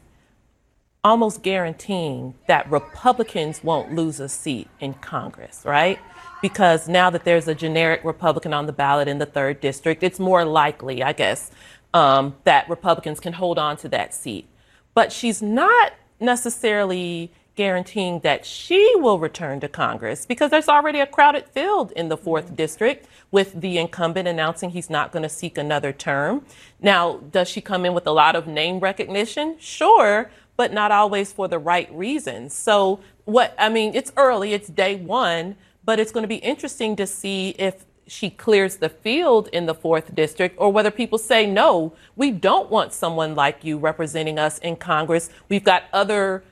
almost 1.03 1.43
guaranteeing 1.43 2.34
that 2.47 2.70
Republicans 2.70 3.64
won't 3.64 3.93
lose 3.93 4.20
a 4.20 4.28
seat 4.28 4.68
in 4.80 4.95
Congress, 4.95 5.62
right? 5.64 5.99
Because 6.41 6.88
now 6.89 7.10
that 7.12 7.24
there's 7.24 7.47
a 7.47 7.56
generic 7.56 8.03
Republican 8.03 8.53
on 8.53 8.66
the 8.66 8.74
ballot 8.74 9.08
in 9.08 9.20
the 9.20 9.26
third 9.26 9.62
district, 9.62 10.03
it's 10.03 10.20
more 10.20 10.43
likely, 10.43 11.01
I 11.03 11.14
guess, 11.14 11.51
um, 11.93 12.36
that 12.43 12.68
Republicans 12.70 13.20
can 13.20 13.34
hold 13.34 13.58
on 13.58 13.78
to 13.78 13.89
that 13.89 14.14
seat. 14.14 14.47
But 14.93 15.12
she's 15.12 15.41
not 15.41 15.93
necessarily 16.20 17.32
guaranteeing 17.56 18.20
that 18.20 18.45
she 18.45 18.93
will 18.97 19.18
return 19.18 19.60
to 19.62 19.68
Congress 19.68 20.26
because 20.26 20.51
there's 20.51 20.68
already 20.68 20.99
a 20.99 21.08
crowded 21.08 21.47
field 21.49 21.91
in 21.93 22.10
the 22.10 22.18
4th 22.18 22.45
mm-hmm. 22.45 22.56
District 22.56 23.08
with 23.32 23.60
the 23.60 23.78
incumbent 23.78 24.28
announcing 24.28 24.72
he's 24.72 24.89
not 24.89 25.12
going 25.12 25.24
to 25.24 25.30
seek 25.30 25.58
another 25.58 25.93
term. 25.93 26.45
Now, 26.82 27.18
does 27.32 27.49
she 27.49 27.62
come 27.62 27.86
in 27.86 27.93
with 27.93 28.08
a 28.08 28.12
lot 28.12 28.36
of 28.36 28.47
name 28.47 28.80
recognition? 28.80 29.56
Sure, 29.60 30.30
but 30.58 30.74
not 30.74 30.91
always 30.91 31.32
for 31.32 31.47
the 31.47 31.60
right 31.60 31.91
reasons. 31.93 32.53
So, 32.53 32.99
what 33.26 33.56
I 33.58 33.70
mean, 33.70 33.95
it's 33.95 34.12
early, 34.18 34.53
it's 34.53 34.68
day 34.68 34.95
one, 34.95 35.56
but 35.84 35.99
it's 35.99 36.12
going 36.12 36.24
to 36.24 36.28
be 36.28 36.36
interesting 36.36 36.95
to 36.97 37.08
see 37.08 37.49
if 37.58 37.86
she 38.08 38.30
clears 38.30 38.78
the 38.78 38.89
field 38.89 39.47
in 39.51 39.66
the 39.66 39.74
fourth 39.74 40.14
district, 40.14 40.56
or 40.60 40.72
whether 40.72 40.91
people 40.91 41.18
say, 41.18 41.45
no, 41.45 41.93
we 42.16 42.32
don't 42.32 42.70
want 42.70 42.93
someone 42.93 43.34
like 43.34 43.64
you 43.64 43.78
representing 43.78 44.38
us 44.38 44.60
in 44.60 44.76
Congress. 44.76 45.30
We've 45.49 45.64
got 45.64 45.84
other 45.91 46.43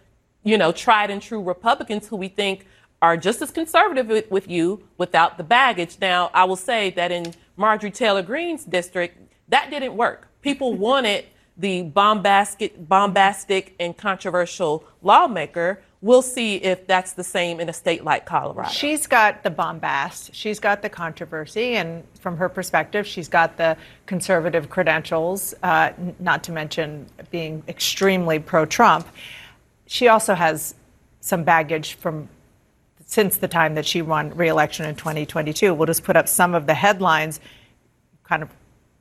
you 0.44 0.58
know, 0.58 0.72
tried 0.72 1.10
and 1.10 1.22
true 1.22 1.42
Republicans 1.42 2.08
who 2.08 2.16
we 2.16 2.28
think 2.28 2.66
are 3.02 3.18
just 3.18 3.42
as 3.42 3.52
conservative 3.52 4.08
with, 4.30 4.50
you 4.50 4.82
without 4.98 5.38
the 5.38 5.44
baggage. 5.44 5.98
Now, 6.00 6.32
I 6.34 6.46
will 6.46 6.56
say 6.56 6.90
that 6.92 7.12
in 7.12 7.34
Marjorie 7.58 7.92
Taylor 7.92 8.22
Greene's 8.22 8.64
district, 8.64 9.18
that 9.50 9.70
didn't 9.70 9.96
work. 9.96 10.30
People 10.42 10.74
wanted 10.90 11.26
the 11.58 11.84
bombastic, 11.84 12.88
bombastic 12.88 13.76
and 13.80 13.96
controversial 13.96 14.86
lawmaker. 15.02 15.82
We'll 16.02 16.22
see 16.22 16.56
if 16.56 16.88
that's 16.88 17.14
the 17.14 17.24
same 17.24 17.60
in 17.60 17.70
a 17.70 17.74
state 17.74 18.04
like 18.04 18.26
Colorado. 18.26 18.70
She's 18.70 19.06
got 19.06 19.44
the 19.44 19.50
bombast, 19.52 20.34
she's 20.34 20.60
got 20.60 20.82
the 20.82 20.90
controversy, 20.90 21.76
and 21.76 22.04
from 22.20 22.38
her 22.38 22.50
perspective, 22.50 23.06
she's 23.06 23.30
got 23.30 23.56
the 23.58 23.78
conservative 24.06 24.70
credentials, 24.70 25.54
uh, 25.64 25.92
not 26.20 26.44
to 26.46 26.52
mention 26.52 27.06
being 27.32 27.64
extremely 27.68 28.40
pro 28.40 28.66
Trump 28.66 29.08
she 29.88 30.08
also 30.08 30.34
has 30.34 30.76
some 31.20 31.44
baggage 31.44 31.96
from 31.96 32.30
since 33.06 33.38
the 33.38 33.48
time 33.48 33.76
that 33.76 33.86
she 33.86 34.02
won 34.02 34.36
re-election 34.36 34.86
in 34.86 34.96
2022. 34.96 35.74
We'll 35.74 35.86
just 35.86 36.04
put 36.04 36.16
up 36.16 36.28
some 36.28 36.56
of 36.56 36.66
the 36.66 36.74
headlines. 36.74 37.40
Kind 38.24 38.42
of 38.42 38.50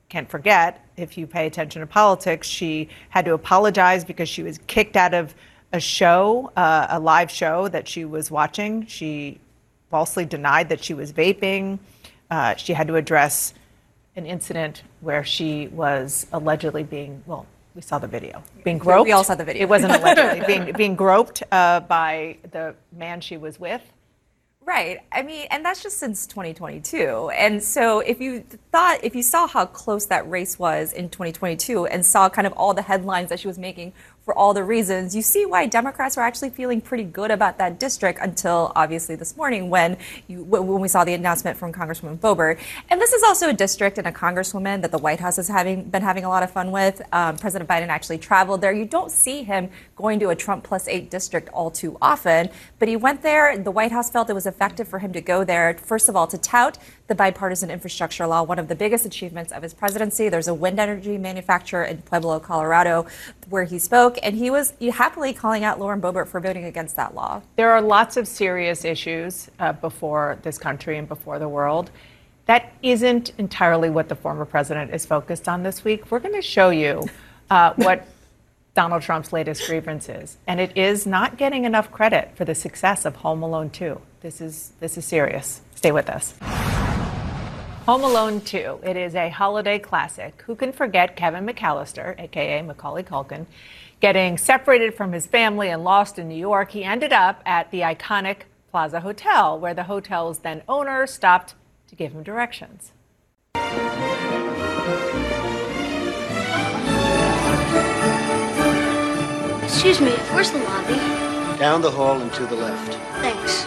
can't 0.09 0.29
forget 0.29 0.85
if 0.97 1.17
you 1.17 1.25
pay 1.25 1.47
attention 1.47 1.79
to 1.79 1.87
politics. 1.87 2.47
She 2.47 2.89
had 3.09 3.25
to 3.25 3.33
apologize 3.33 4.05
because 4.05 4.29
she 4.29 4.43
was 4.43 4.59
kicked 4.67 4.95
out 4.95 5.13
of 5.15 5.33
a 5.71 5.79
show, 5.79 6.51
uh, 6.55 6.85
a 6.91 6.99
live 6.99 7.31
show 7.31 7.67
that 7.69 7.87
she 7.87 8.05
was 8.05 8.29
watching. 8.29 8.85
She 8.85 9.39
falsely 9.89 10.25
denied 10.25 10.69
that 10.69 10.83
she 10.83 10.93
was 10.93 11.11
vaping. 11.11 11.79
Uh, 12.29 12.55
she 12.55 12.73
had 12.73 12.87
to 12.87 12.95
address 12.95 13.55
an 14.15 14.27
incident 14.27 14.83
where 15.01 15.23
she 15.23 15.67
was 15.69 16.27
allegedly 16.31 16.83
being 16.83 17.23
well 17.25 17.47
we 17.75 17.81
saw 17.81 17.99
the 17.99 18.07
video. 18.07 18.43
Being 18.63 18.77
groped. 18.77 19.05
We 19.05 19.11
all 19.11 19.23
saw 19.23 19.35
the 19.35 19.45
video. 19.45 19.63
It 19.63 19.69
wasn't 19.69 19.93
allegedly 19.99 20.45
being 20.45 20.73
being 20.73 20.95
groped 20.95 21.43
uh, 21.51 21.81
by 21.81 22.37
the 22.51 22.75
man 22.91 23.21
she 23.21 23.37
was 23.37 23.59
with. 23.59 23.81
Right. 24.65 24.99
I 25.11 25.23
mean, 25.23 25.47
and 25.51 25.65
that's 25.65 25.83
just 25.83 25.97
since 25.97 26.25
2022. 26.25 27.31
And 27.31 27.61
so 27.61 27.99
if 27.99 28.21
you 28.21 28.45
thought, 28.71 29.03
if 29.03 29.13
you 29.13 29.21
saw 29.21 29.45
how 29.45 29.65
close 29.65 30.05
that 30.05 30.29
race 30.29 30.57
was 30.57 30.93
in 30.93 31.09
2022 31.09 31.85
and 31.87 32.05
saw 32.05 32.29
kind 32.29 32.47
of 32.47 32.53
all 32.53 32.73
the 32.73 32.83
headlines 32.83 33.29
that 33.29 33.41
she 33.41 33.47
was 33.47 33.59
making 33.59 33.91
for 34.23 34.37
all 34.37 34.53
the 34.53 34.63
reasons. 34.63 35.15
You 35.15 35.21
see 35.21 35.45
why 35.45 35.65
Democrats 35.65 36.15
were 36.15 36.23
actually 36.23 36.49
feeling 36.49 36.79
pretty 36.79 37.03
good 37.03 37.29
about 37.29 37.57
that 37.57 37.79
district 37.79 38.19
until 38.21 38.71
obviously 38.75 39.15
this 39.15 39.35
morning 39.35 39.69
when 39.69 39.97
you, 40.27 40.43
when 40.43 40.79
we 40.79 40.87
saw 40.87 41.03
the 41.03 41.13
announcement 41.13 41.57
from 41.57 41.73
Congresswoman 41.73 42.17
Boebert. 42.17 42.59
And 42.89 43.01
this 43.01 43.11
is 43.11 43.23
also 43.23 43.49
a 43.49 43.53
district 43.53 43.97
and 43.97 44.07
a 44.07 44.11
congresswoman 44.11 44.81
that 44.81 44.91
the 44.91 44.97
White 44.97 45.19
House 45.19 45.35
has 45.35 45.47
having 45.47 45.83
been 45.83 46.01
having 46.01 46.23
a 46.23 46.29
lot 46.29 46.43
of 46.43 46.51
fun 46.51 46.71
with. 46.71 47.01
Um, 47.11 47.37
President 47.37 47.69
Biden 47.69 47.87
actually 47.87 48.17
traveled 48.17 48.61
there. 48.61 48.71
You 48.71 48.85
don't 48.85 49.11
see 49.11 49.43
him 49.43 49.69
going 49.95 50.19
to 50.19 50.29
a 50.29 50.35
Trump 50.35 50.63
plus 50.63 50.87
eight 50.87 51.09
district 51.09 51.49
all 51.49 51.69
too 51.69 51.97
often, 52.01 52.49
but 52.79 52.87
he 52.87 52.95
went 52.95 53.21
there. 53.21 53.57
The 53.57 53.71
White 53.71 53.91
House 53.91 54.09
felt 54.09 54.29
it 54.29 54.33
was 54.33 54.45
effective 54.45 54.87
for 54.87 54.99
him 54.99 55.13
to 55.13 55.21
go 55.21 55.43
there. 55.43 55.77
First 55.77 56.09
of 56.09 56.15
all, 56.15 56.27
to 56.27 56.37
tout 56.37 56.77
the 57.07 57.15
bipartisan 57.15 57.69
infrastructure 57.69 58.25
law, 58.25 58.43
one 58.43 58.59
of 58.59 58.67
the 58.67 58.75
biggest 58.75 59.05
achievements 59.05 59.51
of 59.51 59.61
his 59.61 59.73
presidency. 59.73 60.29
There's 60.29 60.47
a 60.47 60.53
wind 60.53 60.79
energy 60.79 61.17
manufacturer 61.17 61.83
in 61.83 62.01
Pueblo, 62.01 62.39
Colorado, 62.39 63.05
where 63.49 63.65
he 63.65 63.77
spoke, 63.77 64.17
and 64.23 64.35
he 64.35 64.49
was 64.49 64.73
happily 64.93 65.33
calling 65.33 65.63
out 65.63 65.79
Lauren 65.79 66.01
Boebert 66.01 66.27
for 66.27 66.39
voting 66.39 66.65
against 66.65 66.95
that 66.95 67.13
law. 67.13 67.41
There 67.55 67.71
are 67.71 67.81
lots 67.81 68.17
of 68.17 68.27
serious 68.27 68.85
issues 68.85 69.49
uh, 69.59 69.73
before 69.73 70.39
this 70.41 70.57
country 70.57 70.97
and 70.97 71.07
before 71.07 71.39
the 71.39 71.49
world. 71.49 71.91
That 72.45 72.73
isn't 72.81 73.31
entirely 73.37 73.89
what 73.89 74.09
the 74.09 74.15
former 74.15 74.43
president 74.43 74.93
is 74.93 75.05
focused 75.05 75.47
on 75.47 75.63
this 75.63 75.83
week. 75.85 76.11
We're 76.11 76.19
going 76.19 76.33
to 76.33 76.41
show 76.41 76.71
you 76.71 77.07
uh, 77.49 77.73
what 77.77 78.05
Donald 78.75 79.03
Trump's 79.03 79.31
latest 79.31 79.67
grievances, 79.67 80.37
and 80.47 80.59
it 80.59 80.75
is 80.75 81.05
not 81.05 81.37
getting 81.37 81.63
enough 81.63 81.91
credit 81.91 82.31
for 82.35 82.43
the 82.43 82.55
success 82.55 83.05
of 83.05 83.17
Home 83.17 83.43
Alone 83.43 83.69
2. 83.69 84.01
This 84.21 84.41
is 84.41 84.73
this 84.79 84.97
is 84.97 85.05
serious. 85.05 85.61
Stay 85.75 85.91
with 85.91 86.09
us. 86.09 86.33
Home 87.85 88.03
Alone 88.03 88.41
2. 88.41 88.79
It 88.83 88.97
is 88.97 89.13
a 89.13 89.29
holiday 89.29 89.77
classic. 89.77 90.41
Who 90.47 90.55
can 90.55 90.71
forget 90.71 91.15
Kevin 91.15 91.45
McAllister, 91.45 92.19
aka 92.19 92.63
Macaulay 92.63 93.03
Culkin, 93.03 93.45
getting 93.99 94.39
separated 94.39 94.95
from 94.95 95.11
his 95.11 95.27
family 95.27 95.69
and 95.69 95.83
lost 95.83 96.17
in 96.17 96.27
New 96.27 96.35
York? 96.35 96.71
He 96.71 96.83
ended 96.83 97.13
up 97.13 97.43
at 97.45 97.69
the 97.69 97.81
iconic 97.81 98.43
Plaza 98.71 99.01
Hotel, 99.01 99.59
where 99.59 99.75
the 99.75 99.83
hotel's 99.83 100.39
then 100.39 100.63
owner 100.67 101.05
stopped 101.05 101.53
to 101.89 101.95
give 101.95 102.13
him 102.13 102.23
directions. 102.23 102.91
Excuse 109.85 109.99
me, 109.99 110.17
where's 110.33 110.49
the 110.49 110.59
lobby? 110.59 110.95
Down 111.59 111.81
the 111.81 111.91
hall 111.91 112.21
and 112.21 112.31
to 112.35 112.45
the 112.45 112.55
left. 112.55 112.93
Thanks. 113.19 113.65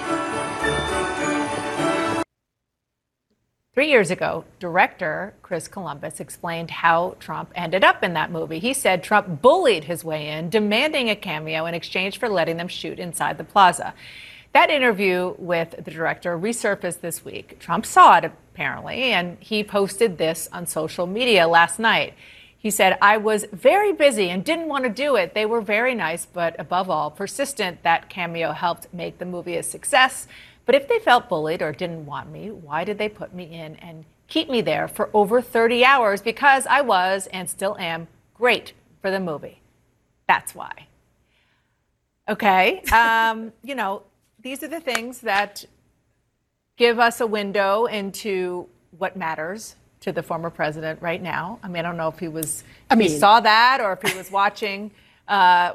Three 3.74 3.90
years 3.90 4.10
ago, 4.10 4.46
director 4.58 5.34
Chris 5.42 5.68
Columbus 5.68 6.18
explained 6.18 6.70
how 6.70 7.16
Trump 7.20 7.52
ended 7.54 7.84
up 7.84 8.02
in 8.02 8.14
that 8.14 8.30
movie. 8.30 8.60
He 8.60 8.72
said 8.72 9.04
Trump 9.04 9.42
bullied 9.42 9.84
his 9.84 10.04
way 10.04 10.28
in, 10.28 10.48
demanding 10.48 11.10
a 11.10 11.16
cameo 11.16 11.66
in 11.66 11.74
exchange 11.74 12.18
for 12.18 12.30
letting 12.30 12.56
them 12.56 12.68
shoot 12.68 12.98
inside 12.98 13.36
the 13.36 13.44
plaza. 13.44 13.92
That 14.54 14.70
interview 14.70 15.34
with 15.36 15.72
the 15.84 15.90
director 15.90 16.38
resurfaced 16.38 17.02
this 17.02 17.26
week. 17.26 17.58
Trump 17.60 17.84
saw 17.84 18.16
it, 18.16 18.24
apparently, 18.24 19.12
and 19.12 19.36
he 19.38 19.62
posted 19.62 20.16
this 20.16 20.48
on 20.50 20.64
social 20.64 21.06
media 21.06 21.46
last 21.46 21.78
night. 21.78 22.14
He 22.66 22.72
said, 22.72 22.98
I 23.00 23.16
was 23.16 23.46
very 23.52 23.92
busy 23.92 24.30
and 24.30 24.44
didn't 24.44 24.66
want 24.66 24.82
to 24.82 24.90
do 24.90 25.14
it. 25.14 25.34
They 25.34 25.46
were 25.46 25.60
very 25.60 25.94
nice, 25.94 26.26
but 26.26 26.56
above 26.58 26.90
all, 26.90 27.12
persistent. 27.12 27.84
That 27.84 28.08
cameo 28.08 28.50
helped 28.50 28.92
make 28.92 29.18
the 29.18 29.24
movie 29.24 29.54
a 29.54 29.62
success. 29.62 30.26
But 30.64 30.74
if 30.74 30.88
they 30.88 30.98
felt 30.98 31.28
bullied 31.28 31.62
or 31.62 31.70
didn't 31.70 32.06
want 32.06 32.28
me, 32.28 32.50
why 32.50 32.82
did 32.82 32.98
they 32.98 33.08
put 33.08 33.32
me 33.32 33.44
in 33.44 33.76
and 33.76 34.04
keep 34.26 34.50
me 34.50 34.62
there 34.62 34.88
for 34.88 35.10
over 35.14 35.40
30 35.40 35.84
hours? 35.84 36.20
Because 36.20 36.66
I 36.66 36.80
was 36.80 37.28
and 37.28 37.48
still 37.48 37.76
am 37.78 38.08
great 38.34 38.72
for 39.00 39.12
the 39.12 39.20
movie. 39.20 39.60
That's 40.26 40.52
why. 40.52 40.88
Okay. 42.28 42.80
Um, 42.92 43.52
you 43.62 43.76
know, 43.76 44.02
these 44.40 44.64
are 44.64 44.68
the 44.68 44.80
things 44.80 45.20
that 45.20 45.64
give 46.76 46.98
us 46.98 47.20
a 47.20 47.28
window 47.28 47.84
into 47.84 48.66
what 48.90 49.16
matters 49.16 49.76
to 50.01 50.12
the 50.12 50.22
former 50.22 50.51
president 50.51 51.01
right 51.03 51.22
now. 51.22 51.59
I 51.62 51.68
mean, 51.68 51.84
I 51.84 51.88
don't 51.88 51.97
know 51.97 52.09
if 52.09 52.18
he 52.18 52.28
was, 52.28 52.64
I 52.90 52.94
if 52.94 53.01
he 53.01 53.09
saw 53.09 53.40
that 53.40 53.80
or 53.80 53.92
if 53.92 54.11
he 54.11 54.16
was 54.16 54.30
watching, 54.30 54.90
uh, 55.28 55.72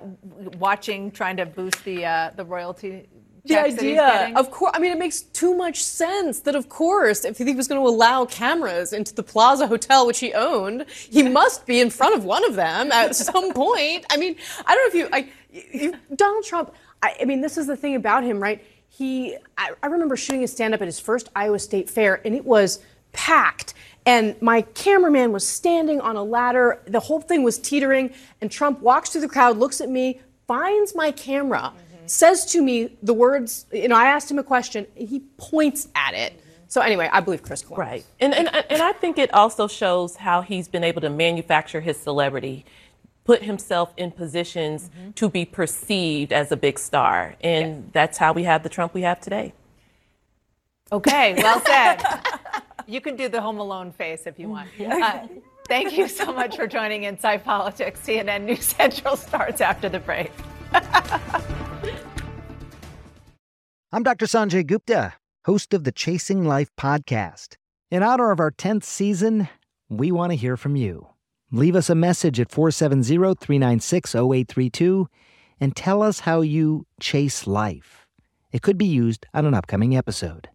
watching, 0.57 1.11
trying 1.11 1.37
to 1.37 1.45
boost 1.45 1.83
the 1.83 2.05
uh, 2.05 2.31
the 2.35 2.45
royalty. 2.45 3.07
the 3.43 3.53
checks 3.53 3.75
that 3.75 3.83
he's 3.83 3.99
idea 3.99 4.33
of 4.35 4.51
course 4.51 4.71
i 4.75 4.79
mean 4.79 4.91
it 4.91 4.99
makes 4.99 5.21
too 5.21 5.55
much 5.55 5.83
sense 5.83 6.41
that 6.41 6.55
of 6.55 6.69
course 6.69 7.25
if 7.25 7.39
he 7.39 7.55
was 7.55 7.67
going 7.67 7.81
to 7.81 7.87
allow 7.87 8.23
cameras 8.25 8.93
into 8.93 9.15
the 9.15 9.23
plaza 9.23 9.65
hotel 9.65 10.05
which 10.05 10.19
he 10.19 10.31
owned 10.33 10.85
he 10.87 11.23
must 11.23 11.65
be 11.65 11.79
in 11.79 11.89
front 11.89 12.13
of 12.15 12.23
one 12.23 12.45
of 12.45 12.55
them 12.55 12.91
at 12.91 13.15
some 13.27 13.51
point 13.51 14.05
i 14.11 14.15
mean 14.17 14.35
i 14.67 14.75
don't 14.75 14.93
know 14.93 14.99
if 14.99 15.03
you 15.03 15.09
I, 15.11 15.29
you, 15.73 15.93
donald 16.15 16.45
trump 16.45 16.73
I, 17.01 17.15
I 17.21 17.25
mean 17.25 17.41
this 17.41 17.57
is 17.57 17.65
the 17.65 17.75
thing 17.75 17.95
about 17.95 18.23
him 18.23 18.39
right 18.39 18.63
he 18.89 19.35
I, 19.57 19.71
I 19.81 19.87
remember 19.87 20.15
shooting 20.15 20.43
a 20.43 20.47
stand-up 20.47 20.81
at 20.81 20.87
his 20.87 20.99
first 20.99 21.29
iowa 21.35 21.57
state 21.57 21.89
fair 21.89 22.21
and 22.25 22.35
it 22.35 22.45
was 22.45 22.79
packed 23.11 23.73
and 24.05 24.39
my 24.41 24.61
cameraman 24.61 25.31
was 25.31 25.47
standing 25.47 26.01
on 26.01 26.15
a 26.15 26.23
ladder 26.23 26.81
the 26.87 26.99
whole 26.99 27.21
thing 27.21 27.43
was 27.43 27.57
teetering 27.57 28.13
and 28.41 28.51
trump 28.51 28.79
walks 28.81 29.09
through 29.11 29.21
the 29.21 29.29
crowd 29.29 29.57
looks 29.57 29.81
at 29.81 29.89
me 29.89 30.19
finds 30.47 30.95
my 30.95 31.11
camera 31.11 31.73
says 32.11 32.45
to 32.45 32.61
me 32.61 32.97
the 33.01 33.13
words, 33.13 33.65
you 33.71 33.87
know, 33.87 33.95
I 33.95 34.07
asked 34.07 34.29
him 34.29 34.37
a 34.37 34.43
question, 34.43 34.85
he 34.95 35.21
points 35.37 35.87
at 35.95 36.13
it. 36.13 36.39
So 36.67 36.81
anyway, 36.81 37.09
I 37.11 37.19
believe 37.19 37.41
Chris 37.41 37.61
Columbus. 37.61 37.87
Right. 37.87 38.05
And, 38.19 38.33
and, 38.33 38.49
and 38.69 38.81
I 38.81 38.93
think 38.93 39.17
it 39.17 39.33
also 39.33 39.67
shows 39.67 40.17
how 40.17 40.41
he's 40.41 40.67
been 40.67 40.83
able 40.83 41.01
to 41.01 41.09
manufacture 41.09 41.81
his 41.81 41.97
celebrity, 41.97 42.65
put 43.23 43.43
himself 43.43 43.93
in 43.97 44.11
positions 44.11 44.89
to 45.15 45.29
be 45.29 45.45
perceived 45.45 46.31
as 46.31 46.51
a 46.51 46.57
big 46.57 46.79
star. 46.79 47.35
And 47.41 47.89
that's 47.93 48.17
how 48.17 48.33
we 48.33 48.43
have 48.43 48.63
the 48.63 48.69
Trump 48.69 48.93
we 48.93 49.01
have 49.01 49.19
today. 49.19 49.53
Okay, 50.91 51.33
well 51.35 51.61
said. 51.65 52.03
you 52.91 53.01
can 53.01 53.15
do 53.15 53.29
the 53.29 53.41
Home 53.41 53.59
Alone 53.59 53.91
face 53.91 54.27
if 54.27 54.37
you 54.37 54.49
want. 54.49 54.69
Uh, 54.81 55.27
thank 55.67 55.97
you 55.97 56.07
so 56.07 56.33
much 56.33 56.55
for 56.57 56.67
joining 56.67 57.03
Inside 57.03 57.43
Politics. 57.45 58.01
CNN 58.05 58.43
News 58.43 58.63
Central 58.65 59.15
starts 59.15 59.61
after 59.61 59.87
the 59.87 59.99
break. 59.99 60.31
I'm 63.93 64.03
Dr. 64.03 64.25
Sanjay 64.25 64.65
Gupta, 64.65 65.13
host 65.45 65.73
of 65.73 65.85
the 65.85 65.91
Chasing 65.91 66.45
Life 66.45 66.69
podcast. 66.77 67.55
In 67.89 68.03
honor 68.03 68.31
of 68.31 68.39
our 68.39 68.51
10th 68.51 68.83
season, 68.83 69.47
we 69.89 70.11
want 70.11 70.31
to 70.31 70.37
hear 70.37 70.57
from 70.57 70.75
you. 70.75 71.07
Leave 71.51 71.75
us 71.75 71.89
a 71.89 71.95
message 71.95 72.39
at 72.39 72.51
470 72.51 73.35
396 73.35 74.15
0832 74.15 75.07
and 75.59 75.75
tell 75.75 76.01
us 76.01 76.21
how 76.21 76.41
you 76.41 76.85
chase 76.99 77.47
life. 77.47 78.05
It 78.51 78.61
could 78.61 78.77
be 78.77 78.85
used 78.85 79.25
on 79.33 79.45
an 79.45 79.53
upcoming 79.53 79.95
episode. 79.95 80.49